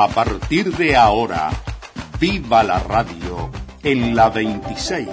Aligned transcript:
A 0.00 0.08
partir 0.08 0.74
de 0.78 0.96
ahora, 0.96 1.50
viva 2.18 2.62
la 2.62 2.78
radio 2.78 3.50
en 3.82 4.16
la 4.16 4.30
26. 4.30 5.06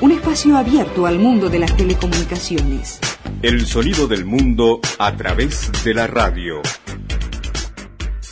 Un 0.00 0.12
espacio 0.12 0.56
abierto 0.56 1.04
al 1.04 1.18
mundo 1.18 1.50
de 1.50 1.58
las 1.58 1.76
telecomunicaciones. 1.76 3.00
El 3.42 3.66
sonido 3.66 4.06
del 4.06 4.24
mundo 4.24 4.78
a 5.00 5.16
través 5.16 5.72
de 5.82 5.92
la 5.92 6.06
radio. 6.06 6.62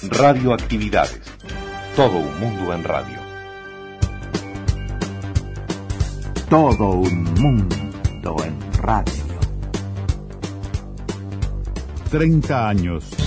Radioactividades. 0.03 1.23
Todo 1.97 2.17
un 2.17 2.39
mundo 2.39 2.73
en 2.73 2.85
radio. 2.85 3.19
Todo 6.49 6.91
un 6.91 7.25
mundo 7.35 8.37
en 8.45 8.73
radio. 8.75 9.30
30 12.11 12.69
años. 12.69 13.20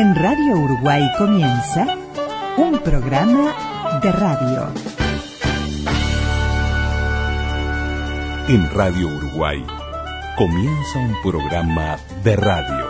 En 0.00 0.14
Radio 0.14 0.54
Uruguay 0.54 1.02
comienza 1.18 1.84
un 2.56 2.78
programa 2.78 3.98
de 4.00 4.12
radio. 4.12 4.68
En 8.46 8.70
Radio 8.76 9.08
Uruguay 9.08 9.66
comienza 10.36 11.00
un 11.00 11.16
programa 11.20 11.96
de 12.22 12.36
radio. 12.36 12.86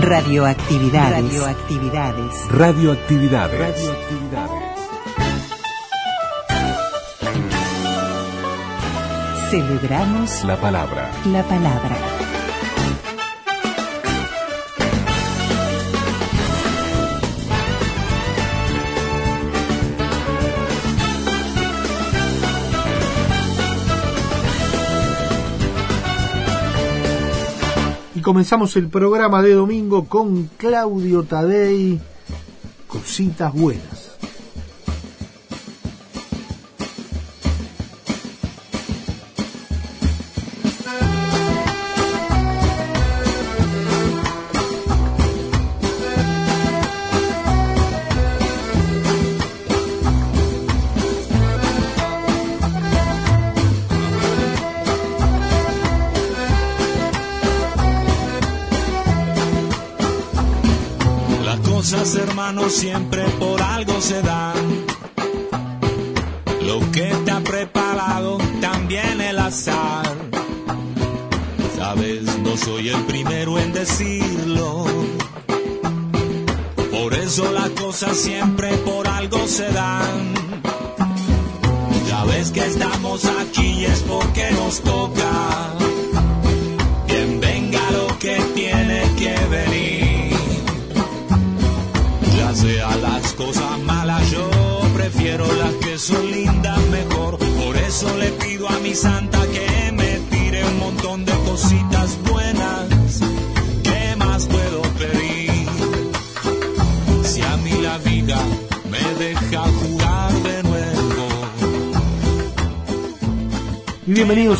Radioactividades. 0.00 1.22
Radioactividades. 1.22 2.48
Radioactividades. 2.50 3.60
Radioactividades. 3.60 4.74
Celebramos 9.50 10.42
La 10.42 10.56
palabra. 10.56 11.12
la 11.26 11.44
palabra. 11.44 12.13
Comenzamos 28.24 28.74
el 28.76 28.88
programa 28.88 29.42
de 29.42 29.52
domingo 29.52 30.06
con 30.06 30.48
Claudio 30.56 31.24
Tadei, 31.24 32.00
Cositas 32.88 33.52
Buenas. 33.52 33.93
Siempre 62.74 63.22
por 63.38 63.62
algo 63.62 64.00
se 64.00 64.20
dan. 64.20 64.33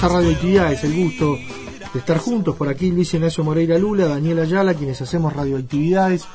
A 0.05 0.73
el 0.73 1.03
gusto 1.03 1.39
de 1.95 1.99
estar 1.99 2.19
juntos 2.19 2.55
por 2.57 2.69
aquí, 2.69 2.91
Luis 2.91 3.15
Ignacio 3.15 3.43
Moreira 3.43 3.79
Lula, 3.79 4.07
Daniel 4.07 4.41
Ayala, 4.41 4.75
quienes 4.75 5.01
hacemos 5.01 5.33
radioactividades. 5.33 6.27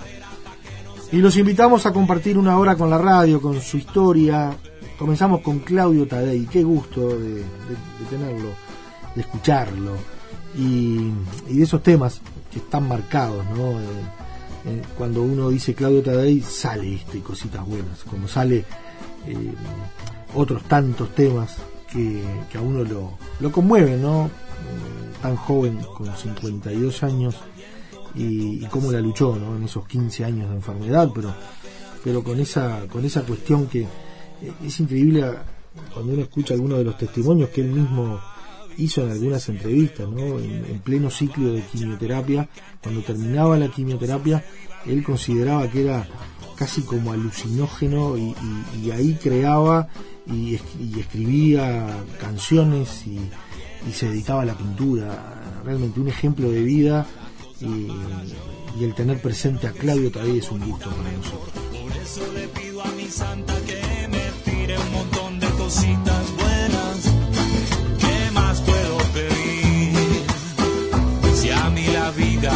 Y 1.11 1.17
los 1.17 1.37
invitamos 1.37 1.85
a 1.85 1.93
compartir 1.93 2.39
una 2.39 2.57
hora 2.57 2.75
con 2.75 2.89
la 2.89 2.97
radio, 2.97 3.39
con 3.39 3.61
su 3.61 3.77
historia. 3.77 4.57
Comenzamos 4.97 5.41
con 5.41 5.59
Claudio 5.59 6.07
Tadei, 6.07 6.47
qué 6.47 6.63
gusto 6.63 7.09
de, 7.09 7.43
tenerlo, 8.09 8.49
de 9.13 9.21
escucharlo. 9.21 9.91
Y, 10.57 11.11
y 11.47 11.57
de 11.57 11.63
esos 11.63 11.83
temas 11.83 12.21
que 12.51 12.57
están 12.57 12.87
marcados, 12.87 13.45
¿no? 13.55 13.79
Eh, 13.79 13.83
eh, 14.65 14.81
cuando 14.97 15.21
uno 15.21 15.49
dice 15.49 15.75
Claudio 15.75 16.01
Tadei, 16.01 16.41
sale 16.41 16.95
esto 16.95 17.17
y 17.17 17.21
cositas 17.21 17.63
buenas, 17.67 18.03
como 18.03 18.27
sale 18.27 18.65
eh, 19.27 19.53
otros 20.33 20.63
tantos 20.63 21.13
temas 21.13 21.57
que, 21.91 22.23
que 22.51 22.57
a 22.57 22.61
uno 22.61 22.83
lo, 22.83 23.17
lo 23.39 23.51
conmueven, 23.51 24.01
¿no? 24.01 24.25
Eh, 24.27 24.29
Tan 25.21 25.35
joven, 25.35 25.79
con 25.97 26.15
52 26.15 27.03
años, 27.03 27.35
y, 28.15 28.63
y 28.63 28.67
cómo 28.71 28.89
la 28.91 29.01
luchó, 29.01 29.35
¿no? 29.35 29.57
En 29.57 29.63
esos 29.63 29.85
15 29.85 30.23
años 30.25 30.49
de 30.49 30.55
enfermedad, 30.55 31.09
pero, 31.13 31.33
pero 32.03 32.23
con 32.23 32.39
esa, 32.39 32.87
con 32.91 33.03
esa 33.03 33.23
cuestión 33.23 33.67
que 33.67 33.81
eh, 33.81 33.87
es 34.63 34.79
increíble 34.79 35.23
a- 35.23 35.43
cuando 35.93 36.13
uno 36.13 36.21
escucha 36.23 36.53
algunos 36.53 36.77
de 36.79 36.83
los 36.85 36.97
testimonios 36.97 37.49
que 37.49 37.61
él 37.61 37.67
mismo 37.71 38.19
hizo 38.77 39.03
en 39.03 39.11
algunas 39.11 39.47
entrevistas, 39.49 40.07
¿no? 40.07 40.39
En, 40.39 40.65
en 40.69 40.79
pleno 40.79 41.09
ciclo 41.09 41.51
de 41.51 41.61
quimioterapia, 41.63 42.47
cuando 42.81 43.01
terminaba 43.01 43.57
la 43.57 43.67
quimioterapia, 43.69 44.43
él 44.85 45.03
consideraba 45.03 45.69
que 45.69 45.83
era 45.83 46.07
casi 46.55 46.81
como 46.83 47.11
alucinógeno 47.11 48.15
y 48.17 48.91
ahí 48.91 49.17
creaba 49.21 49.87
y, 50.31 50.59
y 50.79 50.99
escribía 50.99 51.87
canciones 52.19 53.05
y, 53.07 53.19
y 53.87 53.93
se 53.93 54.09
dedicaba 54.09 54.43
a 54.43 54.45
la 54.45 54.57
pintura. 54.57 55.61
Realmente 55.63 55.99
un 55.99 56.07
ejemplo 56.07 56.49
de 56.49 56.63
vida 56.63 57.05
y, 57.61 57.87
y 58.79 58.83
el 58.83 58.93
tener 58.93 59.21
presente 59.21 59.67
a 59.67 59.71
Claudio 59.71 60.11
Tadei 60.11 60.37
es 60.37 60.49
un 60.51 60.59
gusto 60.59 60.89
para 60.89 61.11
nosotros. 61.11 61.51
Por 61.71 61.97
eso 61.97 62.33
le 62.33 62.47
pido 62.47 62.81
a 62.81 62.91
mi 62.91 63.07
santa 63.07 63.55
que 63.65 64.07
me 64.07 64.51
tire 64.51 64.77
un 64.77 64.91
montón 64.93 65.39
de 65.39 65.47
cositas 65.49 66.35
buenas. 66.35 67.13
¿Qué 67.99 68.31
más 68.31 68.61
puedo 68.61 68.97
pedir? 69.13 70.23
Si 71.35 71.49
a 71.49 71.69
mí 71.69 71.85
la 71.87 72.11
vida 72.11 72.53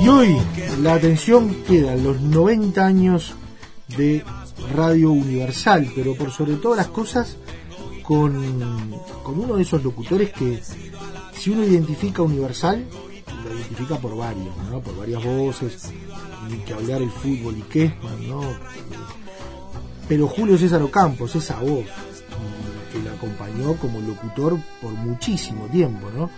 Y 0.00 0.08
hoy 0.08 0.36
la 0.82 0.94
atención 0.94 1.64
queda 1.66 1.94
en 1.94 2.04
los 2.04 2.20
90 2.20 2.84
años 2.84 3.34
de 3.96 4.22
Radio 4.74 5.10
Universal, 5.10 5.90
pero 5.94 6.14
por 6.14 6.30
sobre 6.30 6.56
todas 6.56 6.78
las 6.78 6.88
cosas 6.88 7.36
con, 8.02 8.90
con 9.22 9.40
uno 9.40 9.56
de 9.56 9.62
esos 9.62 9.82
locutores 9.82 10.32
que 10.32 10.60
si 11.32 11.50
uno 11.50 11.64
identifica 11.64 12.22
Universal, 12.22 12.84
lo 13.44 13.54
identifica 13.54 13.96
por 13.96 14.16
varios, 14.16 14.54
¿no? 14.70 14.80
por 14.80 14.96
varias 14.96 15.24
voces, 15.24 15.90
ni 16.50 16.58
que 16.58 16.74
hablar 16.74 17.00
el 17.02 17.10
fútbol 17.10 17.56
y 17.58 17.62
qué, 17.62 17.94
¿no? 18.28 18.42
Pero 20.08 20.28
Julio 20.28 20.56
César 20.58 20.82
Ocampos, 20.82 21.34
esa 21.34 21.58
voz 21.60 21.86
que 22.92 23.02
la 23.02 23.12
acompañó 23.12 23.74
como 23.76 24.00
locutor 24.00 24.58
por 24.80 24.92
muchísimo 24.92 25.66
tiempo, 25.66 26.08
¿no? 26.14 26.30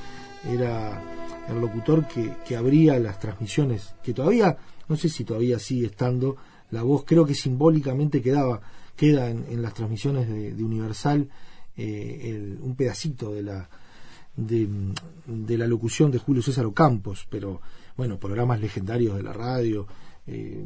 Era 0.51 1.03
el 1.49 1.61
locutor 1.61 2.07
que, 2.07 2.35
que 2.47 2.57
abría 2.57 2.99
las 2.99 3.19
transmisiones, 3.19 3.95
que 4.03 4.15
todavía, 4.15 4.57
no 4.89 4.97
sé 4.97 5.09
si 5.09 5.25
todavía 5.25 5.59
sigue 5.59 5.87
estando, 5.87 6.37
la 6.71 6.83
voz 6.83 7.05
creo 7.05 7.25
que 7.25 7.35
simbólicamente 7.35 8.21
quedaba, 8.21 8.61
queda 8.97 9.31
en, 9.31 9.63
las 9.63 9.75
transmisiones 9.75 10.29
de, 10.29 10.63
Universal 10.63 11.29
eh, 11.77 12.57
un 12.61 12.75
pedacito 12.75 13.33
de 13.33 13.43
la, 13.43 13.69
de, 14.37 15.59
la 15.59 15.67
locución 15.67 16.11
de 16.11 16.19
Julio 16.19 16.43
César 16.43 16.67
Ocampos, 16.67 17.27
pero 17.31 17.61
bueno, 17.97 18.19
programas 18.19 18.61
legendarios 18.61 19.17
de 19.17 19.23
la 19.23 19.33
radio 19.33 19.87
eh, 20.27 20.63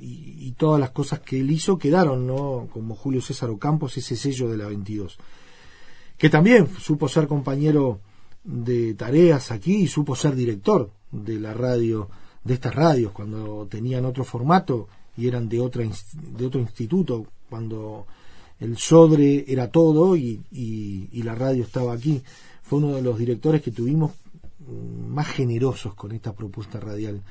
y, 0.00 0.52
todas 0.58 0.80
las 0.80 0.90
cosas 0.90 1.20
que 1.20 1.38
él 1.38 1.48
hizo 1.52 1.78
quedaron, 1.78 2.26
¿no? 2.26 2.68
Como 2.72 2.96
Julio 2.96 3.20
César 3.20 3.48
Ocampos, 3.50 3.96
ese 3.96 4.16
sello 4.16 4.48
de 4.48 4.56
la 4.56 4.66
22. 4.66 5.16
Que 6.16 6.28
también 6.28 6.66
supo 6.66 7.06
ser 7.06 7.28
compañero 7.28 8.00
de 8.44 8.94
tareas 8.94 9.50
aquí 9.50 9.76
y 9.76 9.86
supo 9.86 10.16
ser 10.16 10.34
director 10.34 10.90
de 11.10 11.38
la 11.38 11.54
radio, 11.54 12.08
de 12.44 12.54
estas 12.54 12.74
radios, 12.74 13.12
cuando 13.12 13.66
tenían 13.70 14.04
otro 14.04 14.24
formato 14.24 14.88
y 15.16 15.26
eran 15.26 15.48
de, 15.48 15.60
otra, 15.60 15.84
de 15.84 16.46
otro 16.46 16.60
instituto, 16.60 17.26
cuando 17.48 18.06
el 18.60 18.76
Sodre 18.76 19.44
era 19.48 19.70
todo 19.70 20.16
y, 20.16 20.42
y, 20.50 21.22
la 21.22 21.34
radio 21.34 21.62
estaba 21.62 21.92
aquí. 21.92 22.22
Fue 22.62 22.78
uno 22.78 22.94
de 22.94 23.02
los 23.02 23.18
directores 23.18 23.62
que 23.62 23.70
tuvimos 23.70 24.12
mm, 24.60 25.12
más 25.12 25.28
generosos 25.28 25.94
con 25.94 26.12
esta 26.12 26.32
propuesta 26.32 26.80
radial. 26.80 27.22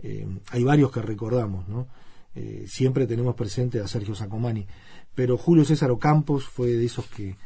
Eh, 0.00 0.26
hay 0.50 0.64
varios 0.64 0.90
que 0.90 1.02
recordamos, 1.02 1.68
¿no? 1.68 1.86
Eh, 2.34 2.66
siempre 2.68 3.06
tenemos 3.06 3.34
presente 3.34 3.80
a 3.80 3.88
Sergio 3.88 4.14
Sacomani, 4.14 4.66
pero 5.14 5.36
Julio 5.36 5.64
César 5.64 5.90
Ocampos 5.90 6.44
fue 6.44 6.68
de 6.68 6.84
esos 6.84 7.06
que, 7.06 7.36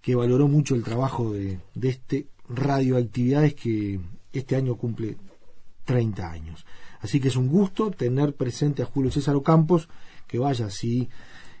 que 0.00 0.14
valoró 0.14 0.48
mucho 0.48 0.74
el 0.74 0.82
trabajo 0.82 1.32
de, 1.32 1.60
de 1.74 1.88
este 1.88 2.26
radioactividades 2.48 3.54
que 3.54 4.00
este 4.32 4.56
año 4.56 4.76
cumple 4.76 5.16
30 5.84 6.30
años. 6.30 6.66
Así 7.00 7.20
que 7.20 7.28
es 7.28 7.36
un 7.36 7.48
gusto 7.48 7.90
tener 7.90 8.34
presente 8.34 8.82
a 8.82 8.86
Julio 8.86 9.10
César 9.10 9.36
Ocampos, 9.36 9.88
que 10.26 10.38
vaya, 10.38 10.70
si 10.70 11.08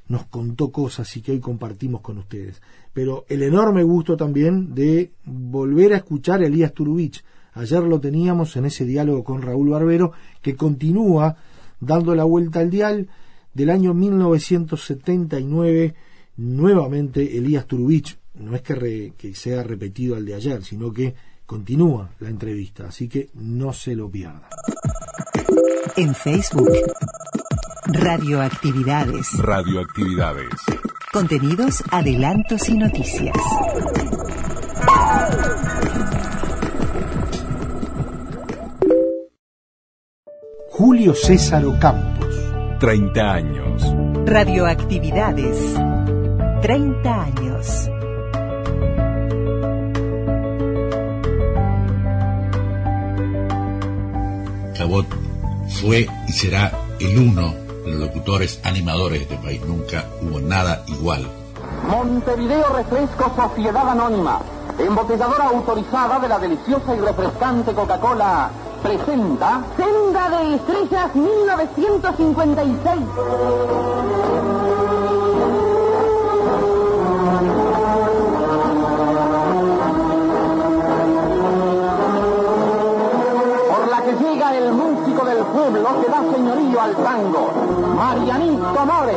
nos 0.08 0.26
contó 0.26 0.70
cosas 0.70 1.16
y 1.16 1.22
que 1.22 1.32
hoy 1.32 1.40
compartimos 1.40 2.00
con 2.00 2.18
ustedes. 2.18 2.62
Pero 2.92 3.24
el 3.28 3.42
enorme 3.42 3.82
gusto 3.82 4.16
también 4.16 4.72
de 4.74 5.10
volver 5.24 5.94
a 5.94 5.98
escuchar 5.98 6.40
a 6.40 6.46
Elías 6.46 6.72
Turubich. 6.72 7.24
Ayer 7.54 7.82
lo 7.82 8.00
teníamos 8.00 8.56
en 8.56 8.66
ese 8.66 8.84
diálogo 8.84 9.24
con 9.24 9.42
Raúl 9.42 9.70
Barbero, 9.70 10.12
que 10.42 10.54
continúa 10.56 11.36
dando 11.80 12.14
la 12.14 12.22
vuelta 12.24 12.60
al 12.60 12.70
dial 12.70 13.08
del 13.54 13.70
año 13.70 13.94
1979, 13.94 15.94
nuevamente 16.36 17.38
Elías 17.38 17.66
Turubich, 17.66 18.18
no 18.38 18.54
es 18.54 18.62
que, 18.62 19.12
que 19.16 19.34
sea 19.34 19.62
repetido 19.62 20.16
al 20.16 20.24
de 20.24 20.34
ayer, 20.34 20.64
sino 20.64 20.92
que 20.92 21.14
continúa 21.46 22.10
la 22.20 22.28
entrevista, 22.28 22.88
así 22.88 23.08
que 23.08 23.30
no 23.34 23.72
se 23.72 23.94
lo 23.94 24.10
pierda. 24.10 24.48
En 25.96 26.14
Facebook, 26.14 26.72
Radioactividades. 27.88 29.38
Radioactividades. 29.38 30.50
Contenidos, 31.12 31.84
adelantos 31.92 32.68
y 32.68 32.76
noticias. 32.76 33.36
Julio 40.70 41.14
César 41.14 41.64
Campos. 41.80 42.34
30 42.80 43.32
años. 43.32 43.82
Radioactividades. 44.26 45.56
30 46.60 47.22
años. 47.22 47.90
Fue 55.80 56.06
y 56.28 56.32
será 56.32 56.70
el 57.00 57.18
uno 57.18 57.52
de 57.84 57.90
los 57.90 57.98
locutores 58.00 58.60
animadores 58.64 59.18
de 59.18 59.24
este 59.24 59.36
país. 59.44 59.60
Nunca 59.66 60.04
hubo 60.22 60.38
nada 60.40 60.84
igual. 60.86 61.26
Montevideo 61.88 62.72
Refresco 62.72 63.32
Sociedad 63.34 63.88
Anónima, 63.88 64.38
embotelladora 64.78 65.48
autorizada 65.48 66.20
de 66.20 66.28
la 66.28 66.38
deliciosa 66.38 66.94
y 66.94 67.00
refrescante 67.00 67.72
Coca-Cola, 67.72 68.50
presenta 68.82 69.64
Senda 69.76 70.30
de 70.30 70.54
Estrellas 70.54 71.14
1956. 71.14 73.00
Pueblo 85.56 86.02
que 86.02 86.10
da 86.10 86.20
señorío 86.34 86.80
al 86.82 86.94
tango, 86.96 87.42
Marianito 87.96 88.86
More. 88.90 89.16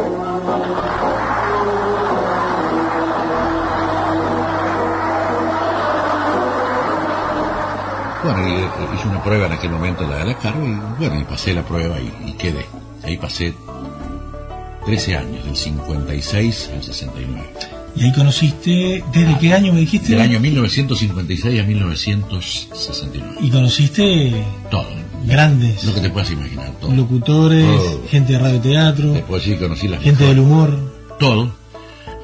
Bueno, 8.24 8.48
y, 8.48 8.96
hice 8.96 9.08
una 9.10 9.24
prueba 9.24 9.48
en 9.48 9.52
aquel 9.52 9.72
momento 9.72 10.08
la 10.08 10.18
de 10.18 10.26
la 10.26 10.38
carro 10.38 10.66
y 10.66 10.80
bueno, 10.98 11.20
y 11.20 11.24
pasé 11.26 11.54
la 11.54 11.64
prueba 11.64 12.00
y, 12.00 12.30
y 12.30 12.34
quedé. 12.34 12.66
Ahí 13.04 13.18
pasé 13.18 13.54
13 14.86 15.18
años, 15.18 15.46
del 15.46 15.58
56 15.58 16.72
al 16.74 16.84
69. 16.84 17.50
¿Y 17.96 18.04
ahí 18.04 18.14
conociste, 18.14 19.04
desde 19.12 19.38
qué 19.40 19.54
año 19.54 19.74
me 19.74 19.82
dijiste? 19.82 20.14
Del 20.14 20.22
año 20.22 20.40
1956 20.40 21.60
a 21.60 21.64
1969. 21.66 23.36
¿Y 23.42 23.50
conociste? 23.50 24.46
Todo 24.70 24.99
grandes. 25.26 25.84
Lo 25.84 25.94
que 25.94 26.02
te 26.02 26.10
puedas 26.10 26.32
imaginar. 26.32 26.72
Todo. 26.80 26.94
Locutores, 26.94 27.98
gente 28.10 28.34
de 28.34 28.40
radio 28.40 28.60
teatro. 28.60 29.14
Te 29.14 29.22
puedo 29.22 29.40
decir 29.40 29.60
conocí 29.60 29.88
Gente 29.88 30.26
del 30.26 30.40
humor. 30.40 30.78
Todo. 31.20 31.52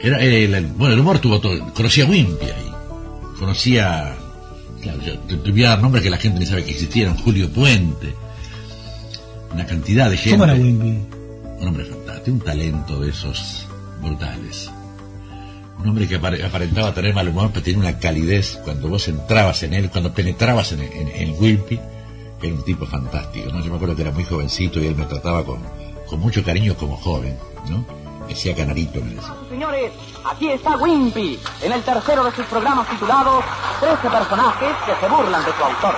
Era, 0.01 0.21
el, 0.21 0.67
bueno, 0.77 0.93
el 0.93 0.99
humor 0.99 1.19
tuvo 1.19 1.39
todo. 1.39 1.73
Conocía 1.73 2.05
a 2.05 2.07
Wimpy 2.07 2.45
ahí. 2.45 2.71
Conocía. 3.39 4.15
Claro, 4.81 4.99
yo 5.01 5.17
te, 5.19 5.51
voy 5.51 5.63
a 5.63 5.69
dar 5.69 5.81
nombres 5.81 6.03
que 6.03 6.09
la 6.09 6.17
gente 6.17 6.39
ni 6.39 6.45
sabe 6.45 6.63
que 6.63 6.71
existieron. 6.71 7.17
Julio 7.17 7.49
Puente. 7.49 8.13
Una 9.51 9.65
cantidad 9.65 10.09
de 10.09 10.17
gente. 10.17 10.37
¿Cómo 10.37 10.43
era 10.43 10.53
Wimpy? 10.53 10.99
Un 11.59 11.67
hombre 11.67 11.85
fantástico. 11.85 12.31
Un 12.31 12.41
talento 12.41 12.99
de 12.99 13.09
esos 13.09 13.65
brutales. 14.01 14.69
Un 15.79 15.89
hombre 15.89 16.07
que 16.07 16.15
aparentaba 16.15 16.93
tener 16.93 17.13
mal 17.13 17.27
humor, 17.27 17.49
pero 17.51 17.63
tenía 17.63 17.79
una 17.79 17.99
calidez 17.99 18.59
cuando 18.63 18.89
vos 18.89 19.07
entrabas 19.07 19.61
en 19.63 19.73
él, 19.73 19.89
cuando 19.89 20.13
penetrabas 20.13 20.71
en, 20.71 20.81
en, 20.81 21.09
en 21.09 21.35
Wimpy 21.37 21.79
era 22.45 22.55
un 22.55 22.63
tipo 22.63 22.85
fantástico, 22.85 23.51
¿no? 23.51 23.61
Yo 23.61 23.69
me 23.69 23.75
acuerdo 23.75 23.95
que 23.95 24.01
era 24.03 24.11
muy 24.11 24.23
jovencito 24.23 24.79
y 24.79 24.87
él 24.87 24.95
me 24.95 25.05
trataba 25.05 25.43
con, 25.43 25.59
con 26.07 26.19
mucho 26.19 26.43
cariño 26.43 26.75
como 26.75 26.97
joven, 26.97 27.37
¿no? 27.69 27.85
Decía 28.27 28.55
canarito, 28.55 29.01
me 29.01 29.13
decía. 29.13 29.35
Señores, 29.49 29.91
aquí 30.25 30.49
está 30.49 30.77
Wimpy, 30.77 31.39
en 31.61 31.71
el 31.71 31.81
tercero 31.83 32.23
de 32.23 32.31
sus 32.31 32.45
programas 32.47 32.89
titulados 32.89 33.43
13 33.79 34.09
personajes 34.09 34.75
que 34.85 34.95
se 34.99 35.07
burlan 35.13 35.45
de 35.45 35.51
su 35.51 35.63
autor. 35.63 35.95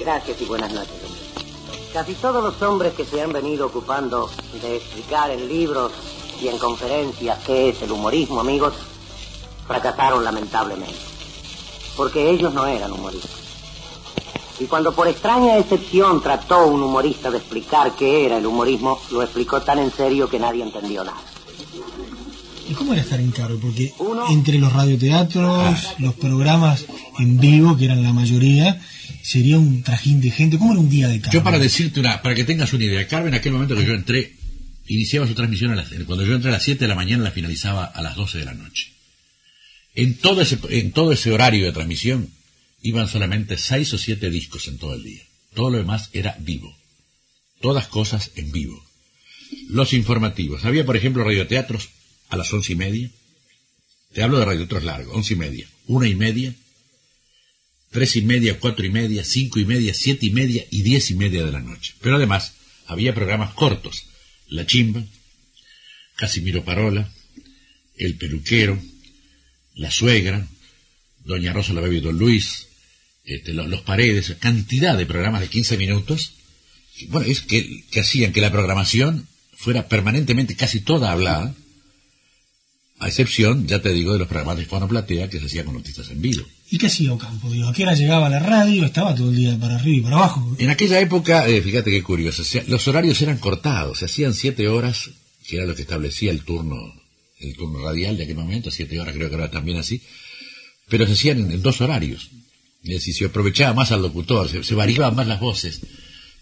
Gracias 0.00 0.40
y 0.40 0.44
buenas 0.46 0.72
noches. 0.72 0.97
Casi 1.92 2.14
todos 2.14 2.42
los 2.44 2.60
hombres 2.62 2.92
que 2.94 3.04
se 3.04 3.22
han 3.22 3.32
venido 3.32 3.66
ocupando 3.66 4.30
de 4.60 4.76
explicar 4.76 5.30
en 5.30 5.48
libros 5.48 5.92
y 6.40 6.48
en 6.48 6.58
conferencias 6.58 7.38
qué 7.46 7.70
es 7.70 7.82
el 7.82 7.90
humorismo, 7.92 8.40
amigos, 8.40 8.74
fracasaron 9.66 10.22
lamentablemente. 10.22 10.98
Porque 11.96 12.30
ellos 12.30 12.52
no 12.52 12.66
eran 12.66 12.92
humoristas. 12.92 13.30
Y 14.60 14.66
cuando 14.66 14.92
por 14.92 15.08
extraña 15.08 15.56
excepción 15.56 16.20
trató 16.20 16.66
un 16.66 16.82
humorista 16.82 17.30
de 17.30 17.38
explicar 17.38 17.92
qué 17.92 18.26
era 18.26 18.38
el 18.38 18.46
humorismo, 18.46 19.00
lo 19.10 19.22
explicó 19.22 19.62
tan 19.62 19.78
en 19.78 19.92
serio 19.92 20.28
que 20.28 20.38
nadie 20.38 20.64
entendió 20.64 21.04
nada. 21.04 21.22
¿Y 22.68 22.74
cómo 22.74 22.92
era 22.92 23.02
estar 23.02 23.18
en 23.18 23.30
cargo? 23.30 23.58
Porque 23.60 23.94
entre 24.30 24.58
los 24.58 24.72
radioteatros, 24.72 25.94
los 25.98 26.14
programas 26.14 26.84
en 27.18 27.38
vivo, 27.40 27.76
que 27.76 27.86
eran 27.86 28.02
la 28.02 28.12
mayoría, 28.12 28.80
sería 29.28 29.58
un 29.58 29.82
trajín 29.82 30.22
de 30.22 30.30
gente. 30.30 30.56
¿Cómo 30.56 30.72
era 30.72 30.80
un 30.80 30.88
día 30.88 31.06
de 31.06 31.20
Carmen? 31.20 31.32
Yo 31.38 31.44
para 31.44 31.58
decirte 31.58 32.00
una, 32.00 32.22
para 32.22 32.34
que 32.34 32.44
tengas 32.44 32.72
una 32.72 32.84
idea, 32.84 33.06
Carmen 33.06 33.34
en 33.34 33.38
aquel 33.38 33.52
momento 33.52 33.76
que 33.76 33.84
yo 33.84 33.92
entré, 33.92 34.32
iniciaba 34.86 35.26
su 35.26 35.34
transmisión 35.34 35.70
a 35.70 35.76
las, 35.76 35.90
cuando 36.06 36.24
yo 36.24 36.34
entré 36.34 36.48
a 36.48 36.54
las 36.54 36.62
7 36.62 36.82
de 36.82 36.88
la 36.88 36.94
mañana 36.94 37.24
la 37.24 37.30
finalizaba 37.30 37.84
a 37.84 38.00
las 38.00 38.16
12 38.16 38.38
de 38.38 38.44
la 38.46 38.54
noche. 38.54 38.90
En 39.94 40.16
todo 40.16 40.40
ese, 40.40 40.58
en 40.70 40.92
todo 40.92 41.12
ese 41.12 41.30
horario 41.30 41.66
de 41.66 41.72
transmisión 41.72 42.30
iban 42.80 43.06
solamente 43.06 43.58
seis 43.58 43.92
o 43.92 43.98
siete 43.98 44.30
discos 44.30 44.66
en 44.66 44.78
todo 44.78 44.94
el 44.94 45.02
día. 45.02 45.22
Todo 45.52 45.70
lo 45.70 45.76
demás 45.76 46.08
era 46.14 46.34
vivo. 46.40 46.74
Todas 47.60 47.86
cosas 47.86 48.30
en 48.36 48.50
vivo. 48.50 48.82
Los 49.68 49.92
informativos. 49.92 50.64
Había, 50.64 50.86
por 50.86 50.96
ejemplo, 50.96 51.24
radioteatros 51.24 51.90
a 52.30 52.36
las 52.38 52.50
once 52.52 52.72
y 52.72 52.76
media. 52.76 53.10
Te 54.14 54.22
hablo 54.22 54.38
de 54.38 54.46
radioteatros 54.46 54.84
largos, 54.84 55.14
once 55.14 55.34
y 55.34 55.36
media, 55.36 55.68
una 55.86 56.08
y 56.08 56.14
media, 56.14 56.54
tres 57.90 58.16
y 58.16 58.22
media, 58.22 58.58
cuatro 58.58 58.84
y 58.84 58.90
media, 58.90 59.24
cinco 59.24 59.60
y 59.60 59.64
media, 59.64 59.94
siete 59.94 60.26
y 60.26 60.30
media 60.30 60.64
y 60.70 60.82
diez 60.82 61.10
y 61.10 61.14
media 61.14 61.44
de 61.44 61.52
la 61.52 61.60
noche. 61.60 61.94
Pero 62.00 62.16
además 62.16 62.54
había 62.86 63.14
programas 63.14 63.54
cortos. 63.54 64.04
La 64.48 64.66
Chimba, 64.66 65.04
Casimiro 66.16 66.64
Parola, 66.64 67.10
El 67.96 68.16
Peluquero, 68.16 68.80
La 69.74 69.90
Suegra, 69.90 70.46
Doña 71.24 71.52
Rosa 71.52 71.74
la 71.74 71.82
Bebe 71.82 71.98
y 71.98 72.00
Don 72.00 72.18
Luis, 72.18 72.66
este, 73.24 73.52
los, 73.52 73.82
Paredes, 73.82 74.34
cantidad 74.40 74.96
de 74.96 75.04
programas 75.04 75.42
de 75.42 75.48
15 75.48 75.76
minutos, 75.76 76.32
bueno, 77.08 77.26
es 77.28 77.42
que, 77.42 77.84
hacían 78.00 78.32
que 78.32 78.40
la 78.40 78.50
programación 78.50 79.28
fuera 79.54 79.88
permanentemente 79.88 80.56
casi 80.56 80.80
toda 80.80 81.12
hablada, 81.12 81.54
a 82.98 83.06
excepción, 83.06 83.68
ya 83.68 83.80
te 83.80 83.92
digo, 83.92 84.14
de 84.14 84.18
los 84.18 84.28
programas 84.28 84.56
de 84.56 84.64
Fonoplatea 84.64 85.28
que 85.28 85.38
se 85.38 85.46
hacían 85.46 85.66
con 85.66 85.74
noticias 85.74 86.10
en 86.10 86.20
vivo. 86.20 86.44
¿Y 86.70 86.76
qué 86.76 86.88
hacía 86.88 87.12
Ocampo? 87.12 87.50
Digo, 87.50 87.68
¿a 87.68 87.72
qué 87.72 87.82
hora 87.82 87.94
llegaba 87.94 88.28
la 88.28 88.40
radio? 88.40 88.84
Estaba 88.84 89.14
todo 89.14 89.30
el 89.30 89.36
día 89.36 89.58
para 89.58 89.76
arriba 89.76 89.96
y 89.96 90.00
para 90.02 90.16
abajo. 90.16 90.56
En 90.58 90.68
aquella 90.68 91.00
época, 91.00 91.48
eh, 91.48 91.62
fíjate 91.62 91.90
qué 91.90 92.02
curioso, 92.02 92.42
los 92.66 92.86
horarios 92.88 93.20
eran 93.22 93.38
cortados, 93.38 94.00
se 94.00 94.04
hacían 94.04 94.34
siete 94.34 94.68
horas, 94.68 95.10
que 95.46 95.56
era 95.56 95.64
lo 95.64 95.74
que 95.74 95.82
establecía 95.82 96.30
el 96.30 96.44
turno, 96.44 96.76
el 97.40 97.56
turno 97.56 97.82
radial 97.82 98.18
de 98.18 98.24
aquel 98.24 98.36
momento, 98.36 98.70
siete 98.70 99.00
horas 99.00 99.14
creo 99.14 99.30
que 99.30 99.36
era 99.36 99.50
también 99.50 99.78
así, 99.78 100.02
pero 100.88 101.06
se 101.06 101.12
hacían 101.12 101.50
en, 101.50 101.62
dos 101.62 101.80
horarios. 101.80 102.30
Es 102.82 102.90
decir, 102.90 103.14
se 103.14 103.24
aprovechaba 103.24 103.72
más 103.72 103.90
al 103.90 104.02
locutor, 104.02 104.48
se, 104.48 104.74
variaban 104.74 105.14
más 105.14 105.26
las 105.26 105.40
voces. 105.40 105.80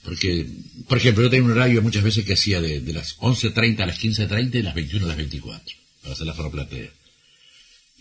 Porque, 0.03 0.47
por 0.89 0.99
ejemplo, 0.99 1.25
yo 1.25 1.31
tenía 1.31 1.45
un 1.45 1.53
horario 1.53 1.83
muchas 1.83 2.03
veces 2.03 2.25
que 2.25 2.35
hacía 2.35 2.61
de, 2.61 2.81
de 2.81 2.93
las 2.93 3.17
11.30 3.19 3.81
a 3.81 3.87
las 3.87 3.99
15.30 3.99 4.55
y 4.57 4.63
las 4.63 4.75
21 4.75 5.05
a 5.05 5.09
las 5.09 5.17
24, 5.17 5.77
para 6.03 6.15
hacer 6.15 6.27
la 6.27 6.35
fonoplatea. 6.35 6.91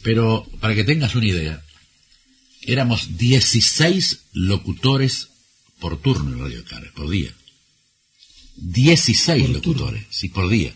Pero, 0.03 0.45
para 0.59 0.75
que 0.75 0.83
tengas 0.83 1.15
una 1.15 1.25
idea, 1.25 1.63
éramos 2.67 3.17
16 3.17 4.19
locutores 4.33 5.29
por 5.79 6.01
turno 6.01 6.33
en 6.33 6.39
Radio 6.39 6.63
Carles, 6.65 6.91
por 6.93 7.09
día. 7.09 7.33
16 8.57 9.41
Por 9.43 9.49
locutores, 9.55 10.01
turno. 10.01 10.07
sí, 10.13 10.29
por 10.29 10.49
día. 10.49 10.73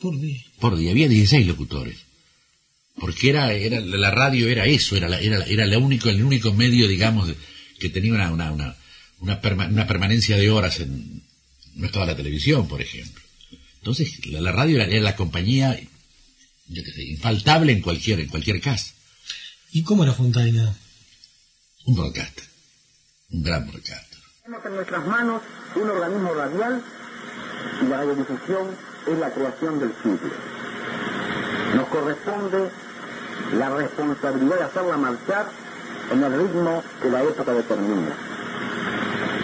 Por 0.00 0.20
día. 0.20 0.42
Por 0.58 0.76
día, 0.76 0.90
había 0.90 1.08
16 1.08 1.46
locutores. 1.46 1.96
Porque 2.98 3.30
era, 3.30 3.52
era, 3.52 3.80
la 3.80 4.10
radio 4.10 4.48
era 4.48 4.66
eso, 4.66 4.96
era, 4.96 5.08
la, 5.08 5.18
era, 5.20 5.38
la- 5.38 5.46
era 5.46 5.64
la 5.66 5.78
único, 5.78 6.08
el 6.08 6.22
único 6.22 6.52
medio, 6.52 6.88
digamos, 6.88 7.32
que 7.78 7.88
tenía 7.88 8.12
una, 8.12 8.30
una, 8.30 8.52
una, 8.52 8.76
una, 9.20 9.40
perma- 9.40 9.68
una 9.68 9.86
permanencia 9.86 10.36
de 10.36 10.50
horas 10.50 10.80
en, 10.80 11.22
no 11.76 11.86
estaba 11.86 12.04
la 12.06 12.16
televisión, 12.16 12.68
por 12.68 12.82
ejemplo. 12.82 13.22
Entonces, 13.78 14.26
la, 14.26 14.40
la 14.40 14.52
radio 14.52 14.76
era, 14.76 14.86
era 14.86 15.00
la 15.02 15.16
compañía, 15.16 15.78
yo 16.68 16.84
qué 16.84 16.90
sé, 16.92 17.02
infaltable 17.04 17.72
en 17.72 17.80
cualquier, 17.80 18.20
en 18.20 18.28
cualquier 18.28 18.60
casa. 18.60 18.92
¿Y 19.74 19.84
cómo 19.84 20.04
era 20.04 20.12
Fontaina? 20.12 20.74
Un 21.86 21.94
broadcaster. 21.94 22.44
Un 23.30 23.42
gran 23.42 23.66
broadcaster. 23.66 24.18
Tenemos 24.44 24.66
en 24.66 24.74
nuestras 24.74 25.06
manos 25.06 25.42
un 25.74 25.88
organismo 25.88 26.34
radial 26.34 26.82
y 27.80 27.86
la 27.86 27.96
radiodifusión 27.96 28.68
es 29.06 29.18
la 29.18 29.30
creación 29.30 29.80
del 29.80 29.94
siglo. 30.02 30.30
Nos 31.74 31.88
corresponde 31.88 32.70
la 33.56 33.70
responsabilidad 33.70 34.56
de 34.56 34.64
hacerla 34.64 34.96
marchar 34.98 35.50
en 36.10 36.22
el 36.22 36.38
ritmo 36.38 36.84
que 37.00 37.08
la 37.08 37.22
época 37.22 37.52
determina. 37.54 38.14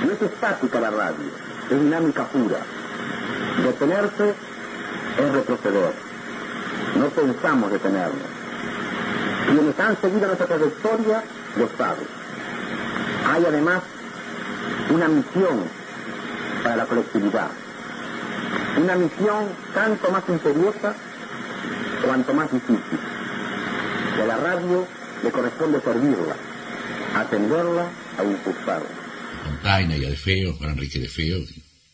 No 0.04 0.12
es 0.12 0.20
estática 0.20 0.78
la 0.78 0.90
radio, 0.90 1.30
es 1.70 1.80
dinámica 1.80 2.28
pura. 2.28 2.60
Detenerse 3.64 4.34
es 5.18 5.32
retroceder. 5.32 5.94
No 6.98 7.08
pensamos 7.08 7.72
detenernos. 7.72 8.37
Quienes 9.48 9.78
han 9.80 10.00
seguido 10.00 10.26
nuestra 10.26 10.46
trayectoria 10.46 11.24
lo 11.56 11.68
saben. 11.76 12.06
Hay 13.26 13.44
además 13.44 13.82
una 14.90 15.08
misión 15.08 15.64
para 16.62 16.76
la 16.76 16.86
colectividad. 16.86 17.50
Una 18.80 18.94
misión 18.96 19.48
tanto 19.74 20.10
más 20.10 20.24
imperiosa 20.28 20.94
cuanto 22.04 22.34
más 22.34 22.52
difícil. 22.52 22.98
Y 24.16 24.20
a 24.20 24.26
la 24.26 24.36
radio 24.36 24.86
le 25.22 25.30
corresponde 25.30 25.80
servirla, 25.80 26.36
atenderla 27.14 27.90
e 28.18 28.24
impulsarla. 28.24 28.88
Fontaina 29.44 29.96
y 29.96 30.04
a 30.04 30.10
De 30.10 30.16
Feo, 30.16 30.54
Juan 30.54 30.70
Enrique 30.70 30.98
De 30.98 31.08
Feo, 31.08 31.38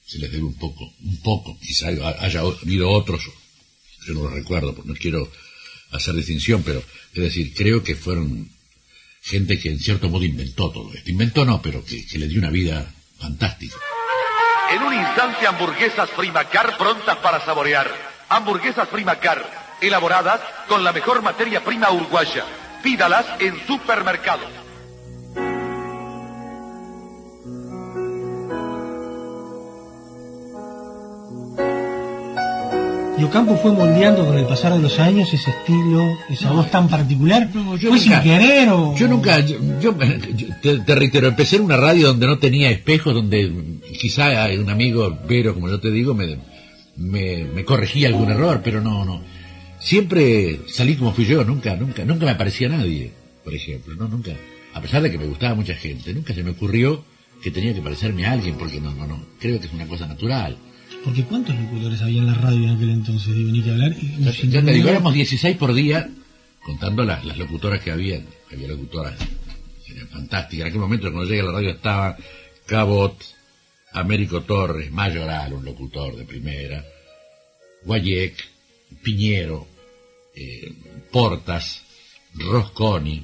se 0.04 0.18
les 0.18 0.30
debe 0.30 0.44
un 0.44 0.54
poco, 0.54 0.84
un 1.02 1.22
poco, 1.22 1.56
quizá 1.60 1.88
haya 1.88 2.40
habido 2.40 2.90
otros, 2.90 3.22
yo 4.06 4.14
no 4.14 4.24
lo 4.24 4.30
recuerdo, 4.30 4.74
porque 4.74 4.90
no 4.90 4.96
quiero 4.96 5.28
hacer 5.94 6.14
distinción, 6.14 6.62
pero 6.62 6.82
es 7.14 7.22
decir, 7.22 7.54
creo 7.54 7.82
que 7.82 7.94
fueron 7.94 8.48
gente 9.22 9.58
que 9.58 9.70
en 9.70 9.78
cierto 9.78 10.08
modo 10.08 10.24
inventó 10.24 10.70
todo 10.70 10.92
esto. 10.92 11.10
Inventó 11.10 11.44
no, 11.44 11.62
pero 11.62 11.84
que, 11.84 12.04
le 12.18 12.28
dio 12.28 12.40
una 12.40 12.50
vida 12.50 12.86
fantástica. 13.18 13.76
En 14.70 14.82
un 14.82 14.92
instante 14.92 15.46
hamburguesas 15.46 16.10
Primacar 16.10 16.76
prontas 16.76 17.16
para 17.18 17.44
saborear. 17.44 17.90
Hamburguesas 18.28 18.88
Primacar, 18.88 19.76
elaboradas 19.80 20.40
con 20.68 20.82
la 20.82 20.92
mejor 20.92 21.22
materia 21.22 21.62
prima 21.64 21.90
uruguaya. 21.90 22.44
Pídalas 22.82 23.26
en 23.40 23.66
supermercados. 23.66 24.63
Ocampo 33.24 33.56
fue 33.56 33.72
moldeando 33.72 34.24
con 34.26 34.38
el 34.38 34.46
pasar 34.46 34.72
de 34.74 34.80
los 34.80 34.98
años 34.98 35.32
ese 35.32 35.50
estilo, 35.50 36.06
esa 36.30 36.52
voz 36.52 36.70
tan 36.70 36.88
particular. 36.88 37.50
yo 37.52 37.90
¿Fue 37.90 37.98
sin 37.98 38.12
nunca- 38.12 38.22
querer 38.22 38.68
o...? 38.70 38.94
Yo 38.96 39.08
nunca, 39.08 39.40
yo, 39.40 39.56
yo- 39.80 39.94
te, 40.62 40.78
te 40.78 40.94
reitero, 40.94 41.28
empecé 41.28 41.56
en 41.56 41.62
una 41.62 41.76
radio 41.76 42.08
donde 42.08 42.26
no 42.26 42.38
tenía 42.38 42.70
espejos, 42.70 43.14
donde 43.14 43.52
quizá 44.00 44.46
un 44.60 44.70
amigo, 44.70 45.18
Vero, 45.28 45.54
como 45.54 45.68
yo 45.68 45.80
te 45.80 45.90
digo, 45.90 46.14
me, 46.14 46.38
me, 46.96 47.44
me 47.44 47.64
corregía 47.64 48.08
algún 48.08 48.30
error, 48.30 48.60
pero 48.62 48.80
no, 48.80 49.04
no. 49.04 49.20
Siempre 49.80 50.60
salí 50.68 50.94
como 50.96 51.12
fui 51.12 51.26
yo, 51.26 51.44
nunca, 51.44 51.76
nunca, 51.76 52.04
nunca 52.04 52.24
me 52.24 52.32
aparecía 52.32 52.68
nadie, 52.68 53.12
por 53.44 53.54
ejemplo, 53.54 53.94
no, 53.96 54.08
nunca. 54.08 54.32
A 54.72 54.80
pesar 54.80 55.02
de 55.02 55.10
que 55.10 55.18
me 55.18 55.26
gustaba 55.26 55.54
mucha 55.54 55.74
gente, 55.74 56.12
nunca 56.14 56.32
se 56.34 56.42
me 56.42 56.50
ocurrió 56.50 57.04
que 57.42 57.50
tenía 57.50 57.74
que 57.74 57.82
parecerme 57.82 58.24
a 58.26 58.32
alguien, 58.32 58.56
porque 58.56 58.80
no, 58.80 58.92
no, 58.94 59.06
no. 59.06 59.20
Creo 59.38 59.60
que 59.60 59.66
es 59.66 59.72
una 59.72 59.86
cosa 59.86 60.06
natural. 60.06 60.56
Porque 61.04 61.24
¿cuántos 61.24 61.54
locutores 61.58 62.00
había 62.02 62.20
en 62.20 62.26
la 62.26 62.34
radio 62.34 62.64
en 62.64 62.70
aquel 62.76 62.90
entonces? 62.90 63.34
De 63.34 63.44
venir 63.44 63.64
que 63.64 63.70
hablar. 63.70 63.92
y- 64.00 64.24
Ya, 64.24 64.32
ya 64.32 64.62
te 64.64 64.72
digo, 64.72 64.88
éramos 64.88 65.12
16 65.14 65.56
por 65.56 65.74
día, 65.74 66.08
contando 66.64 67.04
las, 67.04 67.24
las 67.24 67.36
locutoras 67.36 67.80
que 67.82 67.90
había. 67.90 68.22
Había 68.50 68.68
locutoras 68.68 69.14
eh, 69.20 70.06
fantásticas. 70.10 70.62
En 70.62 70.68
aquel 70.68 70.80
momento, 70.80 71.12
cuando 71.12 71.28
llegué 71.28 71.40
a 71.42 71.44
la 71.44 71.52
radio, 71.52 71.70
estaba 71.70 72.16
Cabot, 72.66 73.16
Américo 73.92 74.42
Torres, 74.42 74.90
Mayoral, 74.90 75.52
un 75.52 75.64
locutor 75.64 76.16
de 76.16 76.24
primera, 76.24 76.84
Guayek, 77.84 78.34
Piñero, 79.02 79.66
eh, 80.34 80.72
Portas, 81.12 81.82
Rosconi, 82.34 83.22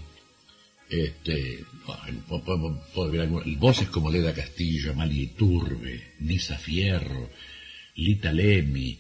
este, 0.91 1.65
bueno, 1.87 2.21
po- 2.29 2.43
po- 2.45 2.81
puedo 2.95 3.11
ver 3.11 3.23
algunos- 3.23 3.47
voces 3.59 3.89
como 3.89 4.11
Leda 4.11 4.35
Castillo, 4.35 4.93
Amalia 4.93 5.23
Iturbe, 5.23 6.13
Nisa 6.21 6.59
Fierro, 6.59 7.31
Lita 8.01 8.33
Lemmy, 8.33 8.99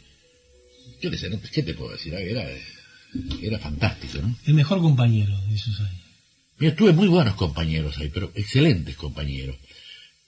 yo 1.00 1.11
qué 1.11 1.16
sé, 1.19 1.30
no- 1.30 1.40
¿qué 1.40 1.62
te 1.62 1.75
puedo 1.75 1.92
decir? 1.92 2.12
Era, 2.14 2.47
era 3.42 3.59
fantástico, 3.59 4.19
¿no? 4.23 4.37
El 4.47 4.54
mejor 4.54 4.80
compañero 4.80 5.38
de 5.49 5.54
esos 5.54 5.80
años. 5.80 6.00
Mira, 6.59 6.76
tuve 6.76 6.92
muy 6.92 7.09
buenos 7.09 7.35
compañeros 7.35 7.97
ahí, 7.99 8.11
pero 8.12 8.30
excelentes 8.35 8.97
compañeros. 8.97 9.57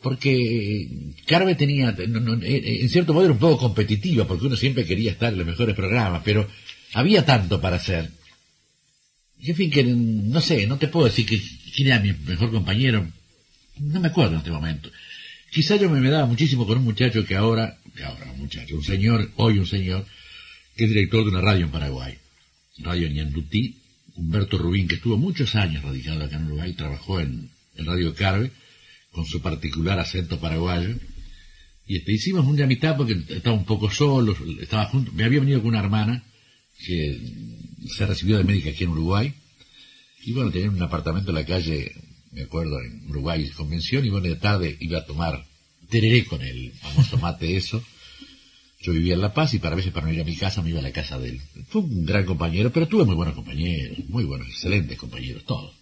Porque 0.00 0.88
Carve 1.26 1.54
tenía, 1.54 1.92
no, 2.08 2.20
no, 2.20 2.42
eh, 2.42 2.80
en 2.82 2.88
cierto 2.88 3.12
modo 3.12 3.24
era 3.24 3.34
un 3.34 3.38
poco 3.38 3.58
competitiva, 3.58 4.26
porque 4.26 4.46
uno 4.46 4.56
siempre 4.56 4.84
quería 4.84 5.12
estar 5.12 5.32
en 5.32 5.38
los 5.38 5.46
mejores 5.46 5.76
programas, 5.76 6.22
pero 6.24 6.48
había 6.94 7.24
tanto 7.24 7.60
para 7.60 7.76
hacer. 7.76 8.10
Y 9.38 9.50
en 9.50 9.56
fin, 9.56 9.70
que 9.70 9.84
no 9.84 10.40
sé, 10.40 10.66
no 10.66 10.78
te 10.78 10.88
puedo 10.88 11.06
decir 11.06 11.26
que, 11.26 11.40
quién 11.74 11.88
era 11.88 12.00
mi 12.00 12.12
mejor 12.12 12.50
compañero. 12.50 13.06
No 13.78 14.00
me 14.00 14.08
acuerdo 14.08 14.32
en 14.32 14.38
este 14.38 14.50
momento. 14.50 14.90
Quizá 15.52 15.76
yo 15.76 15.90
me, 15.90 16.00
me 16.00 16.08
daba 16.10 16.26
muchísimo 16.26 16.66
con 16.66 16.78
un 16.78 16.84
muchacho 16.84 17.24
que 17.26 17.36
ahora, 17.36 17.78
ahora 18.04 18.32
un 18.32 18.38
muchacho, 18.38 18.76
un 18.76 18.84
señor, 18.84 19.30
hoy 19.36 19.58
un 19.58 19.66
señor, 19.66 20.06
que 20.76 20.84
es 20.84 20.90
director 20.90 21.24
de 21.24 21.30
una 21.30 21.40
radio 21.40 21.66
en 21.66 21.70
Paraguay, 21.70 22.18
Radio 22.78 23.08
Ñandutí, 23.08 23.76
Humberto 24.14 24.58
Rubín, 24.58 24.88
que 24.88 24.96
estuvo 24.96 25.16
muchos 25.16 25.54
años 25.54 25.82
radicado 25.82 26.24
acá 26.24 26.36
en 26.36 26.46
Uruguay, 26.46 26.72
trabajó 26.74 27.20
en, 27.20 27.50
en 27.76 27.86
Radio 27.86 28.14
Carve, 28.14 28.50
con 29.10 29.26
su 29.26 29.40
particular 29.42 29.98
acento 29.98 30.40
paraguayo, 30.40 30.96
y 31.86 31.96
este, 31.96 32.12
hicimos 32.12 32.46
una 32.46 32.66
mitad 32.66 32.96
porque 32.96 33.22
estaba 33.28 33.56
un 33.56 33.64
poco 33.64 33.90
solo, 33.90 34.36
estaba 34.60 34.86
junto, 34.86 35.12
me 35.12 35.24
había 35.24 35.40
venido 35.40 35.60
con 35.60 35.70
una 35.70 35.80
hermana 35.80 36.24
que 36.78 37.20
se 37.94 38.06
recibió 38.06 38.38
de 38.38 38.44
médica 38.44 38.70
aquí 38.70 38.84
en 38.84 38.90
Uruguay, 38.90 39.34
Y 40.24 40.32
bueno, 40.32 40.50
tenía 40.50 40.70
un 40.70 40.80
apartamento 40.80 41.30
en 41.30 41.34
la 41.34 41.44
calle, 41.44 41.92
me 42.32 42.42
acuerdo, 42.42 42.80
en 42.80 43.10
Uruguay, 43.10 43.48
convención, 43.50 44.04
y 44.04 44.10
bueno, 44.10 44.28
de 44.28 44.36
tarde 44.36 44.76
iba 44.80 45.00
a 45.00 45.06
tomar 45.06 45.44
tereré 45.92 46.24
con 46.24 46.40
el 46.40 46.72
famoso 46.72 47.18
mate 47.18 47.54
eso. 47.54 47.84
Yo 48.80 48.92
vivía 48.92 49.14
en 49.14 49.20
La 49.20 49.34
Paz 49.34 49.52
y 49.54 49.58
para 49.58 49.76
veces 49.76 49.92
para 49.92 50.06
no 50.06 50.12
ir 50.12 50.20
a 50.22 50.24
mi 50.24 50.34
casa 50.34 50.62
me 50.62 50.70
iba 50.70 50.80
a 50.80 50.82
la 50.82 50.90
casa 50.90 51.18
de 51.18 51.28
él. 51.28 51.40
Fue 51.68 51.82
un 51.82 52.04
gran 52.06 52.24
compañero, 52.24 52.72
pero 52.72 52.88
tuve 52.88 53.04
muy 53.04 53.14
buenos 53.14 53.34
compañeros, 53.34 53.98
muy 54.08 54.24
buenos, 54.24 54.48
excelentes 54.48 54.98
compañeros, 54.98 55.44
todos. 55.44 55.76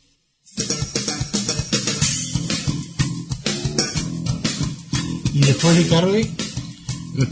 ¿Y 5.33 5.41
después 5.41 5.77
de 5.77 5.87
Carve? 5.87 6.50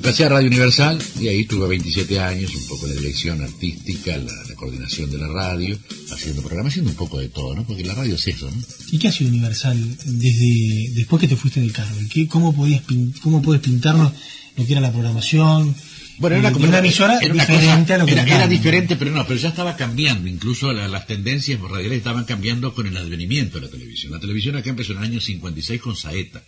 Pasé 0.03 0.25
a 0.25 0.29
Radio 0.29 0.49
Universal 0.49 0.99
y 1.21 1.29
ahí 1.29 1.45
tuve 1.47 1.69
27 1.69 2.19
años, 2.19 2.55
un 2.55 2.67
poco 2.67 2.87
la 2.89 2.95
dirección 2.95 3.41
artística, 3.43 4.17
la, 4.19 4.33
la 4.49 4.55
coordinación 4.55 5.11
de 5.11 5.19
la 5.19 5.29
radio, 5.29 5.79
haciendo 6.13 6.43
programas, 6.43 6.73
haciendo 6.73 6.91
un 6.91 6.97
poco 6.97 7.19
de 7.21 7.29
todo, 7.29 7.55
¿no? 7.55 7.65
Porque 7.65 7.85
la 7.85 7.95
radio 7.95 8.15
es 8.17 8.27
eso, 8.27 8.51
¿no? 8.51 8.57
¿Y 8.91 8.99
qué 8.99 9.09
ha 9.09 9.13
sido 9.13 9.31
Universal 9.31 9.79
desde 10.05 10.91
después 10.95 11.21
que 11.21 11.29
te 11.29 11.37
fuiste 11.37 11.61
de 11.61 11.71
Carve? 11.71 12.07
¿Qué, 12.13 12.27
cómo, 12.27 12.55
podías, 12.55 12.83
¿Cómo 13.23 13.41
puedes 13.41 13.63
pintarnos 13.63 14.13
lo 14.57 14.67
que 14.67 14.73
era 14.73 14.81
la 14.81 14.91
programación? 14.93 15.75
Bueno, 16.19 16.37
era 16.37 16.49
Eh, 16.49 16.53
como 16.53 16.67
una 16.67 16.79
emisora 16.81 17.19
era 17.23 17.33
una 17.33 17.45
diferente 17.47 17.85
cosa- 17.85 17.95
a 17.95 17.99
lo 17.99 18.07
que 18.07 18.13
era, 18.13 18.23
era 18.25 18.37
era 18.37 18.49
diferente, 18.49 18.97
pero 18.97 19.13
no, 19.13 19.25
pero 19.27 19.39
ya 19.39 19.51
estaba 19.51 19.77
cambiando, 19.77 20.29
incluso 20.29 20.73
la- 20.73 20.89
las 20.89 21.07
tendencias 21.07 21.61
radiales 21.61 21.99
estaban 21.99 22.25
cambiando 22.25 22.75
con 22.75 22.87
el 22.89 22.97
advenimiento 22.97 23.61
de 23.61 23.67
la 23.67 23.71
televisión. 23.71 24.13
La 24.13 24.19
televisión 24.21 24.57
acá 24.57 24.71
empezó 24.71 24.93
en 24.93 24.99
el 24.99 25.05
año 25.05 25.21
56 25.21 25.81
con 25.81 25.95
Saeta. 25.97 26.43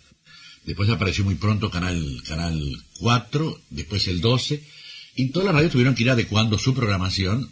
Después 0.65 0.89
apareció 0.89 1.23
muy 1.23 1.35
pronto 1.35 1.69
Canal, 1.71 2.21
Canal 2.27 2.61
4, 2.99 3.61
después 3.71 4.07
el 4.07 4.21
12, 4.21 4.63
y 5.15 5.29
todas 5.29 5.45
las 5.47 5.55
radios 5.55 5.71
tuvieron 5.71 5.95
que 5.95 6.03
ir 6.03 6.09
adecuando 6.09 6.57
su 6.59 6.73
programación 6.73 7.51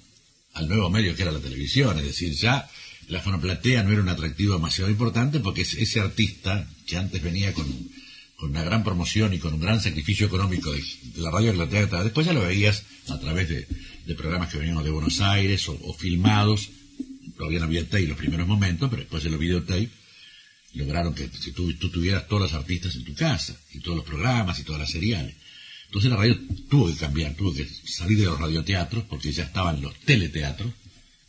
al 0.54 0.68
nuevo 0.68 0.90
medio 0.90 1.16
que 1.16 1.24
era 1.24 1.32
la 1.32 1.40
televisión. 1.40 1.98
Es 2.00 2.06
decir, 2.06 2.34
ya 2.34 2.70
la 3.08 3.22
fonoplatea 3.22 3.84
no 3.84 3.92
era 3.92 4.02
un 4.02 4.10
atractivo 4.10 4.54
demasiado 4.54 4.90
importante 4.92 5.40
porque 5.40 5.62
es- 5.62 5.74
ese 5.74 6.00
artista 6.00 6.70
que 6.86 6.98
antes 6.98 7.22
venía 7.22 7.54
con, 7.54 7.66
con 8.36 8.52
una 8.52 8.64
gran 8.64 8.84
promoción 8.84 9.34
y 9.34 9.40
con 9.40 9.54
un 9.56 9.60
gran 9.60 9.82
sacrificio 9.82 10.28
económico 10.28 10.72
de, 10.72 10.84
la 11.18 11.32
radio 11.32 11.52
de 11.52 11.58
la 11.58 11.68
teatro, 11.68 12.04
después 12.04 12.26
ya 12.28 12.34
lo 12.34 12.42
veías 12.42 12.84
a 13.10 13.20
través 13.20 13.50
de, 13.50 13.68
programas 14.16 14.50
que 14.50 14.58
venían 14.58 14.84
de 14.84 14.90
Buenos 14.90 15.20
Aires 15.22 15.68
o, 15.70 15.78
o 15.84 15.94
filmados. 15.94 16.70
Todavía 17.38 17.60
no 17.60 17.66
había 17.66 17.84
tape 17.86 18.08
los 18.08 18.18
primeros 18.18 18.48
momentos, 18.48 18.90
pero 18.90 19.02
después 19.02 19.24
de 19.24 19.30
los 19.30 19.40
videotape 19.40 19.90
lograron 20.74 21.14
que, 21.16 21.30
que 21.30 21.52
tú, 21.52 21.74
tú 21.76 21.90
tuvieras 21.90 22.28
todos 22.28 22.44
los 22.44 22.54
artistas 22.54 22.96
en 22.96 23.04
tu 23.04 23.14
casa, 23.16 23.56
y 23.74 23.80
todos 23.80 23.98
los 23.98 24.06
programas 24.06 24.60
y 24.60 24.64
todas 24.64 24.80
las 24.82 24.92
seriales. 24.92 25.36
Entonces 25.88 26.12
la 26.12 26.18
radio 26.18 26.38
tuvo 26.70 26.88
que 26.88 26.96
cambiar, 26.96 27.34
tuvo 27.36 27.54
que 27.54 27.68
salir 27.86 28.20
de 28.20 28.26
los 28.26 28.40
radioteatros, 28.40 29.06
porque 29.06 29.32
ya 29.32 29.44
estaban 29.44 29.82
los 29.82 29.98
teleteatros, 30.02 30.72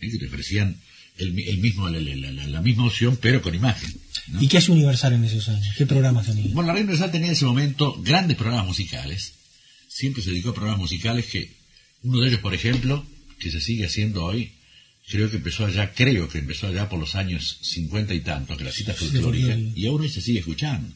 ¿eh? 0.00 0.11
que 0.11 0.18
te 0.18 0.26
ofrecían 0.26 0.78
el, 1.16 1.32
mi- 1.32 1.44
el 1.44 1.59
mismo, 1.59 1.88
la, 1.88 1.99
la- 2.00 2.30
la- 2.32 2.47
la 2.47 2.61
misma 2.62 2.87
opción, 2.87 3.18
pero 3.20 3.40
con 3.40 3.54
imagen. 3.54 3.90
¿Y 4.38 4.49
qué 4.49 4.59
hace 4.59 4.70
Universal 4.73 5.14
en 5.14 5.25
esos 5.25 5.49
años? 5.49 5.75
¿Qué 5.76 5.87
programas 5.87 6.26
tenía? 6.26 6.44
Bueno, 6.52 6.68
la 6.68 6.73
Radio 6.75 6.85
Universal 6.85 7.11
tenía 7.11 7.28
en 7.28 7.32
ese 7.32 7.47
momento 7.47 8.00
grandes 8.02 8.37
programas 8.37 8.66
musicales. 8.66 9.32
Siempre 9.88 10.23
se 10.23 10.30
dedicó 10.30 10.50
a 10.50 10.54
programas 10.54 10.80
musicales 10.80 11.26
que, 11.26 11.50
uno 12.02 12.20
de 12.20 12.28
ellos, 12.28 12.40
por 12.40 12.54
ejemplo, 12.54 13.04
que 13.38 13.50
se 13.50 13.61
sigue 13.61 13.87
haciendo 13.87 14.25
hoy, 14.25 14.52
creo 15.09 15.30
que 15.30 15.37
empezó 15.37 15.66
allá, 15.66 15.92
creo 15.92 16.28
que 16.28 16.38
empezó 16.38 16.66
allá 16.69 16.88
por 16.88 16.99
los 16.99 17.14
años 17.14 17.59
cincuenta 17.62 18.14
y 18.14 18.21
tantos, 18.21 18.57
que 18.59 18.64
la 18.64 18.73
cita 18.73 18.95
folclórica, 18.95 19.47
folclórica. 19.49 19.73
y 19.80 19.87
aún 19.87 20.00
hoy 20.00 20.09
se 20.09 20.21
sigue 20.21 20.38
escuchando. 20.40 20.95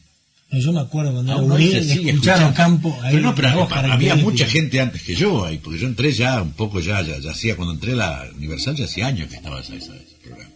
No, 0.51 0.59
Yo 0.59 0.71
me 0.73 0.79
acuerdo 0.79 1.11
cuando 1.11 1.31
era 1.31 1.41
Aún 1.41 1.51
hoy 1.51 1.65
gurí, 1.65 1.71
se 1.73 1.93
sigue 1.95 2.11
escuchando. 2.11 2.53
campo 2.53 2.97
ahí. 3.01 3.15
Pero 3.15 3.23
no, 3.23 3.35
pero 3.35 3.47
había 3.49 3.67
característica. 3.67 4.15
mucha 4.17 4.47
gente 4.47 4.79
antes 4.79 5.01
que 5.01 5.15
yo 5.15 5.43
ahí, 5.43 5.57
porque 5.57 5.79
yo 5.79 5.87
entré 5.87 6.11
ya 6.13 6.41
un 6.41 6.53
poco 6.53 6.79
ya, 6.79 7.01
ya, 7.01 7.17
ya 7.19 7.31
hacía, 7.31 7.55
cuando 7.55 7.73
entré 7.73 7.93
a 7.93 7.95
la 7.95 8.29
Universal 8.35 8.75
ya 8.75 8.85
hacía 8.85 9.07
años 9.07 9.27
que 9.29 9.35
estaba 9.37 9.59
esa- 9.59 9.75
ese 9.75 9.91
programa. 10.23 10.51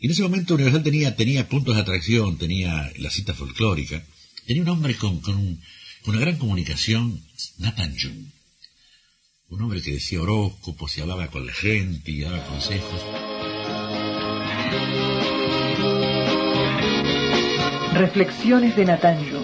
Y 0.00 0.06
en 0.06 0.12
ese 0.12 0.22
momento 0.22 0.54
Universal 0.54 0.82
tenía, 0.84 1.16
tenía 1.16 1.48
puntos 1.48 1.74
de 1.74 1.82
atracción, 1.82 2.38
tenía 2.38 2.90
la 2.98 3.10
cita 3.10 3.34
folclórica, 3.34 4.02
tenía 4.46 4.62
un 4.62 4.68
hombre 4.68 4.94
con, 4.94 5.20
con, 5.20 5.34
un- 5.36 5.60
con 6.04 6.14
una 6.14 6.24
gran 6.24 6.36
comunicación, 6.36 7.20
Nathan 7.58 7.94
Jung. 8.00 8.26
Un 9.50 9.62
hombre 9.62 9.80
que 9.80 9.92
decía 9.92 10.20
horóscopos 10.20 10.98
y 10.98 11.00
hablaba 11.00 11.26
con 11.28 11.46
la 11.46 11.54
gente 11.54 12.10
y 12.10 12.20
daba 12.20 12.38
consejos. 12.44 13.02
Reflexiones 17.94 18.76
de 18.76 18.84
Natanjo. 18.84 19.38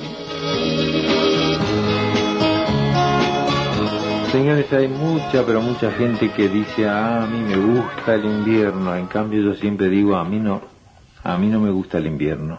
Señores, 4.30 4.70
hay 4.74 4.88
mucha, 4.88 5.46
pero 5.46 5.62
mucha 5.62 5.90
gente 5.92 6.30
que 6.32 6.50
dice, 6.50 6.86
ah, 6.86 7.24
a 7.24 7.26
mí 7.26 7.38
me 7.38 7.56
gusta 7.56 8.16
el 8.16 8.26
invierno. 8.26 8.94
En 8.94 9.06
cambio, 9.06 9.40
yo 9.40 9.54
siempre 9.54 9.88
digo, 9.88 10.16
a 10.16 10.24
mí 10.24 10.38
no, 10.38 10.60
a 11.22 11.38
mí 11.38 11.46
no 11.46 11.60
me 11.60 11.70
gusta 11.70 11.96
el 11.96 12.06
invierno. 12.06 12.58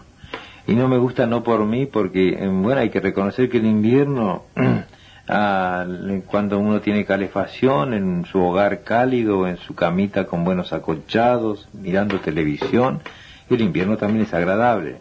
Y 0.66 0.74
no 0.74 0.88
me 0.88 0.98
gusta 0.98 1.28
no 1.28 1.44
por 1.44 1.64
mí, 1.64 1.86
porque, 1.86 2.30
eh, 2.30 2.48
bueno, 2.48 2.82
hay 2.82 2.90
que 2.90 3.02
reconocer 3.02 3.50
que 3.52 3.58
el 3.58 3.68
invierno, 3.68 4.46
ah, 5.28 5.86
cuando 6.28 6.60
uno 6.60 6.82
tiene 6.82 7.06
calefacción 7.06 7.94
en 7.94 8.26
su 8.26 8.40
hogar 8.40 8.84
cálido, 8.84 9.48
en 9.48 9.58
su 9.58 9.76
camita 9.76 10.26
con 10.26 10.44
buenos 10.44 10.74
acolchados, 10.74 11.68
mirando 11.74 12.20
televisión, 12.20 13.02
el 13.50 13.62
invierno 13.62 13.98
también 13.98 14.26
es 14.26 14.34
agradable. 14.34 14.98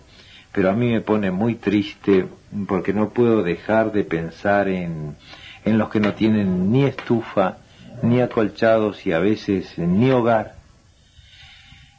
Pero 0.53 0.71
a 0.71 0.73
mí 0.73 0.91
me 0.91 1.01
pone 1.01 1.31
muy 1.31 1.57
triste 1.57 2.27
porque 2.69 2.93
no 2.93 3.11
puedo 3.11 3.43
dejar 3.43 3.93
de 3.93 4.05
pensar 4.05 4.69
en, 4.69 5.17
en 5.65 5.79
los 5.79 5.89
que 5.89 6.01
no 6.01 6.15
tienen 6.15 6.71
ni 6.71 6.85
estufa, 6.85 7.57
ni 8.03 8.21
acolchados 8.21 9.07
y 9.07 9.13
a 9.13 9.19
veces 9.19 9.79
ni 9.79 10.11
hogar. 10.11 10.54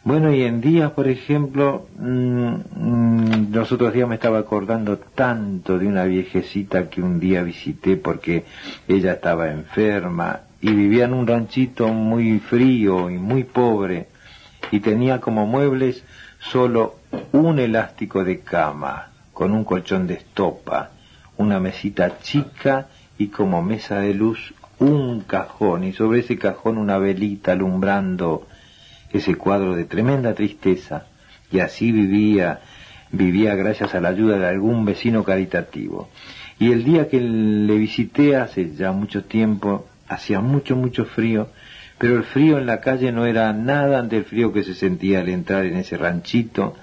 Bueno, 0.06 0.32
y 0.32 0.44
en 0.44 0.62
días, 0.62 0.92
por 0.92 1.08
ejemplo, 1.08 1.88
mm, 1.98 2.56
mm, 2.76 3.52
los 3.52 3.72
otros 3.72 3.92
días 3.92 4.08
me 4.08 4.14
estaba 4.14 4.38
acordando 4.38 5.00
tanto 5.00 5.80
de 5.80 5.88
una 5.88 6.04
viejecita 6.04 6.92
que 6.92 7.02
un 7.02 7.20
día 7.20 7.42
visité 7.42 7.98
porque 7.98 8.46
ella 8.88 9.14
estaba 9.14 9.50
enferma 9.50 10.42
y 10.62 10.74
vivía 10.74 11.06
en 11.06 11.14
un 11.16 11.26
ranchito 11.26 11.88
muy 11.88 12.38
frío 12.38 13.10
y 13.10 13.18
muy 13.18 13.46
pobre 13.46 14.10
y 14.70 14.80
tenía 14.80 15.20
como 15.20 15.48
muebles 15.48 16.04
solo 16.38 16.98
un 17.32 17.58
elástico 17.58 18.24
de 18.24 18.42
cama 18.42 19.08
con 19.34 19.54
un 19.54 19.64
colchón 19.64 20.06
de 20.06 20.14
estopa, 20.14 20.92
una 21.38 21.60
mesita 21.60 22.20
chica 22.20 22.90
y 23.18 23.30
como 23.30 23.64
mesa 23.64 24.02
de 24.02 24.14
luz 24.14 24.54
un 24.78 25.22
cajón 25.22 25.84
y 25.84 25.94
sobre 25.94 26.20
ese 26.20 26.38
cajón 26.38 26.78
una 26.78 27.00
velita 27.00 27.54
alumbrando 27.54 28.46
ese 29.18 29.36
cuadro 29.36 29.76
de 29.76 29.86
tremenda 29.86 30.34
tristeza 30.34 31.08
y 31.52 31.60
así 31.60 31.92
vivía 31.92 32.62
vivía 33.12 33.56
gracias 33.56 33.94
a 33.96 34.02
la 34.02 34.10
ayuda 34.10 34.38
de 34.38 34.48
algún 34.48 34.84
vecino 34.86 35.24
caritativo 35.24 36.10
y 36.60 36.72
el 36.72 36.84
día 36.84 37.08
que 37.10 37.20
le 37.22 37.78
visité 37.78 38.36
hace 38.36 38.74
ya 38.76 38.92
mucho 38.92 39.24
tiempo 39.24 39.88
hacía 40.08 40.40
mucho 40.42 40.76
mucho 40.76 41.06
frío 41.06 41.50
pero 41.98 42.18
el 42.18 42.24
frío 42.24 42.58
en 42.58 42.66
la 42.66 42.82
calle 42.82 43.12
no 43.12 43.26
era 43.26 43.54
nada 43.54 44.00
ante 44.00 44.18
el 44.18 44.26
frío 44.26 44.52
que 44.52 44.64
se 44.64 44.74
sentía 44.74 45.20
al 45.22 45.30
entrar 45.30 45.66
en 45.66 45.78
ese 45.78 45.98
ranchito 45.98 46.76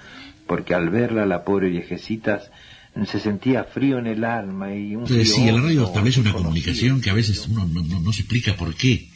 porque 0.46 0.74
al 0.74 0.88
verla 0.90 1.26
la 1.26 1.44
pobre 1.44 1.68
viejecita 1.68 2.40
se 3.06 3.18
sentía 3.20 3.64
frío 3.64 3.98
en 3.98 4.06
el 4.06 4.22
alma 4.24 4.74
y 4.74 4.94
un 4.96 5.06
frío 5.06 5.18
decía, 5.20 5.52
la 5.52 5.62
radio 5.62 5.84
establece 5.86 6.20
una 6.20 6.32
comunicación 6.32 7.00
que 7.00 7.10
a 7.10 7.14
veces 7.14 7.46
uno 7.48 7.66
no, 7.66 7.82
no- 7.82 8.00
no 8.00 8.12
se 8.12 8.20
explica 8.20 8.54
por 8.54 8.74
qué. 8.74 9.08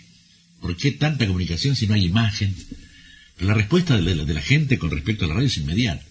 ¿Por 0.62 0.74
qué 0.78 0.92
tanta 0.92 1.26
comunicación 1.26 1.76
si 1.76 1.86
no 1.86 1.92
hay 1.94 2.06
imagen? 2.06 2.54
La 3.38 3.54
respuesta 3.54 3.96
de 3.96 4.14
la, 4.14 4.24
de 4.24 4.34
la 4.34 4.40
gente 4.42 4.78
con 4.78 4.90
respecto 4.90 5.24
a 5.24 5.28
la 5.28 5.34
radio 5.34 5.46
es 5.46 5.56
inmediata. 5.58 6.02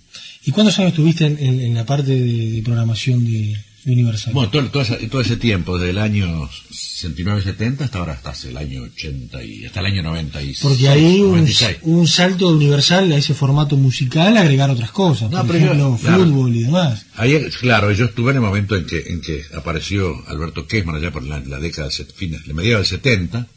¿Y 0.46 0.52
cuántos 0.52 0.78
años 0.80 0.90
estuviste 0.92 1.26
en, 1.26 1.38
en- 1.40 1.60
en 1.62 1.74
la 1.74 1.86
parte 1.86 2.12
de, 2.12 2.52
de 2.52 2.62
programación 2.62 3.26
de, 3.26 3.58
de 3.84 3.92
Universal? 3.92 4.32
Bueno, 4.34 4.52
todo, 4.52 4.64
todo 4.70 4.84
ese, 4.84 4.96
todo 5.08 5.22
ese 5.22 5.38
tiempo, 5.38 5.78
desde 5.80 5.90
el 5.90 5.98
año 5.98 6.48
69-70 6.72 7.82
hasta 7.82 7.98
ahora, 8.00 8.20
hasta 8.24 8.48
el 8.48 8.56
año 8.58 8.84
80 8.84 9.44
y 9.44 9.66
hasta 9.66 9.80
el 9.80 9.86
año 9.88 10.04
96. 10.04 10.60
Porque 10.62 10.88
ahí 10.88 11.20
un, 11.22 11.30
96. 11.32 11.78
un 11.82 12.08
salto 12.08 12.50
de 12.50 12.58
Universal 12.58 13.12
a 13.12 13.18
ese 13.18 13.34
formato 13.34 13.76
musical 13.76 14.38
agregar 14.38 14.70
otras 14.70 14.92
cosas, 14.92 15.32
No, 15.32 15.40
por 15.40 15.48
pero 15.48 15.60
yo- 15.60 15.66
ejemplo, 15.72 16.00
claro. 16.02 16.24
fútbol 16.26 16.56
y 16.56 16.64
demás. 16.64 17.06
Ahí, 17.16 17.36
claro, 17.60 17.92
yo 17.92 18.06
estuve 18.06 18.32
en 18.32 18.38
el 18.38 18.42
momento 18.44 18.76
en 18.76 18.86
que, 18.86 19.00
en 19.00 19.22
que 19.22 19.42
apareció 19.56 20.14
Alberto 20.28 20.68
Kessman, 20.68 20.96
allá 20.98 21.12
por 21.12 21.24
la, 21.24 21.40
la 21.40 21.60
década, 21.60 21.90
del 21.90 22.40
la 22.46 22.54
mediados 22.54 22.88
del 22.90 23.00
70, 23.00 23.48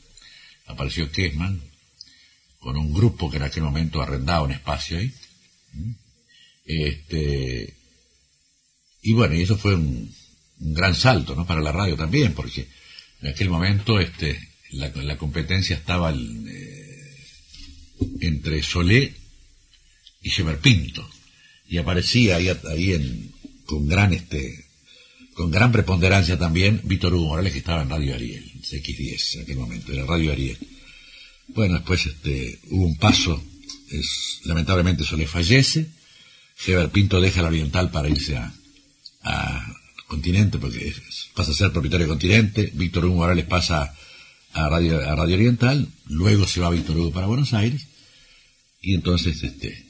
apareció 0.67 1.11
Kessman 1.13 1.61
con 2.59 2.77
un 2.77 2.93
grupo 2.93 3.31
que 3.31 3.37
en 3.37 3.45
aquel 3.45 3.63
momento 3.63 4.03
arrendaba 4.03 4.45
un 4.45 4.53
espacio 4.53 4.99
ahí. 4.99 5.13
Este, 6.65 7.75
y 9.03 9.13
bueno, 9.13 9.35
y 9.35 9.43
eso 9.43 9.57
fue 9.57 9.75
un, 9.75 10.15
gran 10.61 10.95
salto, 10.95 11.35
¿no? 11.35 11.47
Para 11.47 11.61
la 11.61 11.73
radio 11.73 11.97
también, 11.97 12.35
porque 12.35 12.69
en 13.23 13.29
aquel 13.29 13.49
momento, 13.49 14.01
este, 14.01 14.39
la, 14.71 14.89
la 14.89 15.17
competencia 15.17 15.77
estaba 15.77 16.13
eh, 16.13 17.17
entre 18.21 18.63
Solé 18.63 19.15
y 20.23 20.31
Pinto 20.61 21.09
y 21.69 21.79
aparecía 21.79 22.37
ahí, 22.37 22.49
ahí 22.49 22.93
en, 22.93 23.33
con 23.67 23.87
gran 23.87 24.13
este 24.13 24.67
con 25.35 25.51
gran 25.53 25.71
preponderancia 25.71 26.37
también 26.37 26.81
Víctor 26.83 27.15
Hugo 27.15 27.29
Morales 27.29 27.53
que 27.53 27.61
estaba 27.61 27.83
en 27.83 27.91
Radio 27.91 28.15
Ariel, 28.15 28.45
CX10 28.61 29.35
en 29.35 29.43
aquel 29.43 29.57
momento, 29.57 29.93
era 29.93 30.05
Radio 30.05 30.33
Ariel. 30.33 30.59
Bueno, 31.49 31.75
después 31.75 32.07
este 32.07 32.61
hubo 32.71 32.87
un 32.87 32.97
paso 32.97 33.43
es, 33.91 34.41
lamentablemente 34.45 35.05
Solé 35.05 35.27
fallece, 35.27 35.89
Heber 36.67 36.91
Pinto 36.91 37.21
deja 37.21 37.43
la 37.43 37.49
Oriental 37.49 37.91
para 37.91 38.09
irse 38.09 38.37
a, 38.37 38.55
Continente, 40.07 40.57
porque 40.57 40.95
pasa 41.35 41.51
a 41.51 41.55
ser 41.55 41.71
propietario 41.71 42.07
de 42.07 42.13
Continente, 42.13 42.73
Víctor 42.73 43.05
Hugo 43.05 43.17
Morales 43.17 43.45
pasa 43.45 43.95
a 44.55 44.69
Radio, 44.71 45.07
a 45.07 45.15
Radio 45.15 45.35
Oriental, 45.35 45.87
luego 46.07 46.47
se 46.47 46.61
va 46.61 46.71
Víctor 46.71 46.97
Hugo 46.97 47.13
para 47.13 47.27
Buenos 47.27 47.53
Aires, 47.53 47.89
y 48.81 48.95
entonces 48.95 49.43
este 49.43 49.85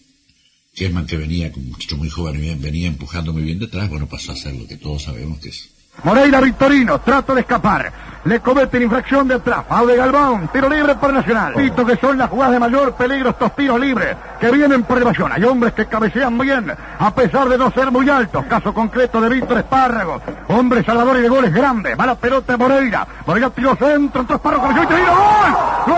Kesman, 0.74 1.06
que 1.06 1.16
venía 1.16 1.52
un 1.54 1.68
muchacho 1.68 1.96
muy 1.96 2.10
joven 2.10 2.60
venía 2.60 2.88
empujando 2.88 3.32
muy 3.32 3.42
bien 3.42 3.60
detrás, 3.60 3.88
bueno, 3.88 4.08
pasó 4.08 4.32
a 4.32 4.36
ser 4.36 4.56
lo 4.56 4.66
que 4.66 4.76
todos 4.76 5.04
sabemos 5.04 5.38
que 5.38 5.50
es 5.50 5.68
Moreira 6.04 6.40
Victorino, 6.40 7.00
trato 7.00 7.34
de 7.34 7.40
escapar. 7.40 7.92
Le 8.24 8.40
cometen 8.40 8.82
infracción 8.82 9.28
de 9.28 9.36
atrás. 9.36 9.64
Aude 9.68 9.96
Galván, 9.96 10.48
tiro 10.48 10.68
libre 10.68 10.96
para 10.96 11.14
Nacional. 11.14 11.54
Visto 11.54 11.86
que 11.86 11.96
son 11.96 12.18
las 12.18 12.28
jugadas 12.28 12.52
de 12.52 12.58
mayor 12.60 12.92
peligro 12.94 13.30
estos 13.30 13.54
tiros 13.56 13.80
libres 13.80 14.16
que 14.38 14.50
vienen 14.50 14.82
por 14.82 14.98
evasión. 14.98 15.32
Hay 15.32 15.44
hombres 15.44 15.72
que 15.72 15.86
cabecean 15.86 16.36
bien, 16.36 16.70
a 16.98 17.14
pesar 17.14 17.48
de 17.48 17.56
no 17.56 17.70
ser 17.70 17.90
muy 17.90 18.08
altos. 18.10 18.44
Caso 18.46 18.74
concreto 18.74 19.20
de 19.20 19.28
Víctor 19.28 19.58
Espárrago. 19.58 20.20
Hombre 20.48 20.84
salvador 20.84 21.16
y 21.18 21.22
de 21.22 21.28
goles 21.28 21.54
grandes. 21.54 21.98
Va 21.98 22.06
la 22.06 22.16
pelota 22.16 22.52
de 22.52 22.58
Moreira. 22.58 23.06
Moreira 23.24 23.50
tiró 23.50 23.76
centro, 23.76 24.20
entró 24.20 24.36
Espárrago, 24.36 24.62
cabeció 24.64 24.82
y 24.82 24.86
tiro. 24.88 25.12
¡Gol! 25.14 25.96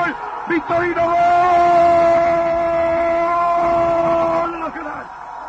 ¡Gol! 0.00 0.14
¡Victorino, 0.48 1.04
gol! 1.04 1.16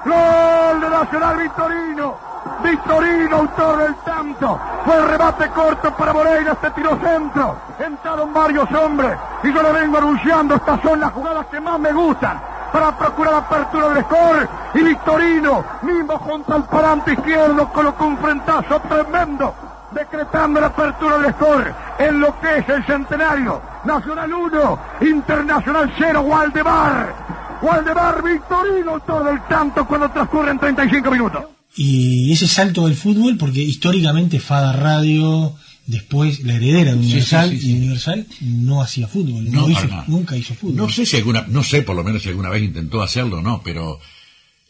Gol 0.05 0.13
de 0.13 0.56
Nacional 0.97 1.37
Victorino. 1.37 2.15
Victorino, 2.63 3.35
autor 3.37 3.77
del 3.77 3.95
tanto. 3.97 4.59
Fue 4.83 4.95
el 4.95 5.07
remate 5.07 5.47
corto 5.49 5.95
para 5.95 6.11
Moreira, 6.11 6.53
este 6.53 6.71
tiro 6.71 6.97
centro. 6.97 7.55
Entraron 7.77 8.33
varios 8.33 8.71
hombres 8.71 9.15
y 9.43 9.53
yo 9.53 9.61
le 9.61 9.73
vengo 9.73 9.99
anunciando, 9.99 10.55
estas 10.55 10.81
son 10.81 10.99
las 10.99 11.11
jugadas 11.11 11.45
que 11.51 11.59
más 11.59 11.79
me 11.79 11.93
gustan 11.93 12.41
para 12.73 12.97
procurar 12.97 13.35
apertura 13.35 13.89
del 13.89 14.03
score. 14.05 14.49
Y 14.73 14.79
Victorino, 14.79 15.63
mismo 15.83 16.17
junto 16.17 16.55
al 16.55 16.63
parante 16.63 17.13
izquierdo, 17.13 17.67
colocó 17.71 18.05
un 18.05 18.17
frentazo 18.17 18.79
tremendo, 18.89 19.53
decretando 19.91 20.59
la 20.59 20.67
apertura 20.67 21.19
del 21.19 21.33
score 21.35 21.73
en 21.99 22.19
lo 22.19 22.39
que 22.39 22.57
es 22.57 22.69
el 22.69 22.83
centenario. 22.85 23.61
Nacional 23.83 24.33
1, 24.33 24.79
Internacional 25.01 25.93
0, 25.95 26.21
Waldemar. 26.21 27.27
Waldemar 27.61 28.23
Victorino, 28.23 28.91
autor 28.91 29.25
del 29.25 29.47
tanto 29.47 29.87
cuando 29.87 30.09
transcurren 30.09 30.59
35 30.59 31.11
minutos. 31.11 31.43
Y 31.75 32.31
ese 32.31 32.47
salto 32.47 32.85
del 32.85 32.95
fútbol, 32.95 33.37
porque 33.37 33.61
históricamente 33.61 34.39
Fada 34.39 34.73
Radio, 34.73 35.55
después 35.85 36.39
la 36.41 36.55
heredera 36.55 36.91
de 36.91 36.97
Universal, 36.97 37.49
sí, 37.51 37.57
sí, 37.57 37.61
sí. 37.61 37.71
y 37.71 37.77
Universal 37.77 38.27
no 38.41 38.81
hacía 38.81 39.07
fútbol, 39.07 39.51
no, 39.51 39.61
No, 39.61 39.69
hizo, 39.69 39.87
nunca 40.07 40.35
hizo 40.35 40.55
fútbol. 40.55 40.75
No 40.75 40.89
sé 40.89 41.05
si 41.05 41.17
alguna, 41.17 41.45
no 41.47 41.63
sé 41.63 41.83
por 41.83 41.95
lo 41.95 42.03
menos 42.03 42.23
si 42.23 42.29
alguna 42.29 42.49
vez 42.49 42.63
intentó 42.63 43.01
hacerlo 43.01 43.37
o 43.37 43.41
no, 43.41 43.61
pero 43.63 43.99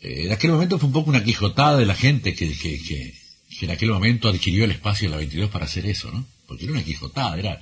eh, 0.02 0.26
en 0.26 0.32
aquel 0.32 0.52
momento 0.52 0.78
fue 0.78 0.88
un 0.88 0.93
poco 0.93 1.10
una 1.10 1.23
quijotada 1.23 1.78
de 1.78 1.86
la 1.86 1.95
gente 1.95 2.34
que, 2.34 2.52
que, 2.52 2.82
que, 2.82 3.13
que 3.58 3.65
en 3.65 3.71
aquel 3.71 3.89
momento 3.89 4.28
adquirió 4.28 4.65
el 4.65 4.71
espacio 4.71 5.08
de 5.08 5.12
la 5.12 5.17
22 5.17 5.50
para 5.50 5.65
hacer 5.65 5.86
eso, 5.86 6.12
¿no? 6.12 6.26
Porque 6.45 6.65
era 6.65 6.73
una 6.73 6.84
quijotada, 6.84 7.38
era, 7.38 7.62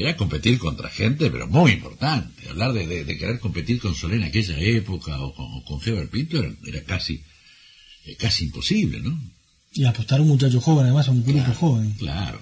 era 0.00 0.16
competir 0.16 0.58
contra 0.58 0.88
gente, 0.88 1.30
pero 1.30 1.46
muy 1.46 1.72
importante. 1.72 2.48
Hablar 2.48 2.72
de, 2.72 2.86
de, 2.86 3.04
de 3.04 3.18
querer 3.18 3.38
competir 3.40 3.80
con 3.80 3.94
Solé 3.94 4.16
en 4.16 4.24
aquella 4.24 4.58
época 4.58 5.20
o 5.20 5.34
con, 5.34 5.46
o 5.46 5.64
con 5.64 5.80
Heber 5.84 6.08
Pinto 6.08 6.38
era, 6.38 6.52
era 6.66 6.82
casi, 6.84 7.22
eh, 8.06 8.16
casi 8.16 8.44
imposible, 8.44 9.00
¿no? 9.00 9.18
Y 9.74 9.84
apostar 9.84 10.18
a 10.18 10.22
un 10.22 10.28
muchacho 10.28 10.60
joven, 10.60 10.86
además 10.86 11.08
a 11.08 11.10
un 11.10 11.24
grupo 11.24 11.52
joven. 11.54 11.92
Claro, 11.98 12.40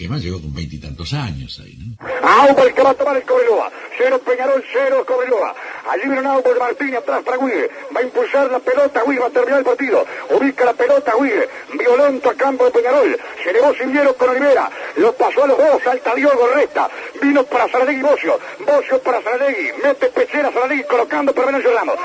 que 0.00 0.06
además 0.06 0.22
llegó 0.22 0.40
con 0.40 0.54
veintitantos 0.54 1.12
años 1.12 1.60
ahí, 1.62 1.76
¿no? 1.76 2.08
Auber 2.26 2.72
que 2.72 2.82
va 2.82 2.90
a 2.90 2.94
tomar 2.94 3.18
el 3.18 3.22
Cobreloa. 3.22 3.70
Cero 3.98 4.18
Peñarol, 4.24 4.64
cero 4.72 5.04
Cobreloa. 5.06 5.54
Allí 5.90 6.04
viene 6.04 6.20
un 6.20 6.26
Auber 6.26 6.58
Martín 6.58 6.96
atrás 6.96 7.22
para 7.22 7.36
Guille. 7.36 7.68
Va 7.94 8.00
a 8.00 8.02
impulsar 8.02 8.50
la 8.50 8.60
pelota, 8.60 9.02
Guille 9.06 9.20
va 9.20 9.26
a 9.26 9.30
terminar 9.30 9.58
el 9.58 9.64
partido. 9.66 10.06
Ubica 10.30 10.64
la 10.64 10.72
pelota, 10.72 11.12
Guille. 11.20 11.46
Violento 11.74 12.30
a 12.30 12.34
campo 12.34 12.64
de 12.64 12.70
Peñarol. 12.70 13.20
Se 13.44 13.50
elevó 13.50 13.74
Silviero 13.74 14.16
con 14.16 14.30
Olivera. 14.30 14.70
Lo 14.96 15.12
pasó 15.12 15.44
a 15.44 15.48
los 15.48 15.58
dos, 15.58 15.82
salta 15.84 16.14
Diogo 16.14 16.48
Resta. 16.54 16.88
Vino 17.20 17.44
para 17.44 17.68
Saladegui 17.68 18.00
Bocio. 18.00 18.40
Bocio 18.66 19.02
para 19.02 19.20
Saladegui. 19.20 19.70
Mete 19.82 20.06
Pechera 20.06 20.50
Saladegui 20.50 20.84
colocando 20.84 21.34
para 21.34 21.48
Venancio 21.48 21.74
Ramos. 21.74 21.96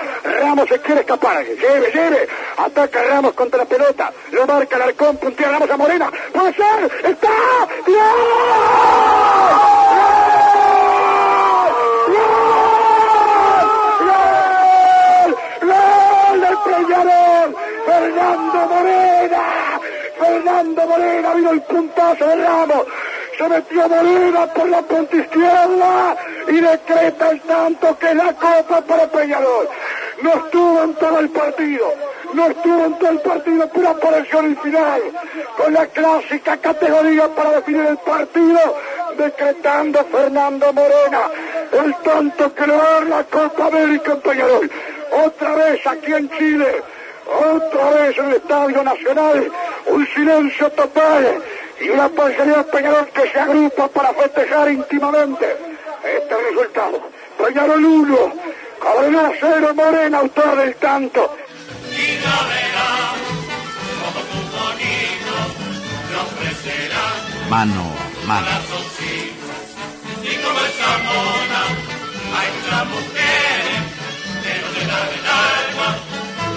Ramos 0.41 0.67
se 0.67 0.81
quiere 0.81 0.99
escapar. 0.99 1.45
Lleve, 1.45 1.91
lleve. 1.93 2.27
Ataca 2.57 3.03
Ramos 3.03 3.33
contra 3.35 3.59
la 3.59 3.65
pelota. 3.65 4.11
Lo 4.31 4.45
marca 4.45 4.77
Larcón, 4.77 5.15
puntea 5.15 5.49
Ramos 5.49 5.69
a 5.69 5.77
Morena. 5.77 6.11
¡Puede 6.33 6.53
ser! 6.55 6.91
¡Está! 7.05 7.29
¡Fernando 17.85 18.67
Morena! 18.67 19.43
¡Fernando 20.19 20.87
Morena! 20.87 21.33
Vino 21.35 21.51
el 21.51 21.61
puntazo 21.61 22.27
de 22.27 22.35
Ramos. 22.35 22.85
Se 23.37 23.49
metió 23.49 23.89
Morena 23.89 24.47
por 24.47 24.69
la 24.69 24.81
punta 24.81 25.15
izquierda 25.15 26.15
y 26.47 26.61
decreta 26.61 27.29
el 27.29 27.41
tanto 27.41 27.99
que 27.99 28.15
la 28.15 28.33
copa 28.33 28.81
para 28.81 29.07
Peñarol. 29.07 29.69
No 30.21 30.33
estuvo 30.33 30.83
en 30.83 30.93
todo 30.95 31.19
el 31.19 31.29
partido. 31.29 31.93
No 32.33 32.47
estuvo 32.47 32.85
en 32.85 32.99
todo 32.99 33.09
el 33.09 33.19
partido, 33.19 33.69
pura 33.69 33.89
aparición 33.91 34.45
en 34.45 34.57
final. 34.57 35.01
Con 35.57 35.73
la 35.73 35.87
clásica 35.87 36.57
categoría 36.57 37.27
para 37.29 37.51
definir 37.51 37.85
el 37.85 37.97
partido, 37.97 38.59
decretando 39.17 40.03
Fernando 40.05 40.73
Morena. 40.73 41.21
El 41.71 41.95
tanto 41.97 42.53
que 42.53 42.67
le 42.67 42.75
va 42.75 43.01
la 43.01 43.23
Copa 43.23 43.67
América 43.67 44.13
en 44.13 44.21
Peñarol. 44.21 44.71
Otra 45.25 45.55
vez 45.55 45.87
aquí 45.87 46.13
en 46.13 46.29
Chile. 46.31 46.83
Otra 47.25 47.89
vez 47.91 48.17
en 48.17 48.25
el 48.25 48.33
Estadio 48.35 48.83
Nacional. 48.83 49.51
Un 49.87 50.07
silencio 50.07 50.69
total. 50.71 51.43
Y 51.79 51.89
una 51.89 52.09
parcialidad 52.09 52.65
de 52.65 52.71
Peñarol 52.71 53.07
que 53.07 53.29
se 53.29 53.39
agrupa 53.39 53.87
para 53.89 54.13
festejar 54.13 54.71
íntimamente 54.71 55.57
este 56.03 56.35
resultado. 56.37 57.01
Peñarol 57.37 57.83
1, 57.83 58.33
Cobreloa 58.79 59.31
0, 59.39 59.73
Morena, 59.75 60.19
autor 60.19 60.57
del 60.57 60.75
tanto. 60.75 61.35
Mano 67.49 67.93
a 68.23 68.27
mano. 68.27 68.47
Y 70.23 70.35
como 70.41 70.59
esa 70.59 70.97
mona, 71.07 71.61
hay 72.35 72.47
muchas 72.55 72.85
mujeres 72.87 73.79
que 74.43 74.53
no 74.61 74.67
le 74.73 74.83
dan 74.87 75.09
el 75.13 75.25
alma 75.25 75.89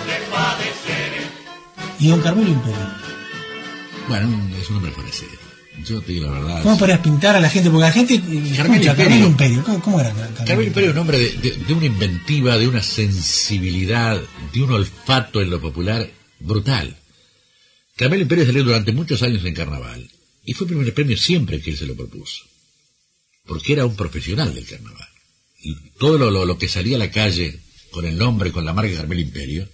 de 0.06 0.16
padecer. 0.32 1.12
Y 1.98 2.08
don 2.08 2.20
Carmelo 2.22 2.50
Imperio. 2.50 2.88
Bueno, 4.08 4.28
es 4.58 4.70
un 4.70 4.76
hombre 4.76 4.92
parecido. 4.92 5.47
Yo 5.88 6.00
te 6.02 6.12
digo 6.12 6.26
la 6.26 6.32
verdad. 6.40 6.62
¿Cómo 6.62 6.78
podrías 6.78 7.00
pintar 7.00 7.36
a 7.36 7.40
la 7.40 7.48
gente? 7.50 7.70
Porque 7.70 7.82
la 7.86 7.92
gente. 7.92 8.20
Carmelo 8.56 8.84
Imperio. 8.84 8.96
Carmelo 8.96 9.26
Imperio. 9.26 9.62
¿Cómo, 9.64 9.80
cómo 9.82 10.00
era 10.00 10.10
Carmelo 10.46 10.62
Imperio 10.68 10.90
es 10.90 10.94
un 10.96 11.00
hombre 11.02 11.18
de, 11.18 11.32
de- 11.38 11.56
de 11.56 11.72
una 11.72 11.86
inventiva, 11.86 12.58
de 12.58 12.68
una 12.68 12.82
sensibilidad, 12.82 14.20
de 14.52 14.62
un 14.62 14.72
olfato 14.72 15.40
en 15.40 15.50
lo 15.50 15.60
popular 15.60 16.10
brutal. 16.40 16.96
Carmelo 17.96 18.22
Imperio 18.22 18.46
salió 18.46 18.62
durante 18.64 18.92
muchos 18.92 19.22
años 19.22 19.44
en 19.44 19.54
carnaval 19.54 20.08
y 20.44 20.52
fue 20.54 20.66
primer 20.66 20.92
premio 20.94 21.16
siempre 21.16 21.60
que 21.60 21.70
él 21.70 21.76
se 21.76 21.86
lo 21.86 21.94
propuso, 21.96 22.44
porque 23.46 23.72
era 23.72 23.84
un 23.86 23.96
profesional 23.96 24.54
del 24.54 24.66
carnaval. 24.66 25.08
Y 25.62 25.74
todo 25.98 26.16
lo, 26.18 26.30
lo- 26.30 26.44
lo 26.44 26.58
que 26.58 26.68
salía 26.68 26.96
a 26.96 27.00
la 27.00 27.10
calle 27.10 27.58
con 27.90 28.04
el 28.04 28.16
nombre, 28.16 28.52
con 28.52 28.64
la 28.64 28.72
marca 28.72 28.94
Carmelo 28.96 29.20
Imperio, 29.20 29.68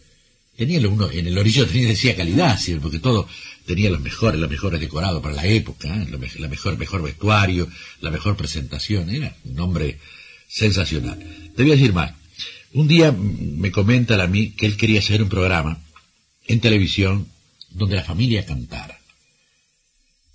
tenía 0.56 0.80
lo 0.80 0.90
uno, 0.90 1.10
en 1.10 1.26
el 1.26 1.36
orillo 1.36 1.66
tenía, 1.70 1.88
decía 1.88 2.16
calidad, 2.16 2.58
¿sí? 2.58 2.76
porque 2.76 2.98
todo 2.98 3.28
tenía 3.66 3.90
los 3.90 4.00
mejores, 4.00 4.40
los 4.40 4.50
mejores 4.50 4.80
decorados 4.80 5.22
para 5.22 5.34
la 5.34 5.46
época, 5.46 5.88
¿eh? 5.88 6.06
la 6.38 6.48
mejor, 6.48 6.78
mejor 6.78 7.02
vestuario, 7.02 7.68
la 8.00 8.10
mejor 8.10 8.36
presentación, 8.36 9.10
era 9.10 9.36
un 9.44 9.58
hombre 9.60 9.98
sensacional. 10.48 11.18
Te 11.56 11.62
voy 11.62 11.72
a 11.72 11.76
decir 11.76 11.92
más. 11.92 12.12
Un 12.72 12.88
día 12.88 13.12
me 13.12 13.70
comenta 13.70 14.22
a 14.22 14.26
mí 14.26 14.50
que 14.50 14.66
él 14.66 14.76
quería 14.76 14.98
hacer 14.98 15.22
un 15.22 15.28
programa 15.28 15.80
en 16.46 16.60
televisión 16.60 17.28
donde 17.70 17.96
la 17.96 18.04
familia 18.04 18.44
cantara. 18.44 18.98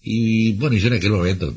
Y 0.01 0.53
bueno, 0.53 0.77
yo 0.77 0.87
en 0.87 0.93
aquel 0.93 1.11
momento, 1.11 1.53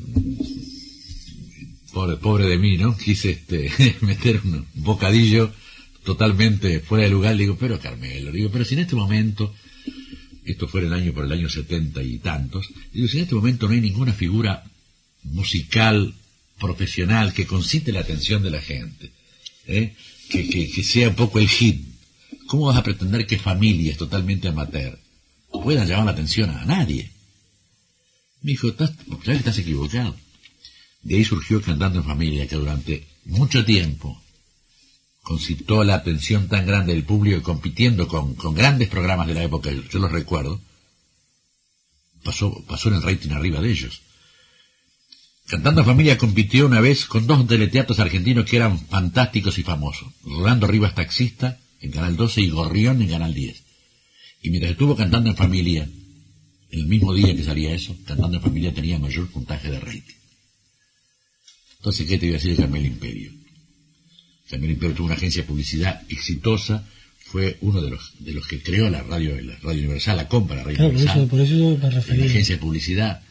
pobre, 1.93 2.17
pobre 2.17 2.45
de 2.45 2.57
mí, 2.57 2.77
¿no? 2.77 2.97
Quise 3.03 3.31
este, 3.31 3.71
meter 4.01 4.41
un 4.43 4.65
bocadillo 4.75 5.51
totalmente 6.03 6.81
fuera 6.81 7.05
de 7.05 7.11
lugar. 7.11 7.35
Le 7.35 7.43
digo, 7.43 7.57
pero 7.57 7.79
Carmelo, 7.79 8.31
digo, 8.31 8.49
pero 8.51 8.65
si 8.65 8.75
en 8.75 8.81
este 8.81 8.95
momento, 8.95 9.53
esto 10.45 10.67
fue 10.67 10.81
el 10.81 10.93
año 10.93 11.13
por 11.13 11.25
el 11.25 11.31
año 11.31 11.49
setenta 11.49 12.01
y 12.03 12.17
tantos, 12.19 12.67
digo, 12.91 13.07
si 13.07 13.17
en 13.17 13.23
este 13.23 13.35
momento 13.35 13.67
no 13.67 13.73
hay 13.73 13.81
ninguna 13.81 14.13
figura 14.13 14.63
musical, 15.23 16.13
profesional, 16.59 17.33
que 17.33 17.45
concite 17.47 17.91
la 17.91 18.01
atención 18.01 18.43
de 18.43 18.49
la 18.51 18.61
gente, 18.61 19.11
¿eh? 19.67 19.95
que, 20.29 20.47
que, 20.49 20.83
sea 20.83 21.09
un 21.09 21.15
poco 21.15 21.39
el 21.39 21.49
hit, 21.49 21.81
¿cómo 22.47 22.65
vas 22.67 22.77
a 22.77 22.83
pretender 22.83 23.25
que 23.25 23.37
familias 23.39 23.97
totalmente 23.97 24.47
amateur 24.47 24.99
puedan 25.63 25.87
llamar 25.87 26.05
la 26.05 26.11
atención 26.11 26.49
a 26.49 26.65
nadie? 26.65 27.11
Me 28.41 28.51
dijo, 28.51 28.67
"Estás- 28.67 28.93
¿sabes 29.07 29.23
que 29.25 29.33
estás 29.33 29.57
equivocado? 29.59 30.15
De 31.01 31.15
ahí 31.15 31.25
surgió 31.25 31.61
Cantando 31.61 31.99
en 31.99 32.05
Familia, 32.05 32.47
que 32.47 32.55
durante 32.55 33.05
mucho 33.25 33.63
tiempo 33.65 34.21
concitó 35.23 35.83
la 35.85 35.95
atención 35.95 36.49
tan 36.49 36.67
grande 36.67 36.93
del 36.93 37.05
público 37.05 37.37
y 37.37 37.41
compitiendo 37.41 38.07
con, 38.07 38.35
grandes 38.53 38.89
programas 38.89 39.25
de 39.25 39.33
la 39.33 39.43
época, 39.43 39.71
yo 39.71 39.99
los 39.99 40.11
recuerdo, 40.11 40.61
pasó, 42.23 42.63
pasó 42.67 42.89
en 42.89 42.95
el 42.95 43.01
rating 43.01 43.31
arriba 43.31 43.61
de 43.61 43.71
ellos. 43.71 44.01
Cantando 45.47 45.83
Familia 45.83 46.17
compitió 46.17 46.65
una 46.65 46.81
vez 46.81 47.05
con 47.05 47.25
dos 47.25 47.47
teleteatros 47.47 47.99
argentinos 47.99 48.45
que 48.45 48.57
eran 48.57 48.77
fantásticos 48.77 49.57
y 49.59 49.63
famosos. 49.63 50.09
Rolando 50.23 50.67
Rivas 50.67 50.95
Taxista 50.95 51.57
en 51.79 51.91
Canal 51.91 52.15
12 52.15 52.41
y 52.41 52.49
Gorrión 52.49 53.01
en 53.01 53.09
Canal 53.09 53.33
10. 53.33 53.63
Y 54.41 54.49
mientras 54.49 54.71
estuvo 54.71 54.95
Cantando 54.95 55.29
en 55.29 55.37
Familia, 55.37 55.89
el 56.69 56.85
mismo 56.85 57.13
día 57.13 57.35
que 57.35 57.43
salía 57.43 57.73
eso, 57.73 57.95
Cantando 58.05 58.37
en 58.37 58.43
Familia 58.43 58.73
tenía 58.73 58.99
mayor 58.99 59.29
puntaje 59.29 59.69
de 59.69 59.79
rating. 59.79 60.15
Entonces, 61.77 62.07
¿qué 62.07 62.17
te 62.17 62.25
iba 62.25 62.35
a 62.37 62.39
decir 62.39 62.57
de 62.57 62.79
Imperio? 62.79 63.42
Carmel 64.53 64.71
Imperio 64.71 64.95
tuvo 64.95 65.07
una 65.07 65.15
agencia 65.15 65.41
de 65.41 65.47
publicidad 65.47 66.01
exitosa, 66.09 66.87
fue 67.19 67.57
uno 67.61 67.81
de 67.81 67.89
los, 67.89 68.13
de 68.19 68.33
los 68.33 68.45
que 68.47 68.61
creó 68.61 68.89
la 68.89 69.01
radio, 69.01 69.39
la 69.41 69.57
radio 69.57 69.79
universal, 69.79 70.17
la 70.17 70.27
compra 70.27 70.57
la 70.57 70.63
radio 70.63 70.77
Claro, 70.77 70.91
por 70.91 70.97
universal. 70.99 71.21
eso, 71.23 71.29
por 71.29 71.41
eso 71.41 71.55
me 71.55 71.77
La 71.77 71.89
refería. 71.89 72.25
agencia 72.25 72.55
de 72.55 72.61
publicidad, 72.61 73.21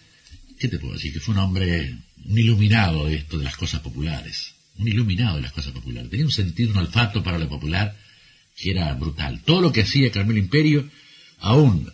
¿qué 0.58 0.66
te 0.68 0.78
puedo 0.80 0.94
decir? 0.94 1.12
Que 1.12 1.20
fue 1.20 1.35
un 1.35 1.40
hombre, 1.40 1.96
un 2.24 2.38
iluminado 2.38 3.06
de 3.06 3.14
esto, 3.16 3.38
de 3.38 3.44
las 3.44 3.56
cosas 3.56 3.80
populares. 3.80 4.54
Un 4.78 4.88
iluminado 4.88 5.37
de 5.37 5.42
las 5.42 5.52
cosas 5.52 5.72
populares. 5.72 6.11
Tenía 6.11 6.24
un 6.26 6.32
sentido, 6.32 6.72
un 6.72 6.78
olfato 6.78 7.22
para 7.22 7.38
lo 7.38 7.48
popular 7.48 7.96
que 8.56 8.70
era 8.70 8.92
brutal. 8.94 9.40
Todo 9.44 9.61
lo 9.61 9.72
que 9.72 9.82
hacía 9.82 10.11
Carmelo 10.11 10.38
Imperio, 10.40 10.88
aún 11.38 11.88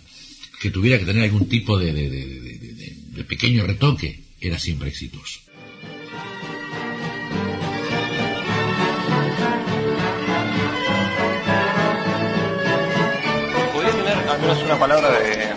que 0.63 0.71
tuviera 0.71 0.99
que 0.99 1.05
tener 1.05 1.23
algún 1.25 1.49
tipo 1.49 1.79
de- 1.79 1.93
de 1.93 3.25
pequeño 3.25 3.67
retoque, 3.67 4.21
era 4.41 4.59
siempre 4.59 4.89
exitoso. 4.89 5.41
Menos 14.49 14.65
una 14.65 14.79
palabra 14.79 15.11
de 15.11 15.49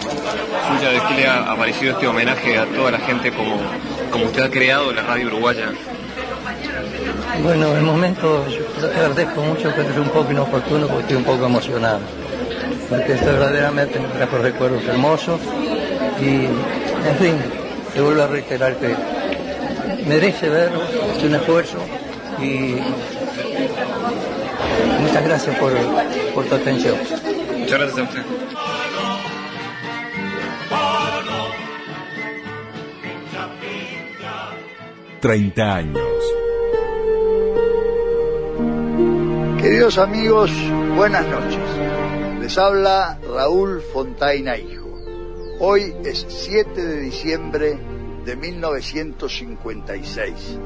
suya 0.67 0.89
de 0.89 0.99
qué 1.07 1.21
le 1.21 1.27
ha 1.27 1.51
aparecido 1.51 1.93
este 1.93 2.07
homenaje 2.07 2.57
a 2.57 2.65
toda 2.65 2.91
la 2.91 2.99
gente 2.99 3.31
como, 3.31 3.55
como 4.11 4.25
usted 4.25 4.43
ha 4.43 4.51
creado 4.51 4.91
la 4.91 5.03
radio 5.03 5.27
uruguaya? 5.27 5.71
Bueno, 7.41 7.73
el 7.73 7.83
momento 7.83 8.45
yo 8.49 8.65
te 8.65 8.87
agradezco 8.87 9.41
mucho, 9.43 9.71
pero 9.73 9.89
es 9.89 9.97
un 9.97 10.09
poco 10.09 10.31
inoportuno 10.31 10.87
porque 10.87 11.01
estoy 11.03 11.17
un 11.17 11.23
poco 11.23 11.45
emocionado. 11.45 11.99
Porque 12.89 13.13
esto 13.13 13.27
verdaderamente 13.27 13.97
me 13.97 14.09
trajo 14.09 14.37
recuerdos 14.39 14.83
hermosos 14.83 15.39
y, 16.19 16.47
en 17.07 17.17
fin, 17.17 17.37
te 17.93 18.01
vuelvo 18.01 18.23
a 18.23 18.27
reiterar 18.27 18.75
que 18.75 18.93
merece 20.05 20.49
verlo, 20.49 20.81
es 21.15 21.23
un 21.23 21.35
esfuerzo 21.35 21.77
y 22.41 22.75
muchas 24.99 25.23
gracias 25.23 25.55
por, 25.57 25.71
por 26.35 26.45
tu 26.45 26.55
atención. 26.55 26.97
Muchas 27.57 27.79
gracias 27.79 27.99
a 27.99 28.03
usted. 28.03 28.60
Treinta 35.21 35.75
años. 35.75 36.01
Queridos 39.61 39.97
amigos, 39.99 40.51
buenas 40.95 41.27
noches. 41.27 41.59
Les 42.41 42.57
habla 42.57 43.19
Raúl 43.31 43.83
Fontaina 43.93 44.57
Hijo. 44.57 44.89
Hoy 45.59 45.93
es 46.03 46.25
7 46.27 46.81
de 46.81 47.01
diciembre 47.01 47.77
de 48.25 48.35
1956 48.35 50.59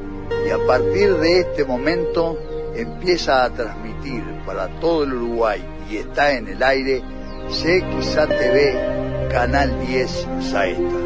y 0.47 0.51
a 0.51 0.65
partir 0.65 1.15
de 1.15 1.41
este 1.41 1.65
momento 1.65 2.39
empieza 2.77 3.43
a 3.43 3.49
transmitir 3.49 4.23
para 4.45 4.69
todo 4.79 5.03
el 5.03 5.15
Uruguay 5.15 5.61
y 5.91 5.97
está 5.97 6.31
en 6.31 6.47
el 6.47 6.63
aire 6.63 7.03
CXA 7.49 8.27
TV 8.27 9.27
Canal 9.29 9.85
10 9.85 10.27
Saeta. 10.49 11.04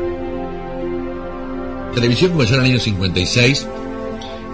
Televisión 1.93 2.31
comenzó 2.31 2.53
en 2.55 2.59
el 2.61 2.71
año 2.71 2.79
56, 2.79 3.67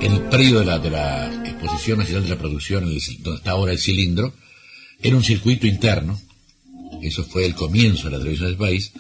en 0.02 0.12
el 0.12 0.22
predio 0.30 0.60
de 0.60 0.66
la, 0.66 0.80
de 0.80 0.90
la 0.90 1.44
Exposición 1.46 2.00
Nacional 2.00 2.24
de 2.24 2.30
la 2.30 2.38
Producción, 2.38 2.84
donde 2.86 2.98
está 2.98 3.52
ahora 3.52 3.74
el 3.74 3.80
cilindro, 3.80 4.34
era 5.02 5.16
un 5.16 5.24
circuito 5.24 5.68
interno, 5.68 6.20
eso 7.02 7.24
fue 7.26 7.46
el 7.46 7.54
comienzo 7.54 8.06
de 8.06 8.12
la 8.12 8.18
televisión 8.20 8.50
del 8.50 8.58
país, 8.58 8.92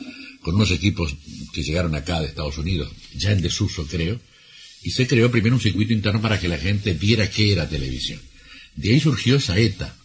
con 0.41 0.55
unos 0.55 0.69
equipos 0.71 1.15
que 1.53 1.63
llegaron 1.63 1.95
acá 1.95 2.19
de 2.19 2.27
Estados 2.27 2.57
Unidos, 2.57 2.91
ya 3.15 3.31
en 3.31 3.41
desuso 3.41 3.87
creo, 3.87 4.19
y 4.83 4.91
se 4.91 5.07
creó 5.07 5.31
primero 5.31 5.55
un 5.55 5.61
circuito 5.61 5.93
interno 5.93 6.21
para 6.21 6.39
que 6.39 6.47
la 6.47 6.57
gente 6.57 6.93
viera 6.93 7.29
qué 7.29 7.53
era 7.53 7.67
televisión. 7.67 8.19
De 8.75 8.91
ahí 8.91 8.99
surgió 8.99 9.39
Saeta, 9.39 9.95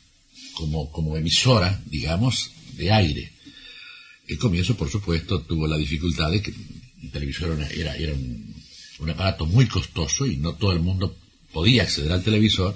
como, 0.55 0.91
como 0.93 1.17
emisora, 1.17 1.83
digamos, 1.87 2.53
de 2.77 2.93
aire. 2.93 3.33
El 4.29 4.39
comienzo, 4.39 4.77
por 4.77 4.89
supuesto, 4.89 5.43
tuvo 5.43 5.67
la 5.67 5.77
dificultad 5.77 6.31
de 6.31 6.41
que 6.41 6.55
el 7.03 7.11
televisor 7.11 7.59
era, 7.75 8.13
un, 8.13 8.55
aparato 9.11 9.47
muy 9.47 9.67
costoso 9.67 10.27
y 10.27 10.37
no 10.37 10.55
todo 10.55 10.73
el 10.73 10.81
mundo 10.81 11.17
podía 11.53 11.83
acceder 11.85 12.13
al 12.13 12.23
televisor, 12.23 12.75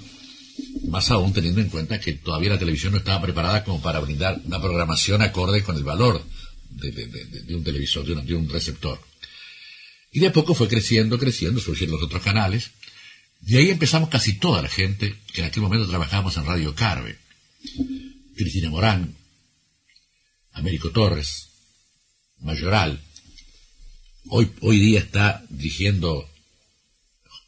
más 0.87 1.11
aún 1.11 1.33
teniendo 1.33 1.61
en 1.61 1.69
cuenta 1.69 1.99
que 1.99 2.13
todavía 2.13 2.49
la 2.51 2.59
televisión 2.59 2.93
no 2.93 2.97
estaba 2.99 3.21
preparada 3.21 3.63
como 3.63 3.81
para 3.81 3.99
brindar 3.99 4.41
una 4.45 4.59
programación 4.61 5.21
acorde 5.21 5.63
con 5.63 5.75
el 5.77 5.83
valor 5.83 6.23
de, 6.69 6.91
de- 6.91 7.55
un 7.55 7.63
televisor, 7.63 8.05
de 8.05 8.35
un 8.35 8.49
receptor. 8.49 8.99
Y 10.11 10.19
de 10.19 10.27
a 10.27 10.33
poco 10.33 10.53
fue 10.55 10.67
creciendo, 10.67 11.19
creciendo, 11.19 11.59
surgieron 11.59 11.95
los 11.95 12.03
otros 12.05 12.23
canales, 12.23 12.71
y 13.45 13.57
ahí 13.57 13.69
empezamos 13.69 14.09
casi 14.09 14.39
toda 14.39 14.61
la 14.61 14.69
gente 14.69 15.15
que 15.33 15.41
en 15.41 15.47
aquel 15.47 15.61
momento 15.61 15.87
trabajábamos 15.87 16.35
en 16.37 16.45
Radio 16.45 16.73
Carve. 16.73 17.17
Cristina 18.35 18.69
Morán, 18.69 19.15
Américo 20.53 20.89
Torres, 20.91 21.49
Mayoral. 22.39 22.99
Hoy, 24.29 24.51
hoy 24.61 24.79
día 24.79 24.99
está 24.99 25.45
dirigiendo 25.49 26.27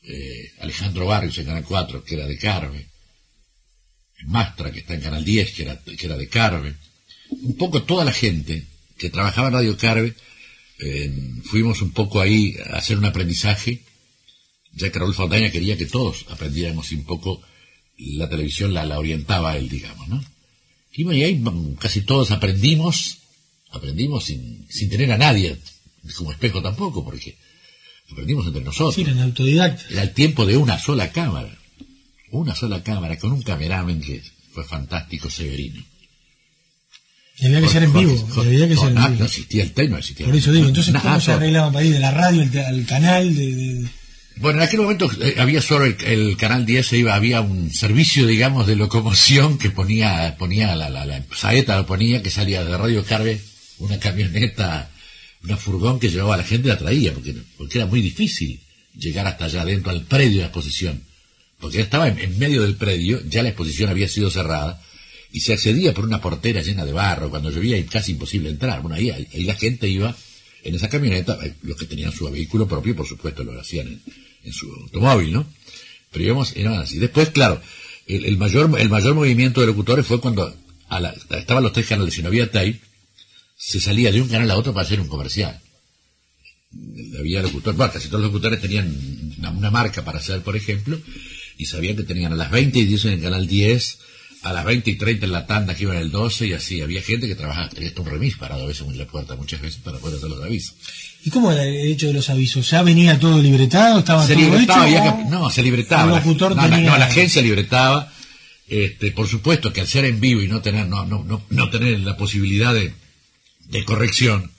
eh, 0.04 0.52
Alejandro 0.60 1.08
Barrios 1.08 1.38
en 1.38 1.46
Canal 1.46 1.64
4, 1.64 2.04
que 2.04 2.16
era 2.16 2.28
de 2.28 2.38
Carve. 2.38 2.88
Mastra, 4.26 4.72
que 4.72 4.80
está 4.80 4.94
en 4.94 5.02
Canal 5.02 5.26
10, 5.26 5.52
que 5.54 5.64
era, 5.64 5.80
que 5.80 6.06
era 6.06 6.18
de 6.18 6.28
Carve. 6.28 6.76
Un 7.30 7.58
poco 7.58 7.84
toda 7.84 8.06
la 8.06 8.14
gente 8.14 8.66
que 8.98 9.10
trabajaba 9.10 9.48
en 9.48 9.54
Radio 9.54 9.78
Carve, 9.78 10.14
eh, 10.80 11.12
fuimos 11.46 11.82
un 11.82 11.92
poco 11.92 12.22
ahí 12.22 12.56
a 12.70 12.78
hacer 12.78 12.98
un 12.98 13.06
aprendizaje, 13.06 13.82
ya 14.74 14.92
que 14.92 15.00
Raúl 15.00 15.16
Fontaña 15.16 15.52
quería 15.52 15.78
que 15.78 15.88
todos 15.88 16.26
aprendiéramos 16.30 16.92
y 16.92 16.96
un 16.96 17.06
poco 17.06 17.42
la 17.98 18.30
televisión 18.30 18.74
la, 18.74 18.86
la 18.86 19.00
orientaba 19.00 19.58
él, 19.58 19.70
digamos, 19.70 20.08
¿no? 20.08 20.24
Y 20.94 21.24
ahí 21.24 21.44
casi 21.80 22.02
todos 22.02 22.32
aprendimos, 22.32 23.20
aprendimos 23.72 24.26
sin, 24.26 24.66
sin 24.70 24.90
tener 24.90 25.12
a 25.12 25.18
nadie 25.18 25.58
como 26.16 26.32
espejo 26.32 26.62
tampoco, 26.62 27.04
porque 27.04 27.36
aprendimos 28.12 28.48
entre 28.48 28.64
nosotros. 28.64 28.96
Sí, 28.96 29.02
eran 29.02 29.20
autodidactas. 29.20 29.92
Era 29.92 30.04
el 30.04 30.14
tiempo 30.14 30.46
de 30.46 30.58
una 30.58 30.80
sola 30.80 31.12
cámara. 31.12 31.56
Una 32.32 32.56
sola 32.56 32.84
cámara, 32.84 33.18
con 33.18 33.32
un 33.32 33.42
cameraman 33.42 34.02
que 34.02 34.22
fue 34.54 34.64
fantástico, 34.66 35.30
Severino. 35.30 35.82
Y 37.40 37.46
había 37.46 37.62
que 37.62 37.70
ser 37.70 37.84
en 37.84 37.94
vivo. 37.94 38.28
había 38.38 38.68
que 38.68 38.74
no, 38.74 38.82
ser 38.82 38.90
en 38.90 38.96
no, 38.96 39.08
vivo. 39.08 39.20
no 39.20 39.26
existía 39.26 39.64
el 39.64 39.72
tema, 39.72 39.90
no 39.92 39.98
existía 40.00 40.26
Por 40.26 40.36
eso 40.36 40.52
digo, 40.52 40.68
entonces, 40.68 40.94
¿cómo 41.02 41.20
se 41.22 41.32
arreglaban 41.32 41.72
para 41.72 41.86
ir 41.86 41.94
de 41.94 42.00
la 42.00 42.12
radio 42.12 42.42
al, 42.42 42.86
canal? 42.88 43.36
De, 43.36 43.54
de- 43.56 43.88
Bueno, 44.38 44.60
en 44.60 44.68
aquel 44.68 44.82
momento 44.82 45.10
eh, 45.22 45.36
había 45.38 45.62
solo 45.62 45.86
el, 45.86 45.96
el 46.04 46.36
canal 46.38 46.66
10, 46.66 46.88
se 46.88 46.98
iba, 46.98 47.14
había 47.14 47.42
un 47.42 47.70
servicio, 47.72 48.26
digamos, 48.26 48.66
de 48.66 48.76
locomoción 48.76 49.60
que 49.60 49.70
ponía, 49.70 50.36
ponía 50.40 50.76
la, 50.76 50.90
la, 50.90 51.06
la 51.06 51.24
saeta 51.36 51.78
lo 51.78 51.86
ponía, 51.86 52.24
que 52.24 52.32
salía 52.32 52.64
de 52.66 52.76
Radio 52.76 53.06
Carve, 53.06 53.40
una 53.78 54.00
camioneta, 54.00 54.90
una 55.44 55.58
furgón 55.58 56.00
que 56.00 56.10
llevaba 56.10 56.36
a 56.36 56.38
la 56.38 56.44
gente 56.44 56.68
la 56.70 56.78
traía, 56.78 57.14
porque, 57.14 57.36
porque 57.58 57.78
era 57.78 57.88
muy 57.88 58.02
difícil 58.02 58.60
llegar 58.98 59.28
hasta 59.28 59.46
allá 59.46 59.62
adentro 59.62 59.92
al 59.92 60.04
predio 60.04 60.32
de 60.38 60.42
la 60.42 60.46
exposición. 60.48 61.04
Porque 61.60 61.78
ya 61.78 61.84
estaba 61.84 62.08
en, 62.08 62.38
medio 62.40 62.62
del 62.64 62.76
predio, 62.76 63.22
ya 63.28 63.44
la 63.44 63.50
exposición 63.50 63.90
había 63.90 64.08
sido 64.08 64.30
cerrada, 64.30 64.82
y 65.32 65.42
se 65.42 65.54
accedía 65.54 65.94
por 65.94 66.06
una 66.06 66.22
portera 66.22 66.62
llena 66.62 66.86
de 66.86 66.94
barro, 66.94 67.30
cuando 67.30 67.52
llovía 67.52 67.84
casi 67.88 68.14
imposible 68.14 68.50
entrar. 68.50 68.82
Bueno, 68.82 68.96
ahí, 68.96 69.10
ahí 69.10 69.44
la 69.44 69.56
gente 69.56 69.88
iba 69.90 70.16
en 70.64 70.76
esa 70.76 70.90
camioneta, 70.90 71.38
eh, 71.44 71.54
los 71.64 71.78
que 71.78 71.86
tenían 71.86 72.12
su 72.12 72.30
vehículo 72.30 72.68
propio, 72.68 72.96
por 72.96 73.08
supuesto, 73.08 73.44
lo 73.44 73.60
hacían 73.60 73.88
en, 73.88 74.02
en 74.44 74.54
su 74.54 74.72
automóvil, 74.72 75.34
¿no? 75.34 75.48
Pero 76.12 76.26
íbamos, 76.26 76.56
eran 76.56 76.76
así. 76.76 76.98
Después, 76.98 77.30
claro, 77.30 77.62
el, 78.08 78.26
el 78.26 78.38
mayor, 78.38 78.80
el 78.80 78.90
mayor 78.90 79.14
movimiento 79.16 79.62
de 79.62 79.68
locutores 79.68 80.06
fue 80.06 80.20
cuando 80.22 80.56
a 80.90 81.00
la- 81.00 81.16
estaban 81.32 81.64
los 81.64 81.74
tres 81.74 81.88
canales 81.88 82.18
y 82.18 82.22
no 82.22 82.30
había 82.30 82.50
tape, 82.52 82.80
se 83.58 83.80
salía 83.80 84.12
de 84.12 84.22
un 84.22 84.30
canal 84.30 84.50
a 84.52 84.58
otro 84.58 84.74
para 84.74 84.86
hacer 84.86 85.00
un 85.02 85.08
comercial. 85.08 85.60
Había 87.20 87.42
locutores, 87.42 87.78
bueno, 87.78 87.92
casi 87.94 88.08
todos 88.08 88.22
los 88.22 88.32
locutores 88.32 88.62
tenían 88.62 88.94
una, 89.40 89.50
una 89.52 89.72
marca 89.72 90.04
para 90.06 90.20
hacer, 90.20 90.42
por 90.42 90.56
ejemplo, 90.56 91.00
y 91.58 91.66
sabían 91.66 91.96
que 91.96 92.04
tenían 92.04 92.34
a 92.34 92.36
las 92.36 92.52
20 92.52 92.78
y 92.78 92.86
10 92.86 93.06
en 93.06 93.14
el 93.14 93.22
canal 93.22 93.48
10, 93.48 93.98
a 94.44 94.54
las 94.54 94.66
20 94.66 94.92
y 94.92 94.96
30 94.98 95.26
en 95.26 95.32
la 95.32 95.48
tanda 95.48 95.74
que 95.76 95.84
iban 95.84 95.98
el 95.98 96.12
12 96.12 96.48
y 96.48 96.54
así. 96.54 96.82
Había 96.82 97.02
gente 97.02 97.28
que 97.28 97.36
trabajaba, 97.36 97.70
tenía 97.70 97.90
hasta 97.90 98.02
un 98.02 98.10
remis 98.10 98.36
parado 98.38 98.64
a 98.64 98.68
veces 98.68 98.86
en 98.88 98.98
la 98.98 99.06
puerta 99.08 99.36
muchas 99.36 99.62
veces 99.62 99.82
para 99.82 99.98
poder 99.98 100.18
hacer 100.18 100.30
los 100.30 100.44
avisos. 100.44 100.76
¿Y 101.24 101.30
cómo 101.32 101.52
era 101.52 101.66
el 101.66 101.76
hecho 101.92 102.08
de 102.08 102.14
los 102.14 102.30
avisos? 102.30 102.70
¿Ya 102.70 102.84
venía 102.84 103.18
todo 103.20 103.42
libretado? 103.42 104.00
¿Estaba 104.00 104.28
se 104.28 104.34
todo 104.36 104.44
libretaba, 104.44 104.88
hecho, 104.88 104.98
había 105.00 105.12
o 105.14 105.18
que- 105.18 105.30
no, 105.30 105.50
se 105.50 105.64
libretaba. 105.64 106.04
el 106.04 106.10
La- 106.12 106.16
locutor 106.20 106.56
no, 106.56 106.68
la, 106.68 106.78
no, 106.78 106.98
la 106.98 107.06
agencia 107.06 107.42
libretaba. 107.42 108.14
Este, 108.68 109.12
por 109.12 109.28
supuesto 109.28 109.72
que 109.74 109.80
al 109.82 109.88
ser 109.88 110.04
en 110.06 110.20
vivo 110.20 110.42
y 110.42 110.48
no 110.50 110.62
tener, 110.62 110.86
no, 110.88 111.06
no, 111.06 111.24
no, 111.24 111.42
no 111.50 111.70
tener 111.70 112.00
la 112.02 112.18
posibilidad 112.18 112.74
de, 112.74 112.94
de 113.70 113.86
corrección, 113.86 114.52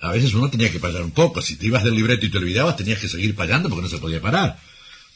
a 0.00 0.12
veces 0.12 0.34
uno 0.34 0.50
tenía 0.50 0.70
que 0.70 0.80
payar 0.80 1.02
un 1.02 1.12
poco. 1.12 1.40
Si 1.40 1.56
te 1.56 1.66
ibas 1.66 1.84
del 1.84 1.94
libreto 1.94 2.26
y 2.26 2.30
te 2.30 2.38
olvidabas, 2.38 2.76
tenías 2.76 2.98
que 2.98 3.08
seguir 3.08 3.34
payando 3.34 3.68
porque 3.68 3.82
no 3.82 3.88
se 3.88 3.98
podía 3.98 4.20
parar. 4.20 4.60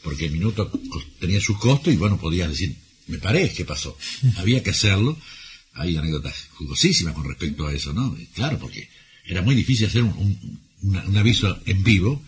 Porque 0.02 0.26
el 0.26 0.32
minuto 0.32 0.70
tenía 1.18 1.40
su 1.40 1.58
costo 1.58 1.90
y 1.90 1.96
bueno, 1.96 2.18
podías 2.18 2.48
decir, 2.48 2.74
me 3.06 3.18
paré, 3.18 3.52
¿qué 3.52 3.64
pasó? 3.64 3.96
Había 4.36 4.62
que 4.62 4.70
hacerlo. 4.70 5.18
Hay 5.74 5.96
anécdotas 5.96 6.48
jugosísimas 6.54 7.14
con 7.14 7.24
respecto 7.24 7.66
a 7.66 7.72
eso, 7.72 7.92
¿no? 7.92 8.16
Claro, 8.34 8.58
porque 8.58 8.88
era 9.26 9.42
muy 9.42 9.54
difícil 9.54 9.86
hacer 9.86 10.02
un, 10.02 10.60
un 10.82 11.16
aviso 11.16 11.58
en 11.66 11.82
vivo. 11.84 12.22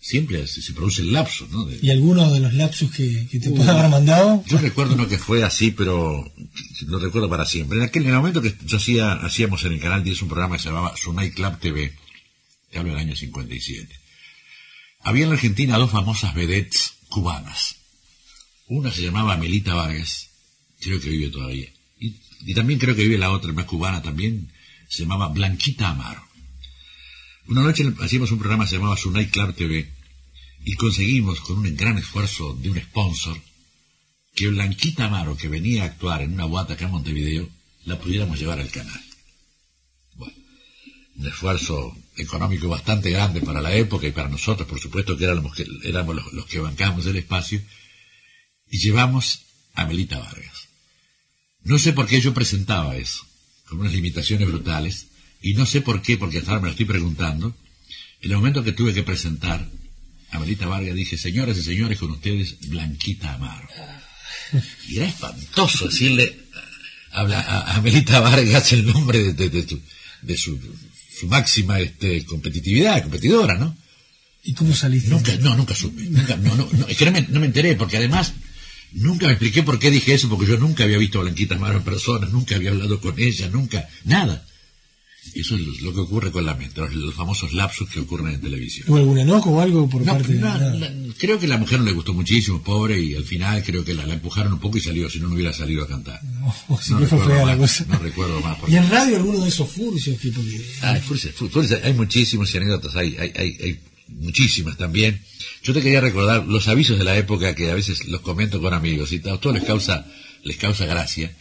Siempre 0.00 0.46
se, 0.46 0.62
se 0.62 0.72
produce 0.72 1.02
el 1.02 1.12
lapso, 1.12 1.48
¿no? 1.50 1.64
De- 1.64 1.78
¿Y 1.82 1.90
alguno 1.90 2.30
de 2.32 2.38
los 2.40 2.54
lapsus 2.54 2.92
que, 2.92 3.26
que 3.28 3.40
te 3.40 3.48
Uh, 3.50 3.56
puede 3.56 3.70
haber 3.70 3.90
mandado? 3.90 4.44
yo 4.46 4.58
recuerdo 4.58 4.94
uno 4.94 5.08
que 5.08 5.18
fue 5.18 5.42
así, 5.42 5.70
pero 5.72 6.30
lo 6.86 6.98
recuerdo 6.98 7.28
para 7.28 7.44
siempre. 7.44 7.78
En 7.78 7.84
aquel 7.84 8.02
en 8.04 8.10
el 8.10 8.16
momento 8.16 8.40
que 8.42 8.54
yo 8.64 8.76
hacía, 8.76 9.12
hacíamos 9.14 9.64
en 9.64 9.72
el 9.72 9.80
canal 9.80 10.04
10 10.04 10.22
un 10.22 10.28
programa 10.28 10.56
que 10.56 10.62
se 10.62 10.68
llamaba 10.68 10.96
Sunay 10.96 11.30
Club 11.32 11.58
TV, 11.58 11.92
te 12.70 12.78
hablo 12.78 12.92
del 12.92 13.00
año 13.00 13.16
57. 13.16 13.94
Había 15.00 15.24
en 15.24 15.28
la 15.30 15.34
Argentina 15.36 15.78
dos 15.78 15.90
famosas 15.90 16.34
vedettes 16.34 16.92
cubanas. 17.08 17.76
Una 18.68 18.90
se 18.92 19.02
llamaba 19.02 19.36
Melita 19.36 19.74
Vargas, 19.74 20.28
creo 20.80 21.00
que 21.00 21.08
vive 21.10 21.30
todavía. 21.30 21.68
Y, 21.98 22.16
y 22.44 22.54
también 22.54 22.78
creo 22.78 22.94
que 22.94 23.02
vive 23.02 23.18
la 23.18 23.30
otra, 23.30 23.52
más 23.52 23.64
cubana 23.66 24.02
también, 24.02 24.52
se 24.88 25.02
llamaba 25.02 25.28
Blanquita 25.28 25.88
Amaro. 25.90 26.25
Una 27.48 27.62
noche 27.62 27.84
hacíamos 28.00 28.32
un 28.32 28.38
programa 28.40 28.64
que 28.64 28.70
se 28.70 28.76
llamaba 28.76 28.96
Sunay 28.96 29.28
Club 29.28 29.54
TV 29.54 29.88
y 30.64 30.74
conseguimos 30.74 31.40
con 31.40 31.58
un 31.58 31.76
gran 31.76 31.96
esfuerzo 31.96 32.54
de 32.54 32.70
un 32.70 32.80
sponsor 32.80 33.40
que 34.34 34.48
Blanquita 34.48 35.04
Amaro, 35.04 35.36
que 35.36 35.48
venía 35.48 35.84
a 35.84 35.86
actuar 35.86 36.22
en 36.22 36.32
una 36.32 36.44
guata 36.44 36.74
acá 36.74 36.86
en 36.86 36.90
Montevideo, 36.90 37.48
la 37.84 37.98
pudiéramos 38.00 38.38
llevar 38.40 38.58
al 38.58 38.70
canal. 38.70 39.00
Bueno, 40.14 40.34
un 41.16 41.26
esfuerzo 41.26 41.96
económico 42.16 42.68
bastante 42.68 43.10
grande 43.10 43.40
para 43.40 43.60
la 43.60 43.74
época 43.74 44.08
y 44.08 44.12
para 44.12 44.28
nosotros, 44.28 44.68
por 44.68 44.80
supuesto 44.80 45.16
que 45.16 45.24
éramos, 45.24 45.54
que, 45.54 45.64
éramos 45.84 46.16
los, 46.16 46.32
los 46.32 46.46
que 46.46 46.58
bancábamos 46.58 47.06
el 47.06 47.16
espacio, 47.16 47.62
y 48.68 48.78
llevamos 48.78 49.42
a 49.74 49.86
Melita 49.86 50.18
Vargas. 50.18 50.68
No 51.62 51.78
sé 51.78 51.92
por 51.92 52.08
qué 52.08 52.20
yo 52.20 52.34
presentaba 52.34 52.96
eso, 52.96 53.24
con 53.68 53.78
unas 53.78 53.92
limitaciones 53.92 54.48
brutales, 54.48 55.05
y 55.42 55.54
no 55.54 55.66
sé 55.66 55.80
por 55.80 56.02
qué, 56.02 56.16
porque 56.16 56.38
hasta 56.38 56.50
ahora 56.50 56.62
me 56.62 56.66
lo 56.68 56.72
estoy 56.72 56.86
preguntando, 56.86 57.54
en 58.22 58.30
el 58.30 58.36
momento 58.36 58.64
que 58.64 58.72
tuve 58.72 58.94
que 58.94 59.02
presentar 59.02 59.68
a 60.30 60.66
Vargas 60.66 60.94
dije, 60.94 61.16
señoras 61.16 61.56
y 61.58 61.62
señores, 61.62 61.98
con 61.98 62.10
ustedes, 62.10 62.56
Blanquita 62.68 63.34
Amaro. 63.34 63.68
Y 64.88 64.98
era 64.98 65.06
espantoso 65.06 65.88
decirle 65.88 66.38
a, 67.12 67.22
a, 67.22 67.76
a 67.76 67.80
Melita 67.80 68.20
Vargas 68.20 68.72
el 68.72 68.86
nombre 68.86 69.22
de, 69.22 69.32
de, 69.32 69.48
de, 69.48 69.68
su, 69.68 69.80
de 70.22 70.36
su, 70.36 70.60
su, 71.18 71.26
máxima 71.26 71.80
este, 71.80 72.24
competitividad, 72.24 73.02
competidora, 73.02 73.56
¿no? 73.56 73.76
¿Y 74.44 74.54
cómo 74.54 74.74
saliste? 74.74 75.10
Nunca, 75.10 75.34
no, 75.36 75.56
nunca 75.56 75.74
supe. 75.74 76.02
Nunca, 76.02 76.36
no, 76.36 76.54
no, 76.54 76.68
no, 76.72 76.86
es 76.86 76.96
que 76.96 77.04
no 77.06 77.12
me, 77.12 77.22
no 77.22 77.40
me 77.40 77.46
enteré, 77.46 77.74
porque 77.74 77.96
además 77.96 78.32
nunca 78.92 79.26
me 79.26 79.32
expliqué 79.32 79.62
por 79.62 79.78
qué 79.78 79.90
dije 79.90 80.14
eso, 80.14 80.28
porque 80.28 80.46
yo 80.46 80.58
nunca 80.58 80.84
había 80.84 80.98
visto 80.98 81.18
a 81.18 81.22
Blanquita 81.22 81.56
Amaro 81.56 81.78
en 81.78 81.84
persona, 81.84 82.28
nunca 82.28 82.54
había 82.54 82.70
hablado 82.70 83.00
con 83.00 83.18
ella, 83.18 83.48
nunca, 83.48 83.88
nada. 84.04 84.46
Eso 85.34 85.56
es 85.56 85.82
lo, 85.82 85.92
que 85.92 86.00
ocurre 86.00 86.30
con 86.30 86.44
la 86.46 86.54
mente, 86.54 86.80
los, 86.80 86.94
los, 86.94 87.14
famosos 87.14 87.52
lapsus 87.52 87.88
que 87.88 88.00
ocurren 88.00 88.34
en 88.34 88.40
televisión. 88.40 88.86
¿Hubo 88.88 88.96
algún 88.96 89.18
enojo 89.18 89.50
o 89.50 89.60
algo 89.60 89.88
por 89.88 90.02
no, 90.02 90.12
parte 90.12 90.34
de.? 90.34 90.40
La, 90.40 90.92
creo 91.18 91.38
que 91.38 91.46
a 91.46 91.48
la 91.50 91.58
mujer 91.58 91.80
no 91.80 91.84
le 91.84 91.92
gustó 91.92 92.14
muchísimo, 92.14 92.62
pobre, 92.62 93.00
y 93.00 93.14
al 93.14 93.24
final 93.24 93.62
creo 93.62 93.84
que 93.84 93.94
la, 93.94 94.06
la 94.06 94.14
empujaron 94.14 94.52
un 94.52 94.60
poco 94.60 94.78
y 94.78 94.80
salió, 94.80 95.10
si 95.10 95.20
no, 95.20 95.28
no 95.28 95.34
hubiera 95.34 95.52
salido 95.52 95.84
a 95.84 95.88
cantar. 95.88 96.22
No, 96.24 96.78
si 96.80 96.94
no 96.94 97.06
fue 97.06 97.18
fea 97.26 97.36
más, 97.36 97.46
la 97.46 97.56
cosa. 97.56 97.84
No 97.88 97.98
recuerdo 97.98 98.40
más. 98.40 98.58
¿Y 98.68 98.76
en 98.76 98.90
radio 98.90 99.16
alguno 99.16 99.40
de 99.40 99.48
esos 99.48 99.70
furcios? 99.70 100.18
Tipo 100.18 100.40
que... 100.42 100.64
Ah, 100.82 100.96
furcios, 100.96 101.34
furcios, 101.34 101.80
hay 101.82 101.92
muchísimos 101.94 102.52
y 102.54 102.56
anécdotas, 102.56 102.96
hay, 102.96 103.16
hay, 103.18 103.32
hay, 103.36 103.58
hay 103.62 103.80
muchísimas 104.08 104.76
también. 104.76 105.20
Yo 105.62 105.72
te 105.72 105.82
quería 105.82 106.00
recordar 106.00 106.46
los 106.46 106.68
avisos 106.68 106.98
de 106.98 107.04
la 107.04 107.16
época 107.16 107.54
que 107.54 107.70
a 107.70 107.74
veces 107.74 108.06
los 108.06 108.20
comento 108.20 108.60
con 108.60 108.72
amigos 108.72 109.12
y 109.12 109.18
todo, 109.18 109.38
todo 109.38 109.52
les 109.52 109.64
causa, 109.64 110.06
les 110.44 110.56
causa 110.56 110.86
gracia. 110.86 111.34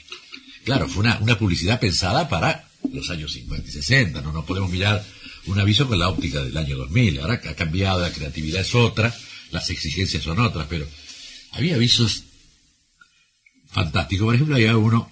Claro, 0.64 0.88
fue 0.88 1.02
una, 1.02 1.20
una 1.20 1.38
publicidad 1.38 1.80
pensada 1.80 2.28
para 2.28 2.68
los 2.94 3.10
años 3.10 3.34
50 3.34 3.68
y 3.68 3.72
60, 3.72 4.22
no 4.22 4.32
nos 4.32 4.46
podemos 4.46 4.70
mirar 4.70 5.06
un 5.48 5.60
aviso 5.60 5.88
con 5.88 6.00
la 6.00 6.10
óptica 6.10 6.44
del 6.44 6.58
año 6.58 6.78
2000, 6.78 7.20
ahora 7.20 7.42
ha 7.44 7.54
cambiado, 7.54 8.02
la 8.02 8.12
creatividad 8.12 8.62
es 8.62 8.74
otra, 8.74 9.16
las 9.52 9.70
exigencias 9.70 10.24
son 10.24 10.40
otras, 10.40 10.68
pero 10.70 10.88
había 11.52 11.76
avisos 11.76 12.24
fantásticos, 13.72 14.26
por 14.26 14.36
ejemplo, 14.36 14.56
había 14.56 14.78
uno 14.78 15.12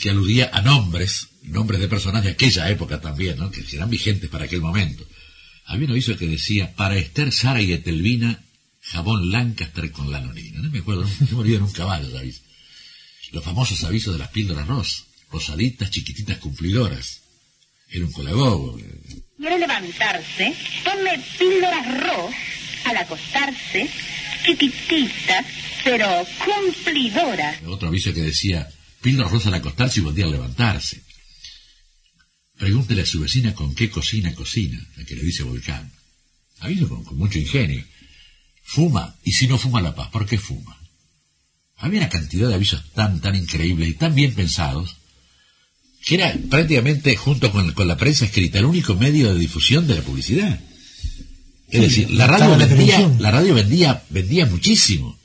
que 0.00 0.10
aludía 0.10 0.50
a 0.52 0.62
nombres, 0.62 1.28
nombres 1.42 1.80
de 1.80 1.88
personas 1.88 2.24
de 2.24 2.30
aquella 2.30 2.68
época 2.70 3.00
también, 3.00 3.38
¿no? 3.38 3.50
que 3.50 3.64
eran 3.72 3.90
vigentes 3.90 4.30
para 4.30 4.44
aquel 4.44 4.60
momento. 4.60 5.04
Había 5.66 5.86
un 5.86 5.92
aviso 5.92 6.16
que 6.16 6.26
decía, 6.26 6.74
para 6.74 6.96
Esther, 6.96 7.32
Sara 7.32 7.62
y 7.62 7.72
Etelvina, 7.72 8.42
jabón 8.82 9.30
Lancaster 9.30 9.90
con 9.90 10.10
lanolina. 10.10 10.60
No 10.60 10.70
me 10.70 10.80
acuerdo, 10.80 11.04
no 11.20 11.26
me 11.30 11.38
olvido 11.38 11.60
nunca 11.60 11.86
más 11.86 12.02
los 12.02 12.14
avisos. 12.14 12.42
Los 13.32 13.42
famosos 13.42 13.82
avisos 13.84 14.12
de 14.12 14.18
las 14.18 14.28
píldoras 14.28 14.66
Ross, 14.66 15.04
rosaditas, 15.34 15.90
chiquititas, 15.90 16.38
cumplidoras. 16.38 17.20
Era 17.90 18.04
un 18.04 18.12
colagogo. 18.12 18.78
Quiere 19.36 19.58
levantarse, 19.58 20.54
tome 20.84 21.12
píldoras 21.38 21.86
Ross 22.04 22.34
al 22.84 22.96
acostarse, 22.96 23.90
chiquititas, 24.44 25.44
pero 25.82 26.06
cumplidoras. 26.44 27.62
Otro 27.66 27.88
aviso 27.88 28.14
que 28.14 28.22
decía, 28.22 28.68
píldoras 29.02 29.32
Ross 29.32 29.46
al 29.46 29.54
acostarse 29.54 30.00
y 30.00 30.04
volvía 30.04 30.26
a 30.26 30.30
levantarse. 30.36 31.02
Pregúntele 32.56 33.02
a 33.02 33.06
su 33.06 33.20
vecina 33.20 33.52
con 33.54 33.74
qué 33.74 33.90
cocina 33.90 34.32
cocina, 34.34 34.78
a 34.98 35.04
que 35.04 35.16
le 35.16 35.24
dice 35.24 35.42
Volcán. 35.42 35.90
Aviso 36.60 36.88
con, 36.88 37.04
con 37.04 37.18
mucho 37.18 37.38
ingenio. 37.40 37.84
Fuma, 38.62 39.16
y 39.24 39.32
si 39.32 39.48
no 39.48 39.58
fuma 39.58 39.82
la 39.82 39.94
paz, 39.94 40.08
¿por 40.10 40.24
qué 40.26 40.38
fuma? 40.38 40.78
Había 41.76 42.00
una 42.00 42.08
cantidad 42.08 42.48
de 42.48 42.54
avisos 42.54 42.92
tan, 42.92 43.20
tan 43.20 43.34
increíbles 43.34 43.88
y 43.88 43.94
tan 43.94 44.14
bien 44.14 44.32
pensados, 44.32 44.96
que 46.04 46.16
era 46.16 46.36
prácticamente, 46.50 47.16
junto 47.16 47.50
con, 47.50 47.72
con 47.72 47.88
la 47.88 47.96
prensa 47.96 48.26
escrita, 48.26 48.58
el 48.58 48.66
único 48.66 48.94
medio 48.94 49.32
de 49.32 49.40
difusión 49.40 49.86
de 49.86 49.96
la 49.96 50.02
publicidad. 50.02 50.60
Es 51.70 51.80
decir, 51.80 52.10
la 52.10 52.26
radio 52.26 52.56
vendía, 52.56 53.08
la 53.18 53.30
radio 53.30 53.54
vendía, 53.54 54.04
vendía 54.10 54.46
muchísimo. 54.46 55.18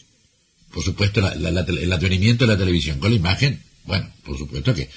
Por 0.71 0.83
supuesto, 0.83 1.21
la, 1.21 1.35
la, 1.35 1.51
la, 1.51 1.61
el 1.61 1.91
advenimiento 1.91 2.45
de 2.45 2.53
la 2.53 2.59
televisión 2.59 2.99
con 2.99 3.11
la 3.11 3.17
imagen, 3.17 3.61
bueno, 3.85 4.09
por 4.23 4.37
supuesto 4.37 4.73
que 4.73 4.89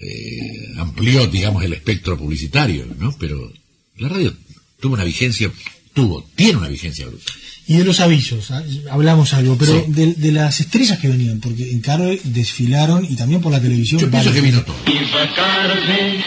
eh, 0.00 0.74
amplió, 0.76 1.26
digamos, 1.26 1.64
el 1.64 1.72
espectro 1.72 2.18
publicitario, 2.18 2.86
¿no? 2.98 3.16
Pero 3.18 3.52
la 3.96 4.08
radio 4.08 4.34
tuvo 4.78 4.94
una 4.94 5.04
vigencia, 5.04 5.50
tuvo, 5.98 6.24
tiene 6.36 6.58
una 6.58 6.68
vigencia 6.68 7.06
brutal. 7.06 7.34
Y 7.66 7.76
de 7.76 7.84
los 7.84 7.98
avisos, 7.98 8.52
¿ah? 8.52 8.62
hablamos 8.90 9.34
algo, 9.34 9.58
pero 9.58 9.84
sí. 9.84 9.92
de, 9.92 10.14
de, 10.14 10.30
las 10.32 10.60
estrellas 10.60 10.98
que 11.00 11.08
venían, 11.08 11.40
porque 11.40 11.72
en 11.72 11.80
Carve 11.80 12.20
desfilaron 12.22 13.04
y 13.04 13.16
también 13.16 13.40
por 13.40 13.50
la 13.50 13.60
televisión. 13.60 14.00
Yo 14.00 14.08
pienso 14.08 14.32
que 14.32 14.40
vino 14.40 14.62
todo. 14.62 14.76
Viva 14.86 15.34
Carve, 15.34 16.24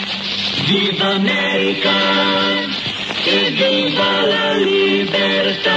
viva 0.68 1.16
América, 1.16 1.96
que 3.24 3.50
viva 3.52 4.26
la 4.28 4.58
libertad. 4.58 5.72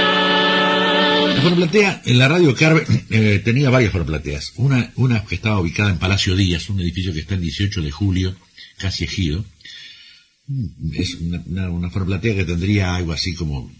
La 1.35 1.41
fonoplatea, 1.41 2.01
en 2.05 2.19
la 2.19 2.27
radio 2.27 2.53
Carve 2.53 2.85
eh, 3.09 3.41
tenía 3.43 3.69
varias 3.69 3.93
fonoplateas. 3.93 4.51
Una, 4.57 4.91
una 4.97 5.23
que 5.23 5.35
estaba 5.35 5.61
ubicada 5.61 5.89
en 5.89 5.99
Palacio 5.99 6.35
Díaz, 6.35 6.69
un 6.69 6.81
edificio 6.81 7.13
que 7.13 7.21
está 7.21 7.35
en 7.35 7.41
18 7.41 7.81
de 7.81 7.91
julio, 7.91 8.35
casi 8.77 9.05
ejido. 9.05 9.45
Es 10.93 11.15
una, 11.15 11.41
una, 11.45 11.69
una 11.69 11.89
fonoplatea 11.89 12.35
que 12.35 12.43
tendría 12.43 12.93
algo 12.93 13.13
así 13.13 13.33
como 13.33 13.71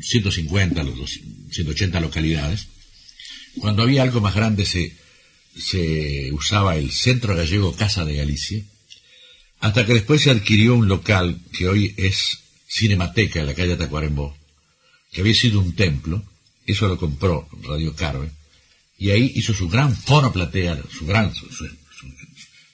150, 0.00 0.82
los 0.82 1.10
180 1.50 2.00
localidades. 2.00 2.68
Cuando 3.58 3.82
había 3.82 4.02
algo 4.02 4.20
más 4.20 4.34
grande 4.34 4.66
se, 4.66 4.94
se 5.56 6.30
usaba 6.32 6.76
el 6.76 6.90
Centro 6.92 7.34
Gallego 7.34 7.74
Casa 7.74 8.04
de 8.04 8.16
Galicia, 8.16 8.62
hasta 9.60 9.86
que 9.86 9.94
después 9.94 10.22
se 10.22 10.30
adquirió 10.30 10.74
un 10.74 10.88
local 10.88 11.40
que 11.52 11.68
hoy 11.68 11.94
es 11.96 12.38
Cinemateca 12.68 13.40
en 13.40 13.46
la 13.46 13.54
calle 13.54 13.76
Tacuarembó, 13.76 14.36
que 15.12 15.22
había 15.22 15.34
sido 15.34 15.60
un 15.60 15.74
templo, 15.74 16.22
eso 16.66 16.88
lo 16.88 16.98
compró 16.98 17.48
Radio 17.62 17.94
Carve, 17.94 18.30
y 18.98 19.10
ahí 19.10 19.32
hizo 19.34 19.54
su 19.54 19.68
gran 19.68 19.94
fonoplatea, 19.94 20.78
su 20.90 21.06
gran, 21.06 21.32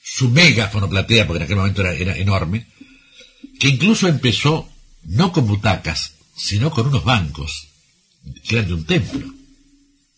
su, 0.03 0.29
mega 0.29 0.69
fonoplatea, 0.69 1.27
porque 1.27 1.37
en 1.37 1.43
aquel 1.43 1.57
momento 1.57 1.85
era 1.85 2.17
enorme, 2.17 2.67
que 3.59 3.69
incluso 3.69 4.07
empezó 4.07 4.69
no 5.03 5.31
con 5.31 5.47
butacas, 5.47 6.13
sino 6.35 6.71
con 6.71 6.87
unos 6.87 7.03
bancos 7.03 7.67
que 8.47 8.55
eran 8.55 8.67
de 8.67 8.73
un 8.73 8.85
templo. 8.85 9.25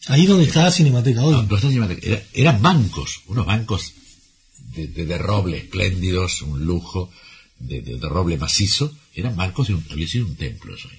Ahí 0.08 0.26
donde 0.26 0.46
está 0.46 0.70
Cinemateca 0.72 1.24
hoy. 1.24 1.34
No, 1.34 1.44
no 1.44 1.56
está 1.56 1.70
Cinemateca. 1.70 2.06
Era- 2.08 2.24
eran 2.34 2.62
bancos, 2.62 3.22
unos 3.28 3.46
bancos 3.46 3.94
de, 4.76 4.88
de- 4.88 5.06
de 5.06 5.18
roble 5.18 5.58
espléndidos, 5.58 6.42
un 6.44 6.66
lujo 6.66 7.10
de, 7.60 7.82
de- 7.82 7.98
roble 8.10 8.38
macizo. 8.38 8.96
Eran 9.16 9.36
bancos, 9.36 9.68
de 9.68 9.74
un- 9.76 9.86
había 9.90 10.08
sido 10.08 10.26
un 10.28 10.36
templo 10.36 10.76
eso. 10.76 10.90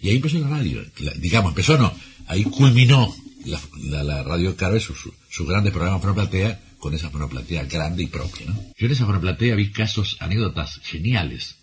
Y 0.00 0.10
ahí 0.10 0.16
empezó 0.16 0.38
la 0.38 0.48
radio. 0.48 0.84
La- 0.98 1.12
digamos, 1.14 1.50
empezó 1.50 1.76
no, 1.78 1.92
ahí 2.28 2.44
culminó 2.44 3.14
la, 3.44 3.60
la- 3.82 4.04
la 4.04 4.22
radio 4.22 4.54
Carve 4.56 4.78
sus 4.80 4.98
su, 5.00 5.12
sus 5.28 5.48
grandes 5.48 5.72
programas 5.72 6.00
monoplatea 6.02 6.60
con 6.78 6.94
esa 6.94 7.10
monoplatea 7.10 7.64
grande 7.64 8.04
y 8.04 8.06
propia. 8.06 8.46
¿no? 8.46 8.54
Yo 8.78 8.86
en 8.86 8.92
esa 8.92 9.06
monoplatea 9.06 9.54
vi 9.56 9.72
casos, 9.72 10.16
anécdotas 10.20 10.78
geniales. 10.84 11.56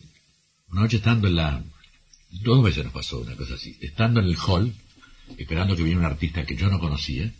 Una 0.69 0.81
noche 0.81 0.97
estando 0.97 1.27
en 1.29 1.35
la... 1.35 1.63
Dos 2.41 2.63
veces 2.63 2.83
nos 2.83 2.93
pasó 2.93 3.19
una 3.19 3.35
cosa 3.35 3.55
así. 3.55 3.77
Estando 3.79 4.19
en 4.19 4.27
el 4.27 4.37
hall, 4.37 4.73
esperando 5.37 5.75
que 5.75 5.83
viniera 5.83 5.99
un 5.99 6.05
artista 6.05 6.45
que 6.45 6.55
yo 6.55 6.67
no 6.69 6.79
conocía, 6.79 7.31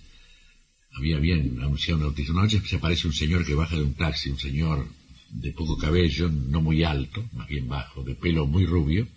había 0.95 1.17
bien 1.17 1.59
anunciado 1.59 2.01
un 2.01 2.09
artista. 2.09 2.31
Una 2.31 2.43
noche 2.43 2.61
se 2.65 2.75
aparece 2.75 3.07
un 3.07 3.13
señor 3.13 3.45
que 3.45 3.55
baja 3.55 3.75
de 3.75 3.83
un 3.83 3.95
taxi, 3.95 4.29
un 4.29 4.39
señor 4.39 4.87
de 5.29 5.51
poco 5.51 5.77
cabello, 5.77 6.29
no 6.29 6.61
muy 6.61 6.83
alto, 6.83 7.27
más 7.33 7.47
bien 7.47 7.67
bajo, 7.67 8.03
de 8.03 8.15
pelo 8.15 8.45
muy 8.45 8.65
rubio, 8.65 9.07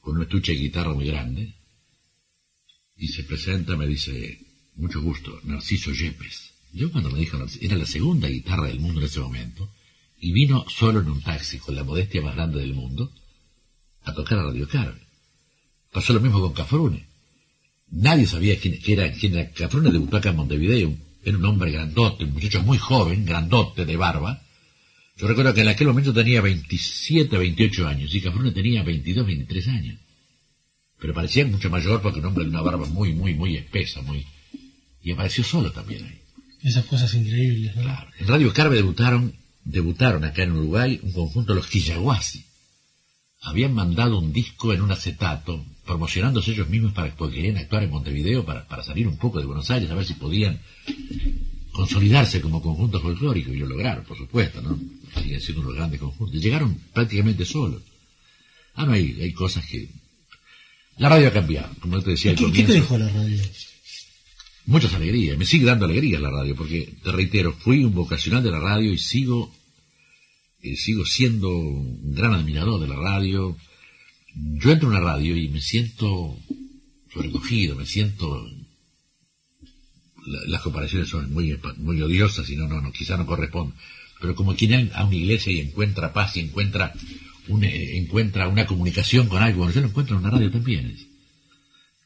con 0.00 0.16
un 0.16 0.22
estuche 0.22 0.52
de 0.52 0.58
guitarra 0.58 0.92
muy 0.92 1.06
grande, 1.06 1.54
y 2.98 3.08
se 3.08 3.24
presenta, 3.24 3.76
me 3.76 3.86
dice, 3.86 4.38
mucho 4.76 5.00
gusto, 5.00 5.40
Narciso 5.44 5.92
Yepes. 5.92 6.52
Yo 6.72 6.92
cuando 6.92 7.10
me 7.10 7.18
dijo, 7.18 7.38
Narciso, 7.38 7.64
era 7.64 7.76
la 7.76 7.86
segunda 7.86 8.28
guitarra 8.28 8.66
del 8.66 8.80
mundo 8.80 9.00
en 9.00 9.06
ese 9.06 9.20
momento, 9.20 9.70
y 10.20 10.32
vino 10.32 10.66
solo 10.68 11.00
en 11.00 11.08
un 11.08 11.22
taxi, 11.22 11.58
con 11.58 11.74
la 11.74 11.84
modestia 11.84 12.20
más 12.20 12.34
grande 12.34 12.60
del 12.60 12.74
mundo, 12.74 13.10
a 14.04 14.12
tocar 14.12 14.38
a 14.38 14.42
Radio 14.44 14.68
Carve. 14.68 15.05
Pasó 15.96 16.12
lo 16.12 16.20
mismo 16.20 16.42
con 16.42 16.52
Cafrune. 16.52 17.06
Nadie 17.90 18.26
sabía 18.26 18.60
quién, 18.60 18.76
quién 18.84 19.00
era, 19.00 19.10
quién 19.14 19.34
era. 19.34 19.50
Cafrune 19.50 19.90
debutó 19.90 20.18
acá 20.18 20.28
en 20.28 20.36
Montevideo, 20.36 20.94
era 21.24 21.38
un 21.38 21.44
hombre 21.46 21.70
grandote, 21.70 22.24
un 22.24 22.34
muchacho 22.34 22.62
muy 22.62 22.76
joven, 22.76 23.24
grandote, 23.24 23.86
de 23.86 23.96
barba. 23.96 24.42
Yo 25.16 25.26
recuerdo 25.26 25.54
que 25.54 25.62
en 25.62 25.68
aquel 25.68 25.86
momento 25.86 26.12
tenía 26.12 26.42
27, 26.42 27.38
28 27.38 27.88
años, 27.88 28.14
y 28.14 28.20
Cafrune 28.20 28.52
tenía 28.52 28.82
22, 28.82 29.26
23 29.26 29.68
años. 29.68 29.98
Pero 31.00 31.14
parecía 31.14 31.46
mucho 31.46 31.70
mayor 31.70 32.02
porque 32.02 32.18
un 32.18 32.26
hombre 32.26 32.44
de 32.44 32.50
una 32.50 32.60
barba 32.60 32.84
muy, 32.84 33.14
muy, 33.14 33.32
muy 33.32 33.56
espesa, 33.56 34.02
muy... 34.02 34.26
Y 35.02 35.12
apareció 35.12 35.44
solo 35.44 35.72
también 35.72 36.04
ahí. 36.04 36.20
Esas 36.62 36.84
cosas 36.84 37.14
increíbles, 37.14 37.74
¿no? 37.74 37.84
En 38.18 38.28
Radio 38.28 38.52
Carve 38.52 38.76
debutaron, 38.76 39.34
debutaron 39.64 40.24
acá 40.24 40.42
en 40.42 40.52
Uruguay 40.52 41.00
un 41.02 41.12
conjunto 41.12 41.54
de 41.54 41.60
los 41.60 41.68
Quillaguasi. 41.68 42.44
Habían 43.42 43.74
mandado 43.74 44.18
un 44.18 44.32
disco 44.32 44.72
en 44.72 44.82
un 44.82 44.90
acetato, 44.90 45.64
promocionándose 45.84 46.52
ellos 46.52 46.68
mismos 46.68 46.92
para 46.92 47.14
porque 47.14 47.36
querían 47.36 47.58
actuar 47.58 47.84
en 47.84 47.90
Montevideo 47.90 48.44
para, 48.44 48.66
para 48.66 48.82
salir 48.82 49.06
un 49.06 49.18
poco 49.18 49.38
de 49.38 49.46
Buenos 49.46 49.70
Aires, 49.70 49.90
a 49.90 49.94
ver 49.94 50.04
si 50.04 50.14
podían 50.14 50.60
consolidarse 51.72 52.40
como 52.40 52.62
conjunto 52.62 53.00
folclórico, 53.00 53.52
y 53.52 53.58
lo 53.58 53.66
lograron, 53.66 54.04
por 54.04 54.16
supuesto, 54.16 54.62
¿no? 54.62 54.78
Siguen 55.20 55.40
siendo 55.40 55.62
unos 55.62 55.74
grandes 55.76 56.00
conjuntos. 56.00 56.40
Llegaron 56.40 56.74
prácticamente 56.92 57.44
solos. 57.44 57.82
Ah, 58.74 58.84
no, 58.86 58.92
hay, 58.92 59.16
hay 59.20 59.32
cosas 59.32 59.64
que... 59.66 59.88
La 60.98 61.10
radio 61.10 61.28
ha 61.28 61.32
cambiado, 61.32 61.68
como 61.80 62.00
te 62.02 62.10
decía 62.10 62.30
al 62.30 62.38
¿Qué, 62.38 62.46
qué 62.46 62.62
te 62.62 62.66
comienzo. 62.80 62.94
dejó 62.94 62.98
la 62.98 63.08
radio? 63.10 63.42
Muchas 64.64 64.94
alegrías, 64.94 65.38
me 65.38 65.44
sigue 65.44 65.66
dando 65.66 65.84
alegrías 65.84 66.20
la 66.20 66.30
radio, 66.30 66.56
porque 66.56 66.94
te 67.04 67.12
reitero, 67.12 67.52
fui 67.52 67.84
un 67.84 67.94
vocacional 67.94 68.42
de 68.42 68.50
la 68.50 68.58
radio 68.58 68.90
y 68.92 68.98
sigo, 68.98 69.54
eh, 70.62 70.76
sigo 70.76 71.04
siendo 71.04 71.48
un 71.50 72.14
gran 72.14 72.32
admirador 72.34 72.80
de 72.80 72.88
la 72.88 72.96
radio. 72.96 73.56
Yo 74.34 74.70
entro 74.72 74.88
en 74.90 74.96
una 74.96 75.04
radio 75.04 75.36
y 75.36 75.48
me 75.48 75.60
siento 75.60 76.38
sobrecogido, 77.12 77.76
me 77.76 77.86
siento... 77.86 78.46
la- 80.26 80.44
las 80.48 80.62
comparaciones 80.62 81.08
son 81.08 81.32
muy, 81.32 81.56
muy 81.78 82.02
odiosas 82.02 82.48
y 82.50 82.56
no, 82.56 82.66
no, 82.68 82.80
no, 82.80 82.92
quizá 82.92 83.16
no 83.16 83.26
corresponden. 83.26 83.74
Pero 84.20 84.34
como 84.34 84.54
quien 84.56 84.90
a 84.94 85.04
una 85.04 85.14
iglesia 85.14 85.52
y 85.52 85.60
encuentra 85.60 86.12
paz 86.12 86.36
y 86.36 86.40
encuentra, 86.40 86.92
un, 87.48 87.62
eh, 87.64 87.96
encuentra 87.98 88.48
una 88.48 88.66
comunicación 88.66 89.28
con 89.28 89.42
algo, 89.42 89.58
bueno, 89.58 89.72
yo 89.74 89.80
lo 89.82 89.88
encuentro 89.88 90.16
en 90.16 90.22
una 90.22 90.30
radio 90.30 90.50
también. 90.50 90.96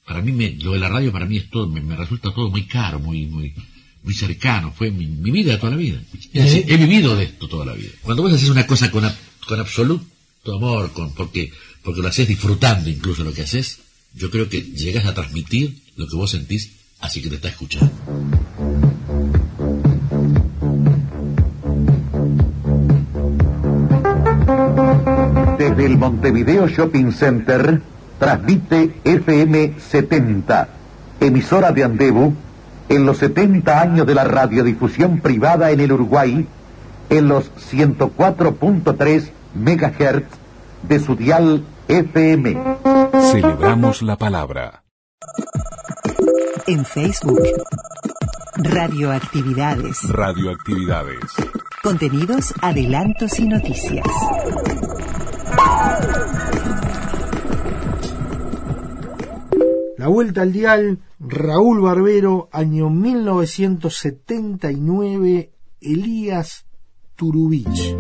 para 0.07 0.21
mí 0.23 0.33
me- 0.33 0.57
lo 0.57 0.73
de 0.73 0.81
la 0.81 0.89
radio 0.89 1.13
para 1.13 1.27
mí 1.27 1.37
es 1.39 1.49
todo 1.51 1.69
me, 1.69 1.81
me 1.81 1.95
resulta 1.95 2.33
todo 2.35 2.51
muy 2.51 2.65
caro 2.67 2.99
muy 2.99 3.27
muy 3.27 3.55
muy 4.03 4.15
cercano 4.15 4.73
fue 4.77 4.91
mi, 4.91 5.07
mi 5.07 5.31
vida 5.31 5.59
toda 5.59 5.73
la 5.73 5.79
vida 5.79 6.01
Eh. 6.33 6.65
he 6.67 6.77
vivido 6.77 7.17
de 7.17 7.25
esto 7.25 7.49
toda 7.49 7.67
la 7.67 7.75
vida 7.75 7.91
cuando 8.03 8.23
vos 8.23 8.33
haces 8.33 8.49
una 8.49 8.67
cosa 8.67 8.91
con, 8.91 9.05
con 9.47 9.61
absoluto 9.61 10.55
amor 10.55 10.93
con 10.93 11.13
porque 11.15 11.53
porque 11.83 12.01
lo 12.03 12.09
haces 12.09 12.29
disfrutando 12.29 12.89
incluso 12.91 13.25
lo 13.25 13.33
que 13.33 13.43
haces 13.43 13.79
yo 14.15 14.31
creo 14.31 14.49
que 14.49 14.63
llegas 14.63 15.07
a 15.07 15.15
transmitir 15.15 15.77
lo 15.97 16.09
que 16.09 16.17
vos 16.17 16.31
sentís 16.31 16.71
así 17.01 17.21
que 17.23 17.29
te 17.29 17.37
está 17.37 17.49
escuchando 17.49 17.93
Desde 25.59 25.87
el 25.87 25.99
Montevideo 25.99 26.69
Shopping 26.69 27.13
Center 27.13 27.81
transmite 28.19 28.95
FM 29.05 29.75
70, 29.79 30.69
emisora 31.21 31.71
de 31.73 31.85
Andebu, 31.85 32.35
en 32.91 33.07
los 33.07 33.19
70 33.19 33.81
años 33.81 34.07
de 34.07 34.15
la 34.15 34.25
radiodifusión 34.25 35.21
privada 35.21 35.71
en 35.71 35.81
el 35.81 35.93
Uruguay, 35.93 36.47
en 37.09 37.29
los 37.29 37.51
104.3 37.73 39.31
MHz 39.55 40.25
de 40.83 41.01
su 41.01 41.15
dial 41.15 41.65
FM. 41.87 42.57
Celebramos 43.31 44.03
la 44.03 44.17
palabra. 44.17 44.83
En 46.67 46.85
Facebook. 46.85 47.41
Radioactividades. 48.57 50.03
Radioactividades. 50.09 51.21
Contenidos, 51.83 52.53
adelantos 52.61 53.39
y 53.39 53.47
noticias. 53.47 54.07
Vuelta 60.11 60.43
al 60.43 60.53
dial, 60.53 60.99
Raúl 61.19 61.81
Barbero, 61.81 62.51
año 62.53 62.91
1979, 62.91 65.51
Elías 65.81 66.67
Turubich. 67.17 67.97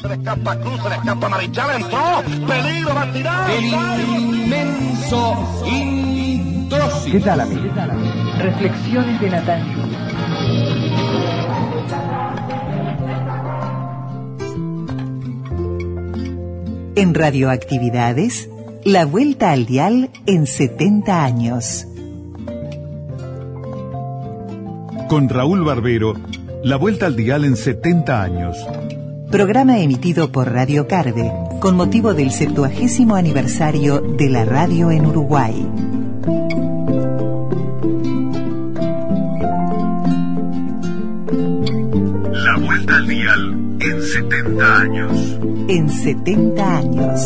Se 0.00 0.08
le 0.08 0.14
escapa 0.14 0.58
Cruz, 0.60 0.82
se 0.82 0.88
le 0.88 0.94
escapa 0.96 1.28
Marichal, 1.28 1.80
entró, 1.80 2.22
peligro, 2.46 2.94
va 2.94 3.02
a 3.02 3.12
tirar. 3.12 3.50
El 3.50 3.64
inmenso. 4.20 5.34
¿Qué 7.10 7.20
tal, 7.20 7.40
amigo? 7.40 7.62
Reflexiones 8.38 9.20
de 9.20 9.30
Natanjo. 9.30 9.93
En 16.96 17.12
Radioactividades, 17.12 18.48
la 18.84 19.04
vuelta 19.04 19.50
al 19.50 19.66
dial 19.66 20.10
en 20.26 20.46
70 20.46 21.24
años. 21.24 21.88
Con 25.08 25.28
Raúl 25.28 25.64
Barbero, 25.64 26.14
la 26.62 26.76
vuelta 26.76 27.06
al 27.06 27.16
dial 27.16 27.44
en 27.44 27.56
70 27.56 28.22
años. 28.22 28.56
Programa 29.30 29.80
emitido 29.80 30.30
por 30.30 30.52
Radio 30.52 30.86
Carve 30.86 31.32
con 31.60 31.76
motivo 31.76 32.14
del 32.14 32.30
70 32.30 33.16
aniversario 33.16 34.00
de 34.00 34.28
la 34.28 34.44
radio 34.44 34.90
en 34.90 35.06
Uruguay. 35.06 35.66
La 42.30 42.56
vuelta 42.58 42.96
al 42.96 43.08
dial 43.08 43.63
en 43.84 44.02
70 44.02 44.76
años. 44.76 45.12
En 45.68 45.90
70 45.90 46.76
años. 46.76 47.20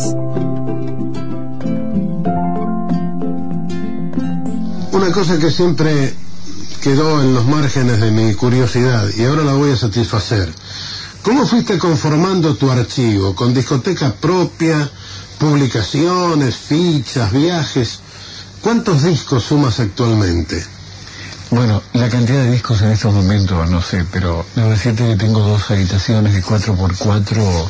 Una 4.93 5.13
cosa 5.13 5.39
que 5.39 5.51
siempre 5.51 6.13
quedó 6.83 7.23
en 7.23 7.35
los 7.35 7.47
márgenes 7.47 8.01
de 8.01 8.11
mi 8.11 8.35
curiosidad 8.35 9.09
y 9.17 9.25
ahora 9.25 9.45
la 9.45 9.55
voy 9.55 9.71
a 9.71 9.77
satisfacer. 9.77 10.53
¿Cómo 11.23 11.47
fuiste 11.47 11.79
conformando 11.79 12.57
tu 12.57 12.71
archivo? 12.71 13.35
¿Con 13.35 13.55
discoteca 13.55 14.13
propia, 14.13 14.91
publicaciones, 15.39 16.57
fichas, 16.57 17.33
viajes? 17.33 18.01
¿Cuántos 18.61 19.05
discos 19.05 19.45
sumas 19.45 19.79
actualmente? 19.79 20.78
Bueno, 21.51 21.83
la 21.95 22.09
cantidad 22.11 22.43
de 22.43 22.51
discos 22.53 22.83
en 22.83 22.91
estos 22.93 23.15
momentos 23.15 23.71
no 23.71 23.81
sé, 23.81 24.05
pero 24.13 24.45
debo 24.55 24.71
decirte 24.71 25.07
que 25.09 25.17
tengo 25.17 25.41
dos 25.41 25.71
habitaciones 25.71 26.35
de 26.35 26.43
4x4 26.43 27.69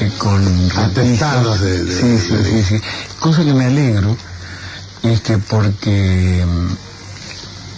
eh, 0.00 0.12
con 0.18 0.70
Atestadas 0.76 1.58
repisas. 1.58 1.60
de- 1.60 1.84
de- 1.84 2.00
sí, 2.18 2.18
sí, 2.28 2.34
de- 2.36 2.44
sí, 2.44 2.62
sí. 2.62 2.80
Cosa 3.18 3.44
que 3.44 3.54
me 3.54 3.64
alegro 3.64 4.14
es 5.02 5.20
que 5.22 5.38
porque 5.38 6.44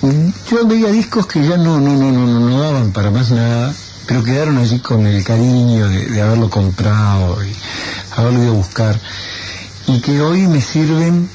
mm, 0.03 0.28
yo 0.51 0.66
veía 0.66 0.88
discos 0.90 1.26
que 1.26 1.46
ya 1.46 1.57
no, 1.57 1.78
no, 1.80 1.92
no, 1.96 2.11
no, 2.11 2.26
no, 2.26 2.40
no 2.40 2.61
daban 2.61 2.90
para 2.92 3.12
más 3.12 3.30
nada, 3.30 3.72
pero 4.07 4.24
quedaron 4.24 4.59
allí 4.59 4.80
con 4.80 5.07
el 5.07 5.22
cariño 5.22 5.88
de, 5.88 6.07
de 6.07 6.22
haberlo 6.22 6.51
comprado 6.51 7.44
y 7.44 7.55
haberlo 8.16 8.42
ido 8.42 8.53
a 8.53 8.57
buscar. 8.57 9.01
y 9.86 10.01
que 10.01 10.20
hoy 10.20 10.49
me 10.49 10.61
sirven 10.61 11.30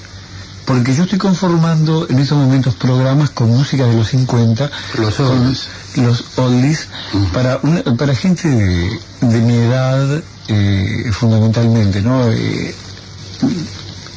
porque 0.66 0.94
yo 0.96 1.04
estoy 1.04 1.20
conformando 1.20 2.08
en 2.10 2.20
estos 2.20 2.38
momentos 2.38 2.76
programas 2.76 3.30
con 3.32 3.50
música 3.50 3.86
de 3.86 3.94
los 3.96 4.08
50, 4.10 4.70
los 4.98 5.20
oldies, 5.20 5.70
los 5.96 6.38
oldies 6.38 6.88
para, 7.34 7.60
una- 7.64 7.84
para 7.98 8.16
gente 8.16 8.48
de, 8.48 8.90
de 9.22 9.42
mi 9.42 9.56
edad 9.56 10.24
eh, 10.48 11.12
fundamentalmente, 11.12 12.02
¿no? 12.02 12.32
Eh, 12.32 12.76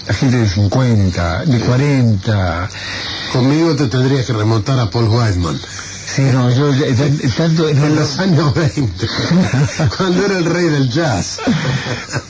la 0.06 0.14
gente 0.14 0.36
de 0.36 0.48
50, 0.48 1.46
de 1.46 1.58
40. 1.60 2.70
Conmigo 3.32 3.74
te 3.74 3.88
tendrías 3.88 4.24
que 4.26 4.32
remontar 4.34 4.78
a 4.78 4.88
Paul 4.88 5.08
Whiteman. 5.08 5.58
Sí, 6.16 6.22
no, 6.22 6.50
yo 6.50 6.72
ya- 6.72 6.86
tanto 7.36 7.68
En 7.68 7.94
los 7.94 8.18
años 8.18 8.54
20, 8.54 9.06
cuando 9.98 10.24
era 10.24 10.38
el 10.38 10.44
rey 10.46 10.64
del 10.70 10.90
jazz. 10.90 11.38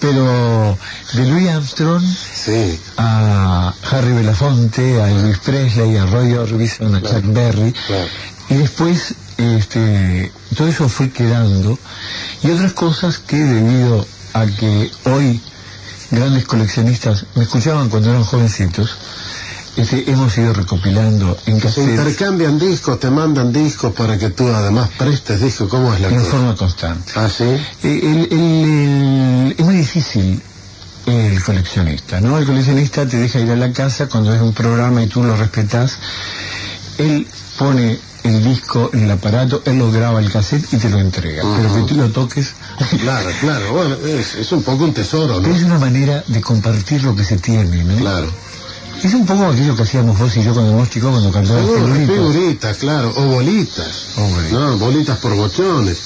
pero 0.00 0.76
de 1.12 1.26
Louis 1.26 1.48
Armstrong 1.50 2.02
Sí, 2.02 2.80
a 2.96 3.72
Harry 3.92 4.12
Belafonte, 4.12 5.00
a 5.00 5.08
Elvis 5.10 5.38
Presley, 5.38 5.96
a 5.96 6.06
Roy 6.06 6.32
Orbison, 6.34 6.94
a 6.96 7.00
Chuck 7.00 7.24
Berry. 7.26 7.72
claro. 7.86 8.06
Y 8.48 8.54
después, 8.54 9.14
este, 9.38 10.32
todo 10.56 10.68
eso 10.68 10.88
fue 10.88 11.10
quedando. 11.10 11.78
Y 12.42 12.50
otras 12.50 12.72
cosas 12.74 13.18
que 13.18 13.36
debido 13.38 14.06
a 14.34 14.46
que 14.46 14.90
hoy 15.04 15.40
grandes 16.10 16.44
coleccionistas 16.44 17.26
me 17.34 17.42
escuchaban 17.42 17.88
cuando 17.88 18.10
eran 18.10 18.22
jovencitos, 18.24 18.96
este, 19.76 20.10
hemos 20.10 20.36
ido 20.38 20.52
recopilando 20.52 21.36
en 21.46 21.60
Se 21.60 21.82
intercambian 21.82 22.58
discos, 22.58 22.98
te 22.98 23.10
mandan 23.10 23.52
discos 23.52 23.92
para 23.94 24.16
que 24.18 24.30
tú 24.30 24.48
además 24.48 24.88
prestes 24.98 25.40
discos. 25.40 25.68
¿Cómo 25.68 25.92
es 25.94 26.00
la 26.00 26.08
en 26.08 26.16
cosa? 26.18 26.30
forma 26.30 26.56
constante. 26.56 27.12
Ah, 27.14 27.28
sí. 27.28 27.44
El- 27.82 27.90
el- 28.04 28.28
el- 28.32 29.54
es 29.58 29.64
muy 29.64 29.76
difícil 29.76 30.40
el 31.06 31.42
coleccionista, 31.44 32.20
¿no? 32.20 32.38
El 32.38 32.46
coleccionista 32.46 33.06
te 33.06 33.16
deja 33.18 33.38
ir 33.38 33.50
a 33.50 33.56
la 33.56 33.72
casa 33.72 34.08
cuando 34.08 34.34
es 34.34 34.40
un 34.40 34.52
programa 34.52 35.02
y 35.02 35.06
tú 35.06 35.22
lo 35.22 35.36
respetas. 35.36 35.98
Él 36.98 37.26
pone 37.58 37.98
el 38.24 38.42
disco 38.42 38.90
en 38.92 39.04
el 39.04 39.10
aparato, 39.12 39.62
él 39.66 39.78
lo 39.78 39.92
graba 39.92 40.18
el 40.18 40.32
cassette 40.32 40.66
y 40.72 40.78
te 40.78 40.88
lo 40.90 40.98
entrega. 40.98 41.44
Pero 41.56 41.72
que 41.74 41.82
tú 41.82 41.94
lo 41.94 42.10
toques. 42.10 42.54
Claro, 43.00 43.30
claro. 43.40 43.72
Bueno, 43.72 43.94
es, 44.04 44.34
es 44.34 44.52
un 44.52 44.62
poco 44.62 44.84
un 44.84 44.92
tesoro, 44.92 45.40
¿no? 45.40 45.48
Es 45.48 45.62
una 45.62 45.78
manera 45.78 46.24
de 46.26 46.40
compartir 46.40 47.02
lo 47.04 47.14
que 47.14 47.24
se 47.24 47.36
tiene, 47.38 47.84
¿no? 47.84 47.96
Claro. 47.96 48.26
Es 49.02 49.14
un 49.14 49.26
poco 49.26 49.46
aquello 49.46 49.76
que 49.76 49.82
hacíamos 49.82 50.18
vos 50.18 50.36
y 50.36 50.42
yo 50.42 50.52
cuando 50.52 50.70
éramos 50.70 50.90
chicos 50.90 51.10
cuando 51.10 51.30
cantábamos 51.30 51.76
figuritas. 51.76 52.08
figuritas, 52.08 52.76
claro, 52.78 53.12
o 53.16 53.26
bolitas. 53.26 54.06
No, 54.50 54.78
bolitas 54.78 55.18
por 55.18 55.34
bochones. 55.36 56.02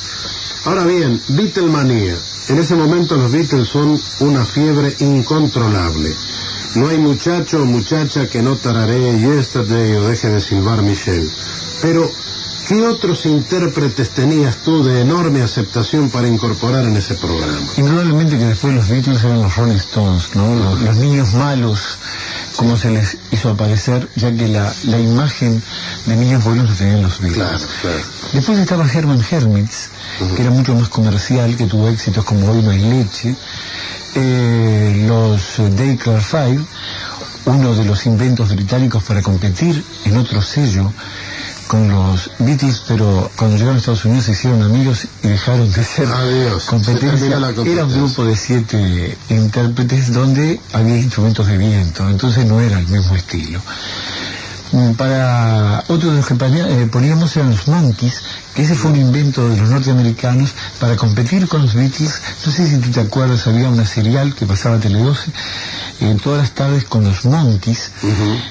Ahora 0.66 0.84
bien, 0.84 1.20
Beatlemanía. 1.28 2.16
En 2.48 2.58
ese 2.58 2.74
momento 2.74 3.16
los 3.16 3.30
Beatles 3.30 3.68
son 3.68 3.98
una 4.20 4.44
fiebre 4.44 4.94
incontrolable. 5.00 6.14
No 6.74 6.88
hay 6.88 6.98
muchacho 6.98 7.62
o 7.62 7.64
muchacha 7.64 8.28
que 8.28 8.42
no 8.42 8.56
tararee 8.56 9.18
Yesterday 9.18 9.94
o 9.94 10.08
deje 10.08 10.28
de 10.28 10.40
silbar 10.40 10.82
Michelle. 10.82 11.28
Pero, 11.80 12.10
¿qué 12.68 12.86
otros 12.86 13.24
intérpretes 13.26 14.10
tenías 14.10 14.56
tú 14.58 14.84
de 14.84 15.00
enorme 15.00 15.42
aceptación 15.42 16.10
para 16.10 16.28
incorporar 16.28 16.84
en 16.84 16.96
ese 16.96 17.14
programa? 17.14 17.66
Indudablemente 17.76 18.38
que 18.38 18.44
después 18.44 18.74
los 18.74 18.88
Beatles 18.88 19.24
eran 19.24 19.42
los 19.42 19.56
Rolling 19.56 19.76
Stones, 19.76 20.30
¿no? 20.34 20.54
Los, 20.54 20.80
los 20.80 20.96
niños 20.96 21.34
malos, 21.34 21.98
como 22.60 22.76
se 22.76 22.90
les 22.90 23.16
hizo 23.30 23.48
aparecer, 23.48 24.06
ya 24.16 24.30
que 24.36 24.46
la, 24.46 24.70
la 24.84 25.00
imagen 25.00 25.62
de 26.04 26.14
niños 26.14 26.44
buenos 26.44 26.68
la 26.68 26.76
tenían 26.76 27.00
los 27.00 27.18
Beatles. 27.18 27.42
Claro, 27.42 27.64
claro. 27.80 28.04
Después 28.34 28.58
estaba 28.58 28.86
Herman 28.86 29.24
Hermits, 29.30 29.88
que 30.36 30.42
era 30.42 30.50
mucho 30.50 30.74
más 30.74 30.90
comercial, 30.90 31.56
que 31.56 31.64
tuvo 31.64 31.88
éxitos 31.88 32.22
como 32.22 32.50
Hoy 32.50 32.60
no 32.60 32.70
hay 32.70 32.80
leche. 32.80 33.34
Eh, 34.14 35.06
los 35.08 35.54
Daycare 35.74 36.20
Five, 36.20 36.60
uno 37.46 37.74
de 37.74 37.86
los 37.86 38.04
inventos 38.04 38.50
británicos 38.50 39.04
para 39.04 39.22
competir 39.22 39.82
en 40.04 40.18
otro 40.18 40.42
sello 40.42 40.92
con 41.70 41.88
los 41.88 42.32
Beatles, 42.40 42.82
pero 42.88 43.30
cuando 43.36 43.56
llegaron 43.56 43.76
a 43.76 43.78
Estados 43.78 44.04
Unidos 44.04 44.24
se 44.24 44.32
hicieron 44.32 44.60
amigos 44.60 45.06
y 45.22 45.28
dejaron 45.28 45.70
de 45.70 45.84
ser 45.84 46.08
Adiós. 46.08 46.64
Competencia. 46.64 47.28
Era 47.64 47.84
un 47.84 47.92
grupo 47.92 48.24
de 48.24 48.36
siete 48.36 49.16
intérpretes 49.28 50.12
donde 50.12 50.58
había 50.72 50.98
instrumentos 50.98 51.46
de 51.46 51.56
viento, 51.58 52.10
entonces 52.10 52.44
no 52.44 52.60
era 52.60 52.80
el 52.80 52.88
mismo 52.88 53.14
estilo. 53.14 53.60
Mm, 54.72 54.94
Para 54.94 55.84
otro 55.86 56.10
de 56.10 56.16
los 56.16 56.26
que 56.26 56.34
eh, 56.34 56.88
poníamos 56.90 57.36
eran 57.36 57.52
los 57.52 57.68
Monkeys, 57.68 58.20
que 58.52 58.62
ese 58.62 58.74
fue 58.74 58.90
un 58.90 58.96
invento 58.96 59.48
de 59.48 59.56
los 59.56 59.70
norteamericanos 59.70 60.50
para 60.80 60.96
competir 60.96 61.46
con 61.46 61.62
los 61.62 61.74
Beatles. 61.74 62.20
No 62.46 62.50
sé 62.50 62.66
si 62.66 62.78
tú 62.78 62.90
te 62.90 62.98
acuerdas, 62.98 63.46
había 63.46 63.68
una 63.68 63.86
serial 63.86 64.34
que 64.34 64.44
pasaba 64.44 64.80
Tele 64.80 64.98
12 64.98 65.30
eh, 66.00 66.16
todas 66.22 66.40
las 66.40 66.50
tardes 66.52 66.84
con 66.84 67.04
los 67.04 67.24
Monkeys, 67.26 67.90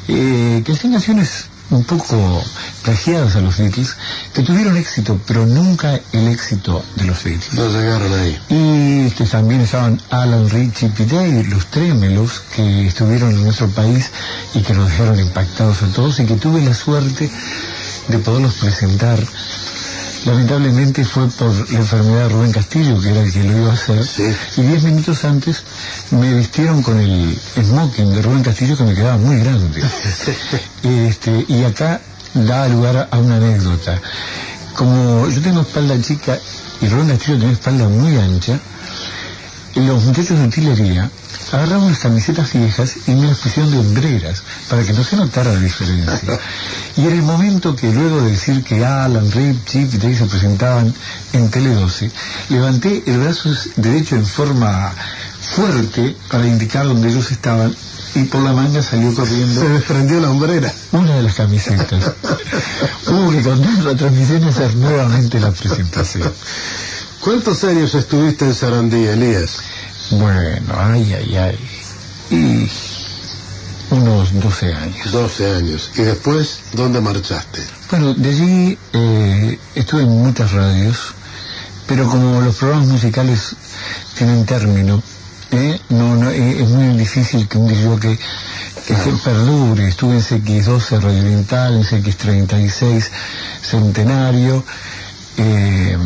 eh, 0.07 0.61
que 0.63 0.71
hacían 0.71 0.93
canciones 0.93 1.48
un 1.71 1.83
poco 1.83 2.43
plagiadas 2.83 3.35
a 3.35 3.41
los 3.41 3.57
Beatles, 3.57 3.95
que 4.33 4.41
tuvieron 4.41 4.77
éxito, 4.77 5.19
pero 5.27 5.45
nunca 5.45 5.99
el 6.11 6.27
éxito 6.27 6.83
de 6.95 7.05
los 7.05 7.23
Beatles. 7.23 7.53
No 7.53 7.69
llegaron 7.69 8.13
ahí. 8.13 8.39
Y 8.49 9.07
este, 9.07 9.25
también 9.25 9.61
estaban 9.61 10.01
Alan 10.09 10.49
Rich 10.49 10.83
y 10.83 10.89
Pete 10.89 11.15
Day, 11.15 11.43
los 11.43 11.67
trémelos 11.67 12.41
que 12.55 12.87
estuvieron 12.87 13.31
en 13.31 13.43
nuestro 13.43 13.67
país 13.69 14.11
y 14.53 14.61
que 14.61 14.73
nos 14.73 14.89
dejaron 14.89 15.19
impactados 15.19 15.83
a 15.83 15.87
todos 15.87 16.19
y 16.19 16.25
que 16.25 16.35
tuve 16.35 16.61
la 16.61 16.73
suerte 16.73 17.29
de 18.07 18.19
poderlos 18.19 18.55
presentar. 18.55 19.19
Lamentablemente 20.25 21.05
fue 21.05 21.27
por 21.29 21.71
la 21.71 21.79
enfermedad 21.79 22.23
de 22.23 22.29
Rubén 22.29 22.51
Castillo, 22.51 22.99
que 22.99 23.09
era 23.09 23.21
el 23.21 23.31
que 23.31 23.43
lo 23.43 23.57
iba 23.57 23.69
a 23.69 23.73
hacer, 23.73 24.05
y 24.57 24.61
diez 24.61 24.83
minutos 24.83 25.23
antes 25.23 25.63
me 26.11 26.33
vistieron 26.33 26.83
con 26.83 26.99
el 26.99 27.39
smoking 27.55 28.13
de 28.13 28.21
Rubén 28.21 28.43
Castillo 28.43 28.75
que 28.75 28.83
me 28.83 28.95
quedaba 28.95 29.17
muy 29.17 29.39
grande. 29.39 29.81
Este, 30.83 31.45
y 31.47 31.63
acá 31.63 32.01
da 32.33 32.67
lugar 32.67 33.07
a 33.11 33.17
una 33.17 33.37
anécdota. 33.37 33.99
Como 34.75 35.27
yo 35.29 35.41
tengo 35.41 35.61
espalda 35.61 36.01
chica 36.01 36.37
y 36.81 36.87
Rubén 36.87 37.09
Castillo 37.09 37.37
tiene 37.37 37.53
espalda 37.53 37.87
muy 37.87 38.17
ancha, 38.17 38.59
los 39.75 40.03
muchachos 40.03 40.37
de 40.37 40.45
utilería 40.45 41.09
agarraron 41.53 41.83
unas 41.83 41.99
camisetas 41.99 42.53
viejas 42.53 42.95
y 43.07 43.11
me 43.11 43.27
las 43.27 43.39
pusieron 43.39 43.71
de 43.71 43.79
hombreras 43.79 44.43
para 44.69 44.83
que 44.83 44.93
no 44.93 45.03
se 45.03 45.15
notara 45.15 45.53
la 45.53 45.59
diferencia. 45.59 46.39
Y 46.97 47.01
en 47.01 47.13
el 47.13 47.21
momento 47.21 47.75
que 47.75 47.91
luego 47.91 48.21
de 48.21 48.31
decir 48.31 48.63
que 48.63 48.85
Alan, 48.85 49.31
Rip, 49.31 49.65
Chip 49.65 49.93
y 49.93 49.97
Day 49.97 50.15
se 50.15 50.25
presentaban 50.25 50.93
en 51.33 51.49
Tele 51.49 51.73
12, 51.73 52.11
levanté 52.49 53.03
el 53.05 53.19
brazo 53.19 53.49
derecho 53.75 54.15
en 54.15 54.25
forma 54.25 54.93
fuerte 55.41 56.15
para 56.29 56.45
indicar 56.45 56.85
donde 56.85 57.09
ellos 57.09 57.31
estaban 57.31 57.75
y 58.15 58.23
por 58.23 58.41
la 58.41 58.53
manga 58.53 58.81
salió 58.81 59.13
corriendo. 59.13 59.61
Se 59.61 59.69
desprendió 59.69 60.19
la 60.19 60.29
hombrera. 60.29 60.73
Una 60.91 61.15
de 61.15 61.23
las 61.23 61.35
camisetas. 61.35 62.11
Hubo 63.07 63.31
que 63.31 63.41
contar 63.41 63.83
la 63.83 63.95
transmisión 63.95 64.43
y 64.43 64.49
hacer 64.49 64.75
nuevamente 64.75 65.39
la 65.39 65.51
presentación. 65.51 66.31
¿Cuántos 67.19 67.63
años 67.63 67.93
estuviste 67.95 68.45
en 68.45 68.55
Sarandí, 68.55 69.05
Elías? 69.05 69.57
Bueno, 70.11 70.73
ay, 70.77 71.13
ay, 71.13 71.35
ay. 71.35 71.59
Y 72.31 72.69
unos 73.91 74.39
12 74.39 74.73
años. 74.73 75.11
12 75.11 75.55
años. 75.55 75.91
¿Y 75.95 76.01
después 76.01 76.61
dónde 76.73 77.01
marchaste? 77.01 77.61
Bueno, 77.89 78.13
de 78.13 78.29
allí 78.29 78.77
eh, 78.93 79.59
estuve 79.75 80.03
en 80.03 80.09
muchas 80.09 80.51
radios, 80.51 81.13
pero 81.87 82.07
como 82.07 82.41
los 82.41 82.55
programas 82.55 82.87
musicales 82.87 83.55
tienen 84.15 84.45
término, 84.45 85.01
¿eh? 85.51 85.79
no, 85.89 86.15
no, 86.15 86.29
eh, 86.29 86.61
es 86.61 86.69
muy 86.69 86.97
difícil 86.97 87.47
que 87.47 87.57
un 87.57 87.67
DJ 87.67 87.99
que, 87.99 88.19
se 88.95 89.11
perdure. 89.23 89.87
Estuve 89.87 90.15
en 90.15 90.21
CX12 90.21 90.99
Radio 90.99 91.21
Oriental, 91.21 91.75
en 91.75 91.83
CX36 91.83 93.09
Centenario, 93.61 94.65
eh, 95.37 95.97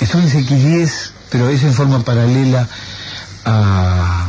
estuve 0.00 0.22
en 0.22 0.30
CX10, 0.30 1.10
pero 1.28 1.48
es 1.48 1.62
en 1.64 1.74
forma 1.74 2.04
paralela 2.04 2.68
a, 3.44 4.28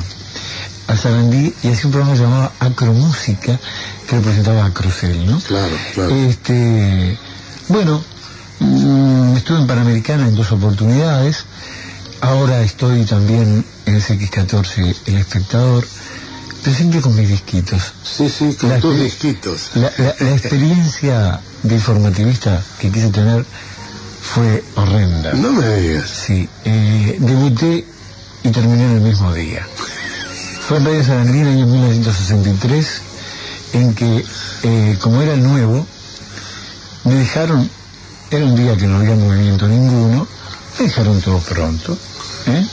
a 0.88 0.98
Sarandí 0.98 1.54
y 1.64 1.68
hacía 1.70 1.86
un 1.86 1.92
programa 1.92 2.16
llamado 2.16 2.52
Acromúsica 2.60 3.60
que 4.08 4.16
lo 4.16 4.22
presentaba 4.22 4.66
a 4.66 4.74
Crocel, 4.74 5.26
¿no? 5.26 5.40
Claro, 5.40 5.76
claro. 5.94 6.16
Este, 6.16 7.18
bueno, 7.70 8.04
mm, 8.60 9.38
estuve 9.38 9.60
en 9.60 9.68
Panamericana 9.68 10.28
en 10.28 10.36
dos 10.36 10.52
oportunidades. 10.52 11.46
Ahora 12.22 12.62
estoy 12.62 13.04
también 13.06 13.66
en 13.86 13.96
el 13.96 14.02
X14 14.04 14.96
El 15.08 15.18
Espectador, 15.18 15.88
pero 16.64 16.76
siempre 16.76 17.02
con 17.02 17.16
mis 17.16 17.30
disquitos. 17.30 17.94
Sí, 18.04 18.30
sí, 18.30 18.54
con 18.60 18.70
La 18.70 18.80
tus 18.80 19.00
disquitos. 19.00 19.72
La, 19.76 19.92
la- 19.98 20.16
la 20.20 20.32
experiencia 20.36 21.40
de 21.64 21.76
informativista 21.76 22.62
que 22.80 22.92
quise 22.92 23.10
tener 23.10 23.44
fue 24.22 24.64
horrenda. 24.76 25.34
No 25.34 25.52
me 25.52 25.68
digas. 25.78 26.10
Sí, 26.28 26.48
eh, 26.66 27.18
debuté 27.20 27.86
y 28.44 28.50
terminé 28.50 28.86
en 28.86 28.92
el 28.92 29.02
mismo 29.02 29.34
día. 29.34 29.68
Fue 30.68 30.78
en 30.78 30.86
Radio 30.86 31.04
Sarandí 31.04 31.40
en 31.40 31.48
el 31.48 31.54
año 31.54 31.66
1963, 31.68 33.02
en 33.74 33.94
que, 33.94 34.26
eh, 34.64 34.98
como 35.00 35.22
era 35.22 35.36
nuevo, 35.36 35.86
me 37.04 37.16
dejaron, 37.16 37.70
era 38.30 38.46
un 38.46 38.56
día 38.56 38.78
que 38.78 38.88
no 38.88 38.98
había 38.98 39.16
movimiento 39.16 39.68
ninguno, 39.68 40.28
me 40.80 40.86
dejaron 40.86 41.22
todo 41.22 41.40
pronto, 41.40 41.98
¿eh? 42.48 42.66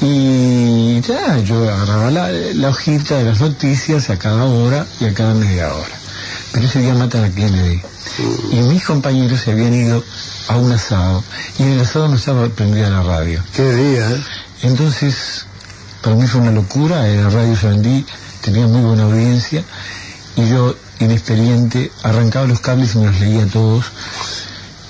y 0.00 1.02
ah, 1.12 1.38
yo 1.38 1.68
agarraba 1.68 2.10
la, 2.10 2.28
la 2.30 2.68
hojita 2.68 3.16
de 3.16 3.24
las 3.24 3.40
noticias 3.40 4.10
a 4.10 4.18
cada 4.18 4.44
hora 4.44 4.86
y 5.00 5.06
a 5.06 5.14
cada 5.14 5.34
media 5.34 5.72
hora. 5.74 5.98
Pero 6.52 6.66
ese 6.66 6.80
día 6.80 6.94
matan 6.94 7.24
a 7.24 7.30
Kennedy. 7.30 7.80
Y 8.52 8.56
mis 8.56 8.84
compañeros 8.84 9.40
se 9.40 9.52
habían 9.52 9.74
ido 9.74 10.02
a 10.48 10.56
un 10.56 10.72
asado 10.72 11.22
y 11.58 11.62
en 11.62 11.72
el 11.72 11.80
asado 11.80 12.08
no 12.08 12.16
estaba 12.16 12.48
prendida 12.48 12.90
la 12.90 13.02
radio. 13.02 13.42
¿Qué 13.54 13.70
día? 13.72 14.10
eh? 14.10 14.22
Entonces, 14.62 15.46
para 16.02 16.16
mí 16.16 16.26
fue 16.26 16.40
una 16.40 16.52
locura, 16.52 17.06
la 17.06 17.30
radio 17.30 17.56
se 17.56 17.68
vendí, 17.68 18.04
tenía 18.40 18.66
muy 18.66 18.82
buena 18.82 19.04
audiencia 19.04 19.64
y 20.36 20.48
yo, 20.48 20.76
inexperiente, 21.00 21.90
arrancaba 22.02 22.46
los 22.46 22.60
cables 22.60 22.94
y 22.94 22.98
me 22.98 23.06
los 23.06 23.20
leía 23.20 23.46
todos. 23.46 23.86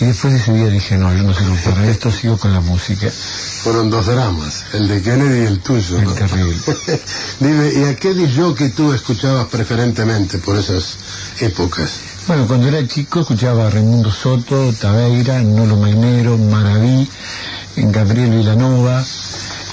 Y 0.01 0.05
después 0.05 0.33
de 0.33 0.39
ese 0.39 0.53
día 0.53 0.69
dije, 0.69 0.97
no, 0.97 1.12
yo 1.12 1.25
no 1.25 1.35
sé 1.35 1.43
por 1.64 1.83
esto, 1.83 2.12
sigo 2.12 2.39
con 2.39 2.53
la 2.53 2.61
música. 2.61 3.09
Fueron 3.11 3.91
dos 3.91 4.07
dramas, 4.07 4.66
el 4.73 4.87
de 4.87 5.03
Kennedy 5.03 5.41
y 5.41 5.47
el 5.47 5.59
tuyo. 5.59 6.01
¿no? 6.03 6.12
terrible. 6.12 6.57
Dime, 7.41 7.73
¿y 7.75 7.85
a 7.85 7.97
qué 7.97 8.14
que 8.57 8.69
tú 8.69 8.93
escuchabas 8.93 9.47
preferentemente 9.47 10.39
por 10.39 10.57
esas 10.57 10.97
épocas? 11.41 11.91
Bueno, 12.29 12.47
cuando 12.47 12.69
era 12.69 12.87
chico 12.87 13.21
escuchaba 13.21 13.66
a 13.66 13.71
Raimundo 13.71 14.12
Soto, 14.12 14.73
Tabeira, 14.75 15.41
Nolo 15.43 15.77
Mainero, 15.77 16.39
Maraví, 16.39 17.09
Gabriel 17.75 18.31
Villanova, 18.31 19.05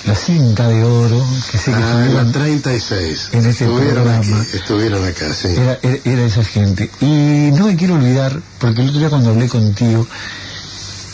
La 0.06 0.14
Cinta 0.16 0.68
de 0.68 0.84
Oro, 0.84 1.26
que 1.52 1.58
sé 1.58 1.72
que 1.72 1.78
Ah, 1.78 1.80
en 1.80 2.04
estuvieron 2.04 2.28
la 2.28 2.32
36. 2.32 3.30
en 3.32 3.46
este 3.46 3.66
estuvieron 3.66 4.04
programa. 4.04 4.42
aquí, 4.42 4.58
estuvieron 4.58 5.06
acá, 5.08 5.34
sí. 5.34 5.48
Era, 5.48 5.80
era, 5.82 5.98
era 6.06 6.26
esa 6.26 6.44
gente. 6.44 6.92
Y 7.02 7.52
no 7.54 7.66
me 7.68 7.76
quiero 7.76 7.96
olvidar, 7.96 8.40
porque 8.60 8.82
el 8.82 8.90
otro 8.90 9.00
día 9.00 9.10
cuando 9.10 9.32
hablé 9.32 9.50
contigo, 9.50 10.08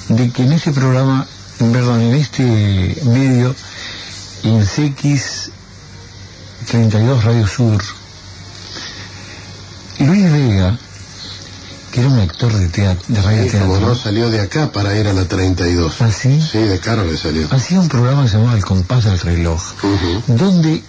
de 0.09 0.29
que 0.31 0.43
en 0.43 0.51
este 0.53 0.71
programa, 0.73 1.25
perdón, 1.59 2.01
en 2.01 2.15
este 2.15 2.43
medio, 3.05 3.55
en 4.43 4.65
CX 4.65 5.51
32 6.67 7.23
Radio 7.23 7.47
Sur, 7.47 7.81
Luis 9.99 10.31
Vega, 10.31 10.77
que 11.91 11.99
era 11.99 12.09
un 12.09 12.19
actor 12.19 12.53
de 12.53 12.67
teatro, 12.69 13.03
de 13.07 13.21
radio 13.21 13.43
Sí, 13.43 13.57
como 13.57 13.73
teatro, 13.73 13.87
no 13.89 13.95
salió 13.95 14.29
de 14.29 14.39
acá 14.41 14.71
para 14.71 14.97
ir 14.97 15.07
a 15.07 15.13
la 15.13 15.25
32. 15.25 16.01
¿Ah, 16.01 16.09
sí? 16.11 16.41
Sí, 16.41 16.59
de 16.59 16.79
Caro 16.79 17.03
le 17.03 17.17
salió. 17.17 17.47
hacía 17.51 17.79
un 17.79 17.89
programa 17.89 18.23
que 18.23 18.29
se 18.29 18.37
llamaba 18.37 18.55
El 18.57 18.63
compás 18.65 19.03
del 19.05 19.19
reloj, 19.19 19.61
donde 20.27 20.81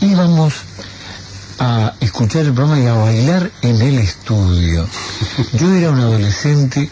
íbamos 0.00 0.54
a 1.58 1.94
escuchar 2.00 2.42
el 2.46 2.52
programa 2.52 2.80
y 2.80 2.86
a 2.86 2.94
bailar 2.94 3.50
en 3.62 3.80
el 3.80 3.98
estudio. 3.98 4.86
Yo 5.54 5.72
era 5.72 5.90
un 5.90 6.00
adolescente 6.00 6.90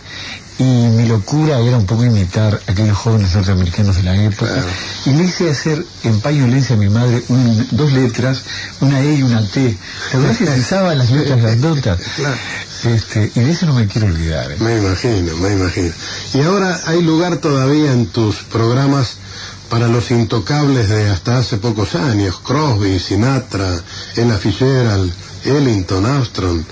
y 0.59 0.65
mi 0.65 1.07
locura 1.09 1.59
era 1.61 1.77
un 1.77 1.87
poco 1.87 2.05
imitar 2.05 2.61
a 2.67 2.73
aquellos 2.73 2.97
jóvenes 2.97 3.35
norteamericanos 3.35 3.97
de 3.97 4.03
la 4.03 4.17
época. 4.23 4.63
Y 5.07 5.11
le 5.11 5.25
hice 5.25 5.51
hacer 5.51 5.85
en 6.05 6.21
pañolencia 6.21 6.77
a 6.77 6.79
mi 6.79 6.89
madre 6.89 7.23
un- 7.29 7.67
dos 7.73 7.93
letras, 7.93 8.43
una 8.81 9.01
E 9.01 9.15
y 9.17 9.23
una 9.23 9.41
T. 9.47 9.77
¿Te 10.11 10.17
acuerdas 10.17 10.39
que 10.39 10.47
se 10.47 10.61
usaban 10.61 10.99
las 10.99 11.11
letras 11.11 11.41
grandotas? 11.41 11.99
Este, 12.85 13.31
y 13.37 13.41
de 13.41 13.53
eso 13.53 13.67
no 13.67 13.75
me 13.75 13.87
quiero 13.87 14.09
olvidar. 14.09 14.51
¿eh? 14.51 14.57
Me 14.59 14.77
imagino, 14.79 15.37
me 15.37 15.53
imagino. 15.53 15.93
Y 16.35 16.41
ahora 16.41 16.81
hay 16.87 17.01
lugar 17.01 17.37
todavía 17.37 17.93
en 17.93 18.07
tus 18.07 18.39
programas 18.43 19.19
para 19.69 19.87
los 19.87 20.11
intocables 20.11 20.89
de 20.89 21.09
hasta 21.09 21.39
hace 21.39 21.59
pocos 21.59 21.95
años, 21.95 22.41
Crosby, 22.41 22.99
Sinatra, 22.99 23.81
Ella 24.17 24.37
Fitzgerald, 24.37 25.13
Ellington, 25.45 26.05
Armstrong, 26.07 26.65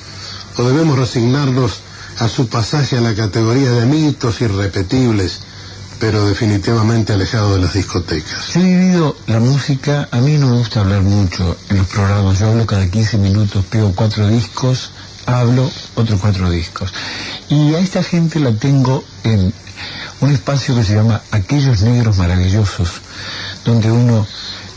o 0.57 0.64
debemos 0.64 0.99
resignarnos 0.99 1.78
a 2.21 2.29
su 2.29 2.49
pasaje 2.49 2.99
a 2.99 3.01
la 3.01 3.14
categoría 3.14 3.71
de 3.71 3.87
mitos 3.87 4.43
irrepetibles, 4.43 5.41
pero 5.99 6.27
definitivamente 6.27 7.14
alejado 7.14 7.55
de 7.55 7.62
las 7.62 7.73
discotecas. 7.73 8.53
Yo 8.53 8.61
he 8.61 8.64
vivido 8.64 9.16
la 9.27 9.41
música, 9.41 10.07
a 10.12 10.18
mí 10.18 10.37
no 10.37 10.49
me 10.49 10.59
gusta 10.59 10.81
hablar 10.81 11.01
mucho 11.01 11.57
en 11.71 11.79
los 11.79 11.87
programas, 11.87 12.39
yo 12.39 12.51
hablo 12.51 12.66
cada 12.66 12.87
15 12.87 13.16
minutos, 13.16 13.64
pego 13.64 13.95
cuatro 13.95 14.29
discos, 14.29 14.91
hablo 15.25 15.71
otros 15.95 16.21
cuatro 16.21 16.51
discos. 16.51 16.93
Y 17.49 17.75
a 17.75 17.79
esta 17.79 18.03
gente 18.03 18.39
la 18.39 18.53
tengo 18.53 19.03
en 19.25 19.55
un 20.21 20.31
espacio 20.31 20.77
que 20.77 20.85
se 20.85 20.97
llama 20.97 21.23
Aquellos 21.31 21.81
Negros 21.81 22.18
Maravillosos, 22.18 22.91
donde 23.64 23.91
uno, 23.91 24.27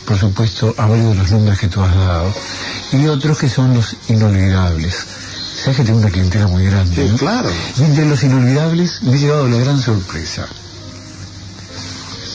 por 0.06 0.18
supuesto, 0.18 0.74
habla 0.78 0.96
de 0.96 1.14
los 1.14 1.30
nombres 1.30 1.58
que 1.58 1.68
tú 1.68 1.82
has 1.82 1.94
dado, 1.94 2.32
y 2.92 3.06
otros 3.06 3.36
que 3.36 3.50
son 3.50 3.74
los 3.74 3.96
inolvidables. 4.08 5.23
Sabes 5.64 5.78
que 5.78 5.84
tengo 5.84 5.98
una 6.00 6.10
clientela 6.10 6.46
muy 6.46 6.66
grande, 6.66 7.08
¿no? 7.08 7.16
claro. 7.16 7.48
Y 7.78 7.84
entre 7.84 8.04
los 8.04 8.22
inolvidables 8.22 9.02
me 9.02 9.14
he 9.14 9.18
llevado 9.18 9.48
la 9.48 9.56
gran 9.56 9.80
sorpresa. 9.80 10.46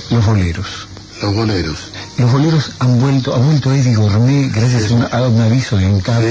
Los 0.10 0.26
boleros. 0.26 0.88
Los 1.22 1.36
boleros. 1.36 1.78
Los 2.18 2.32
boleros 2.32 2.72
han 2.80 3.00
vuelto, 3.00 3.36
ha 3.36 3.38
vuelto 3.38 3.72
Eddie 3.72 3.94
Gourmet 3.94 4.52
gracias 4.52 4.92
a, 5.12 5.28
un 5.28 5.42
aviso 5.42 5.78
de 5.78 5.86
Encar 5.86 6.24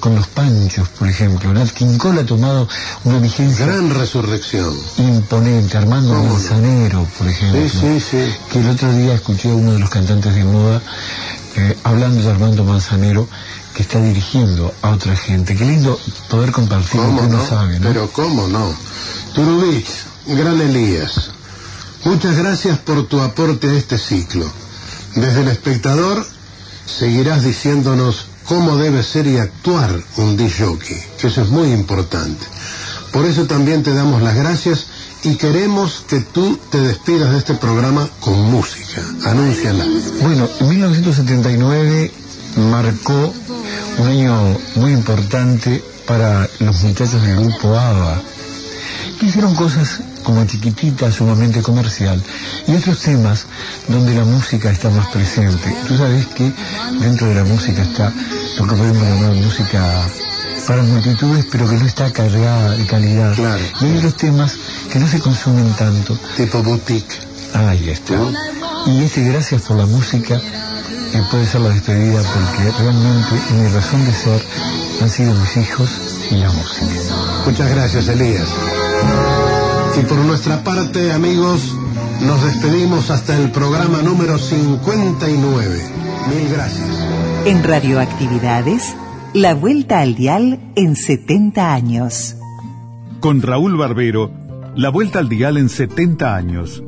con 0.00 0.16
los 0.16 0.26
panchos, 0.26 0.86
por 0.90 1.08
ejemplo. 1.08 1.50
Nat 1.54 1.70
King 1.70 1.96
Cole 1.96 2.20
ha 2.20 2.26
tomado 2.26 2.68
una 3.04 3.20
vigencia 3.20 3.64
Gran 3.64 3.88
resurrección. 3.88 4.76
imponente. 4.98 5.78
Armando. 5.78 6.12
Manzanero, 6.12 7.08
por 7.16 7.26
ejemplo. 7.26 7.62
Sí, 7.70 7.78
sí, 7.80 8.00
sí. 8.00 8.34
Que 8.52 8.58
el 8.58 8.68
otro 8.68 8.92
día 8.92 9.14
escuché 9.14 9.50
a 9.50 9.54
uno 9.54 9.72
de 9.72 9.78
los 9.78 9.88
cantantes 9.88 10.34
de 10.34 10.44
moda 10.44 10.82
eh, 11.56 11.74
hablando 11.84 12.20
de 12.20 12.30
Armando 12.30 12.64
Manzanero 12.64 13.28
que 13.74 13.82
está 13.82 14.00
dirigiendo 14.00 14.72
a 14.82 14.90
otra 14.90 15.16
gente. 15.16 15.56
Qué 15.56 15.64
lindo 15.64 15.98
poder 16.30 16.52
compartir 16.52 17.00
lo 17.00 17.06
¿Cómo 17.06 17.20
que 17.20 17.26
uno 17.26 17.38
no? 17.38 17.46
sabe, 17.46 17.80
¿no? 17.80 17.88
Pero 17.88 18.10
cómo 18.12 18.46
no. 18.46 18.74
Turubich, 19.34 19.88
gran 20.26 20.60
Elías, 20.60 21.30
muchas 22.04 22.36
gracias 22.36 22.78
por 22.78 23.06
tu 23.08 23.20
aporte 23.20 23.68
a 23.68 23.72
este 23.74 23.98
ciclo. 23.98 24.50
Desde 25.16 25.42
el 25.42 25.48
espectador 25.48 26.24
seguirás 26.86 27.42
diciéndonos 27.42 28.26
cómo 28.46 28.76
debe 28.76 29.02
ser 29.02 29.26
y 29.26 29.38
actuar 29.38 30.02
un 30.16 30.36
disc 30.36 30.60
jockey, 30.60 31.02
que 31.18 31.26
eso 31.28 31.42
es 31.42 31.48
muy 31.48 31.72
importante. 31.72 32.46
Por 33.12 33.24
eso 33.26 33.46
también 33.46 33.82
te 33.82 33.94
damos 33.94 34.22
las 34.22 34.34
gracias 34.34 34.86
y 35.24 35.36
queremos 35.36 36.04
que 36.08 36.20
tú 36.20 36.58
te 36.70 36.80
despidas 36.80 37.32
de 37.32 37.38
este 37.38 37.54
programa 37.54 38.08
con 38.20 38.38
música. 38.50 39.02
Anúnciala. 39.24 39.84
Bueno, 40.20 40.48
en 40.60 40.68
1979 40.68 42.12
marcó 42.56 43.32
un 43.98 44.08
año 44.08 44.58
muy 44.76 44.92
importante 44.92 45.82
para 46.06 46.48
los 46.60 46.82
muchachos 46.82 47.22
del 47.22 47.36
grupo 47.36 47.76
ABBA, 47.76 48.22
que 49.18 49.26
hicieron 49.26 49.54
cosas 49.54 50.00
como 50.22 50.44
chiquitita, 50.44 51.10
sumamente 51.12 51.62
comercial, 51.62 52.22
y 52.66 52.74
otros 52.74 53.00
temas 53.00 53.46
donde 53.88 54.14
la 54.14 54.24
música 54.24 54.70
está 54.70 54.90
más 54.90 55.08
presente. 55.08 55.74
Tú 55.86 55.96
sabes 55.96 56.26
que 56.28 56.52
dentro 57.00 57.28
de 57.28 57.34
la 57.34 57.44
música 57.44 57.82
está 57.82 58.12
lo 58.58 58.66
que 58.66 58.74
podemos 58.74 59.02
llamar 59.02 59.34
música 59.34 60.02
para 60.66 60.82
multitudes, 60.82 61.46
pero 61.50 61.68
que 61.68 61.76
no 61.76 61.86
está 61.86 62.10
cargada 62.10 62.70
de 62.76 62.86
calidad. 62.86 63.34
Y 63.80 63.84
hay 63.84 63.98
otros 63.98 64.16
temas 64.16 64.56
que 64.90 64.98
no 64.98 65.06
se 65.06 65.20
consumen 65.20 65.70
tanto. 65.74 66.18
Tipo 66.36 66.62
boutique. 66.62 67.14
Ahí 67.52 67.90
está. 67.90 68.14
Y 68.86 69.04
este 69.04 69.22
gracias 69.24 69.62
por 69.62 69.76
la 69.76 69.86
música 69.86 70.40
eh, 71.14 71.22
puede 71.30 71.46
ser 71.46 71.60
la 71.60 71.70
despedida 71.70 72.22
porque 72.22 72.82
realmente 72.82 73.54
mi 73.54 73.68
razón 73.68 74.04
de 74.04 74.12
ser 74.12 74.42
han 75.00 75.08
sido 75.08 75.32
mis 75.34 75.56
hijos 75.56 75.90
y 76.30 76.34
la 76.36 76.50
música. 76.50 76.86
Muchas 77.46 77.70
gracias, 77.70 78.08
Elías. 78.08 78.48
Y 80.00 80.04
por 80.06 80.18
nuestra 80.18 80.64
parte, 80.64 81.12
amigos, 81.12 81.76
nos 82.20 82.44
despedimos 82.44 83.10
hasta 83.10 83.36
el 83.36 83.50
programa 83.50 84.02
número 84.02 84.38
59. 84.38 85.80
Mil 86.28 86.48
gracias. 86.52 86.88
En 87.44 87.62
Radioactividades, 87.62 88.94
la 89.34 89.54
vuelta 89.54 90.00
al 90.00 90.14
dial 90.16 90.58
en 90.74 90.96
70 90.96 91.72
años. 91.72 92.36
Con 93.20 93.40
Raúl 93.40 93.76
Barbero, 93.76 94.30
la 94.74 94.88
vuelta 94.88 95.20
al 95.20 95.28
dial 95.28 95.58
en 95.58 95.68
70 95.68 96.34
años. 96.34 96.82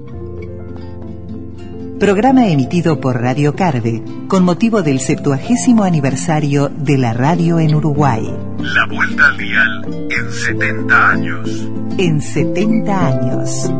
Programa 1.99 2.47
emitido 2.49 3.01
por 3.01 3.23
Radio 3.23 3.57
Carve 3.57 4.03
con 4.29 4.45
motivo 4.45 4.83
del 4.83 5.01
70 5.01 5.83
aniversario 5.83 6.69
de 6.69 6.99
la 6.99 7.15
radio 7.15 7.59
en 7.59 7.75
Uruguay. 7.75 8.23
La 8.59 8.87
vuelta 8.87 9.29
al 9.29 9.39
dial 9.39 10.09
en 10.11 10.31
70 10.31 11.11
años. 11.11 11.71
En 11.97 12.21
70 12.21 13.07
años. 13.07 13.71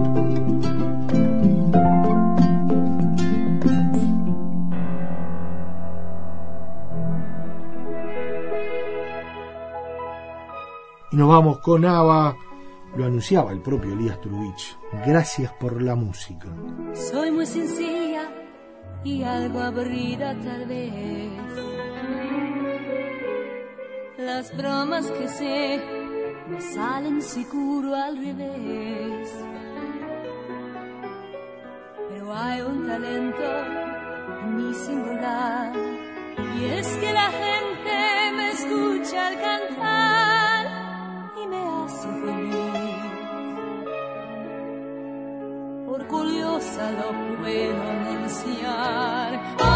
Y 11.13 11.17
nos 11.17 11.29
vamos 11.29 11.59
con 11.59 11.85
Ava, 11.85 12.35
lo 12.97 13.05
anunciaba 13.05 13.53
el 13.53 13.61
propio 13.61 13.93
Elías 13.93 14.19
Trubich. 14.23 14.79
Gracias 15.07 15.53
por 15.61 15.83
la 15.83 15.95
música. 15.95 16.49
Soy 16.95 17.31
muy 17.31 17.45
sencilla 17.45 18.06
y 19.07 19.23
algo 19.23 19.61
aburrida 19.61 20.35
tal 20.43 20.67
vez. 20.67 21.31
Las 24.19 24.57
bromas 24.57 25.09
que 25.13 25.29
sé 25.29 25.81
me 26.49 26.61
salen 26.61 27.23
seguro 27.23 27.95
al 27.95 28.17
revés. 28.19 29.29
Pero 32.09 32.35
hay 32.35 32.61
un 32.63 32.87
talento 32.87 33.49
en 34.43 34.57
mi 34.57 34.75
singular. 34.75 35.73
Y 36.59 36.65
es 36.65 36.89
que 36.97 37.13
la 37.13 37.31
gente 37.31 37.97
me 38.37 38.51
escucha 38.51 39.29
al 39.29 39.41
cantar 39.41 40.67
y 41.41 41.47
me 41.47 41.63
hace 41.69 42.09
feliz. 42.09 42.46
Orgullosa 46.67 46.91
lo 46.91 47.37
puedo 47.39 47.83
anunciar. 47.83 49.76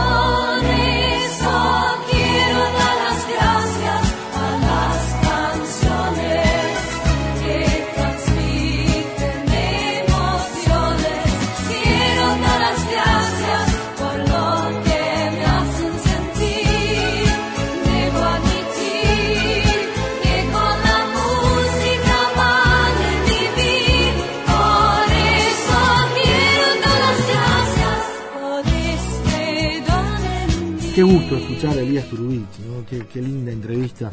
Gusto 31.10 31.36
escuchar 31.36 31.76
a 31.76 31.80
Elías 31.80 32.06
Turubich, 32.08 32.60
¿no? 32.60 32.86
qué, 32.86 33.20
linda 33.20 33.50
entrevista 33.50 34.12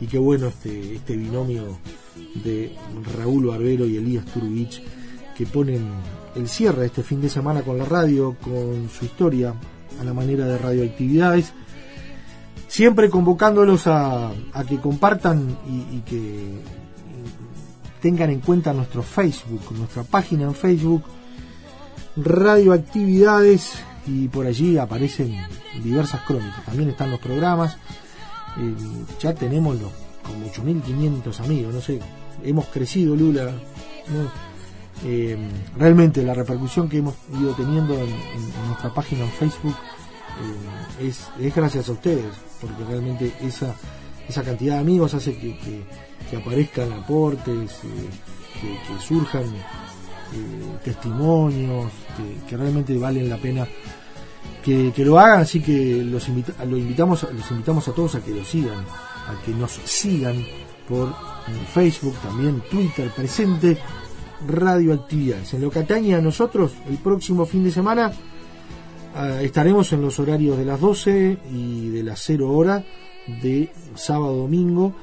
y 0.00 0.06
qué 0.06 0.16
bueno 0.16 0.46
este, 0.46 0.94
este 0.94 1.16
binomio 1.16 1.76
de 2.44 2.72
Raúl 3.16 3.46
Barbero 3.46 3.84
y 3.84 3.96
Elías 3.96 4.24
Turubich 4.26 4.80
que 5.36 5.44
ponen 5.44 5.88
el 6.36 6.48
cierre 6.48 6.86
este 6.86 7.02
fin 7.02 7.20
de 7.20 7.28
semana 7.28 7.62
con 7.62 7.78
la 7.78 7.84
radio, 7.84 8.36
con 8.40 8.88
su 8.88 9.06
historia 9.06 9.54
a 10.00 10.04
la 10.04 10.14
manera 10.14 10.46
de 10.46 10.56
radioactividades, 10.56 11.52
siempre 12.68 13.10
convocándolos 13.10 13.88
a, 13.88 14.32
que 14.68 14.78
compartan 14.78 15.58
y 15.68 15.98
que 16.02 16.60
tengan 18.00 18.30
en 18.30 18.38
cuenta 18.38 18.72
nuestro 18.72 19.02
Facebook, 19.02 19.62
nuestra 19.76 20.04
página 20.04 20.44
en 20.44 20.54
Facebook, 20.54 21.02
radioactividades 22.16 23.80
y 24.06 24.28
por 24.28 24.46
allí 24.46 24.78
aparecen 24.78 25.36
diversas 25.82 26.20
crónicas. 26.22 26.64
También 26.64 26.90
están 26.90 27.10
los 27.10 27.20
programas. 27.20 27.76
Eh, 28.58 28.74
ya 29.20 29.34
tenemos 29.34 29.80
los, 29.80 29.90
como 30.22 30.46
8.500 30.46 31.40
amigos, 31.40 31.74
no 31.74 31.80
sé, 31.80 32.00
hemos 32.42 32.66
crecido 32.66 33.14
Lula. 33.16 33.50
Eh, 35.04 35.36
realmente 35.76 36.22
la 36.22 36.32
repercusión 36.32 36.88
que 36.88 36.98
hemos 36.98 37.14
ido 37.38 37.52
teniendo 37.52 37.94
en, 37.94 38.08
nuestra 38.68 38.92
página 38.94 39.24
en 39.24 39.30
Facebook 39.30 39.74
eh, 41.00 41.06
es, 41.08 41.28
es 41.38 41.54
gracias 41.54 41.88
a 41.88 41.92
ustedes, 41.92 42.34
porque 42.60 42.82
realmente 42.84 43.32
esa, 43.42 43.74
esa 44.28 44.42
cantidad 44.42 44.74
de 44.76 44.80
amigos 44.80 45.12
hace 45.14 45.36
que, 45.36 45.58
que- 45.58 46.36
aparezcan 46.36 46.92
aportes, 46.92 47.70
que, 48.60 48.98
surjan 49.06 49.44
testimonios 50.84 51.92
que, 52.48 52.56
realmente 52.56 52.96
valen 52.96 53.28
la 53.28 53.36
pena 53.36 53.66
que, 54.62 54.92
lo 55.04 55.18
hagan, 55.18 55.40
así 55.40 55.60
que 55.60 56.02
los, 56.04 56.28
invita- 56.28 56.64
invitamos, 56.76 57.26
los 57.32 57.50
invitamos 57.50 57.86
a 57.88 57.92
todos 57.92 58.16
a 58.16 58.20
que 58.20 58.32
lo 58.32 58.44
sigan, 58.44 58.78
a 58.78 59.40
que 59.44 59.52
nos 59.52 59.72
sigan 59.84 60.44
por 60.88 61.08
eh, 61.08 61.12
Facebook, 61.72 62.14
también 62.22 62.62
Twitter, 62.70 63.10
presente 63.14 63.78
radioactividades. 64.46 65.54
En 65.54 65.62
lo 65.62 65.70
que 65.70 65.78
nosotros, 66.20 66.72
el 66.88 66.98
próximo 66.98 67.46
fin 67.46 67.64
de 67.64 67.70
semana 67.70 68.12
ah, 69.14 69.40
estaremos 69.42 69.92
en 69.92 70.02
los 70.02 70.18
horarios 70.18 70.58
de 70.58 70.64
las 70.64 70.80
12 70.80 71.38
y 71.52 71.88
de 71.90 72.02
las 72.02 72.20
0 72.22 72.50
hora 72.50 72.84
de 73.42 73.72
sábado 73.94 74.36
domingo 74.36 74.94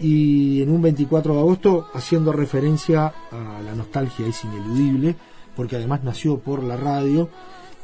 y 0.00 0.62
en 0.62 0.70
un 0.70 0.82
24 0.82 1.34
de 1.34 1.40
agosto 1.40 1.88
haciendo 1.92 2.32
referencia 2.32 3.12
a 3.30 3.62
la 3.62 3.74
nostalgia 3.74 4.26
es 4.26 4.44
ineludible 4.44 5.16
porque 5.56 5.76
además 5.76 6.04
nació 6.04 6.38
por 6.38 6.62
la 6.62 6.76
radio 6.76 7.28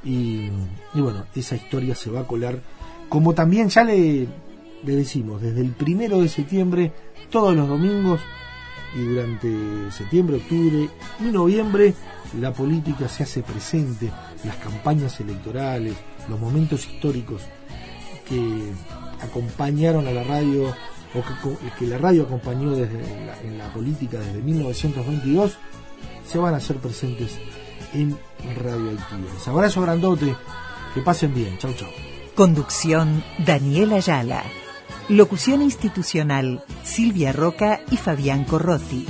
y, 0.05 0.51
bueno, 0.95 1.25
esa 1.35 1.57
historia 1.57 1.95
se 1.95 2.11
va 2.11 2.21
a 2.21 2.27
colar 2.27 2.61
como 3.09 3.35
también 3.35 3.69
ya 3.69 3.85
le 3.85 4.29
decimos 4.83 5.41
desde 5.41 5.61
el 5.61 5.71
primero 5.71 6.21
de 6.21 6.29
septiembre 6.29 6.93
todos 7.31 7.57
los 7.57 7.69
domingos 7.69 8.21
y 8.95 9.03
durante 9.03 9.91
septiembre, 9.91 10.37
octubre 10.37 10.89
y 11.21 11.25
noviembre 11.25 11.95
la 12.41 12.53
política 12.53 13.09
se 13.09 13.23
hace 13.23 13.43
presente, 13.43 14.11
las 14.45 14.57
campañas 14.57 15.21
electorales, 15.21 15.95
los 16.29 16.39
momentos 16.39 16.87
históricos 16.87 17.43
que 18.29 18.73
acompañaron 19.21 20.07
a 20.07 20.13
la 20.13 20.25
radio 20.25 20.75
o 21.15 21.23
que, 21.79 21.87
la 21.87 21.99
radio 21.99 22.25
acompañó 22.25 22.73
desde 22.73 22.99
en 23.45 23.59
la 23.59 23.73
política 23.73 24.19
desde 24.19 24.43
1922 24.43 25.57
se 26.27 26.39
van 26.39 26.55
a 26.55 26.57
hacer 26.59 26.77
presentes 26.77 27.39
en 27.93 28.19
radioactividades. 28.57 29.49
Abrazo 29.49 29.83
grandote, 29.83 30.35
que 30.95 31.01
pasen 31.01 31.35
bien, 31.35 31.59
chau 31.59 31.73
chau. 31.75 31.89
Conducción 32.35 33.23
Daniela 33.39 33.97
Ayala. 33.97 34.43
Locución 35.09 35.63
institucional 35.63 36.65
Silvia 36.83 37.33
Roca 37.33 37.81
y 37.91 37.97
Fabián 37.97 38.45
Corrotti. 38.45 39.07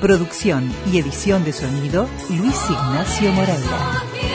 Producción 0.00 0.70
y 0.92 0.98
edición 0.98 1.44
de 1.44 1.52
sonido 1.52 2.06
Luis 2.28 2.56
Ignacio 2.70 3.32
Moreira. 3.32 4.27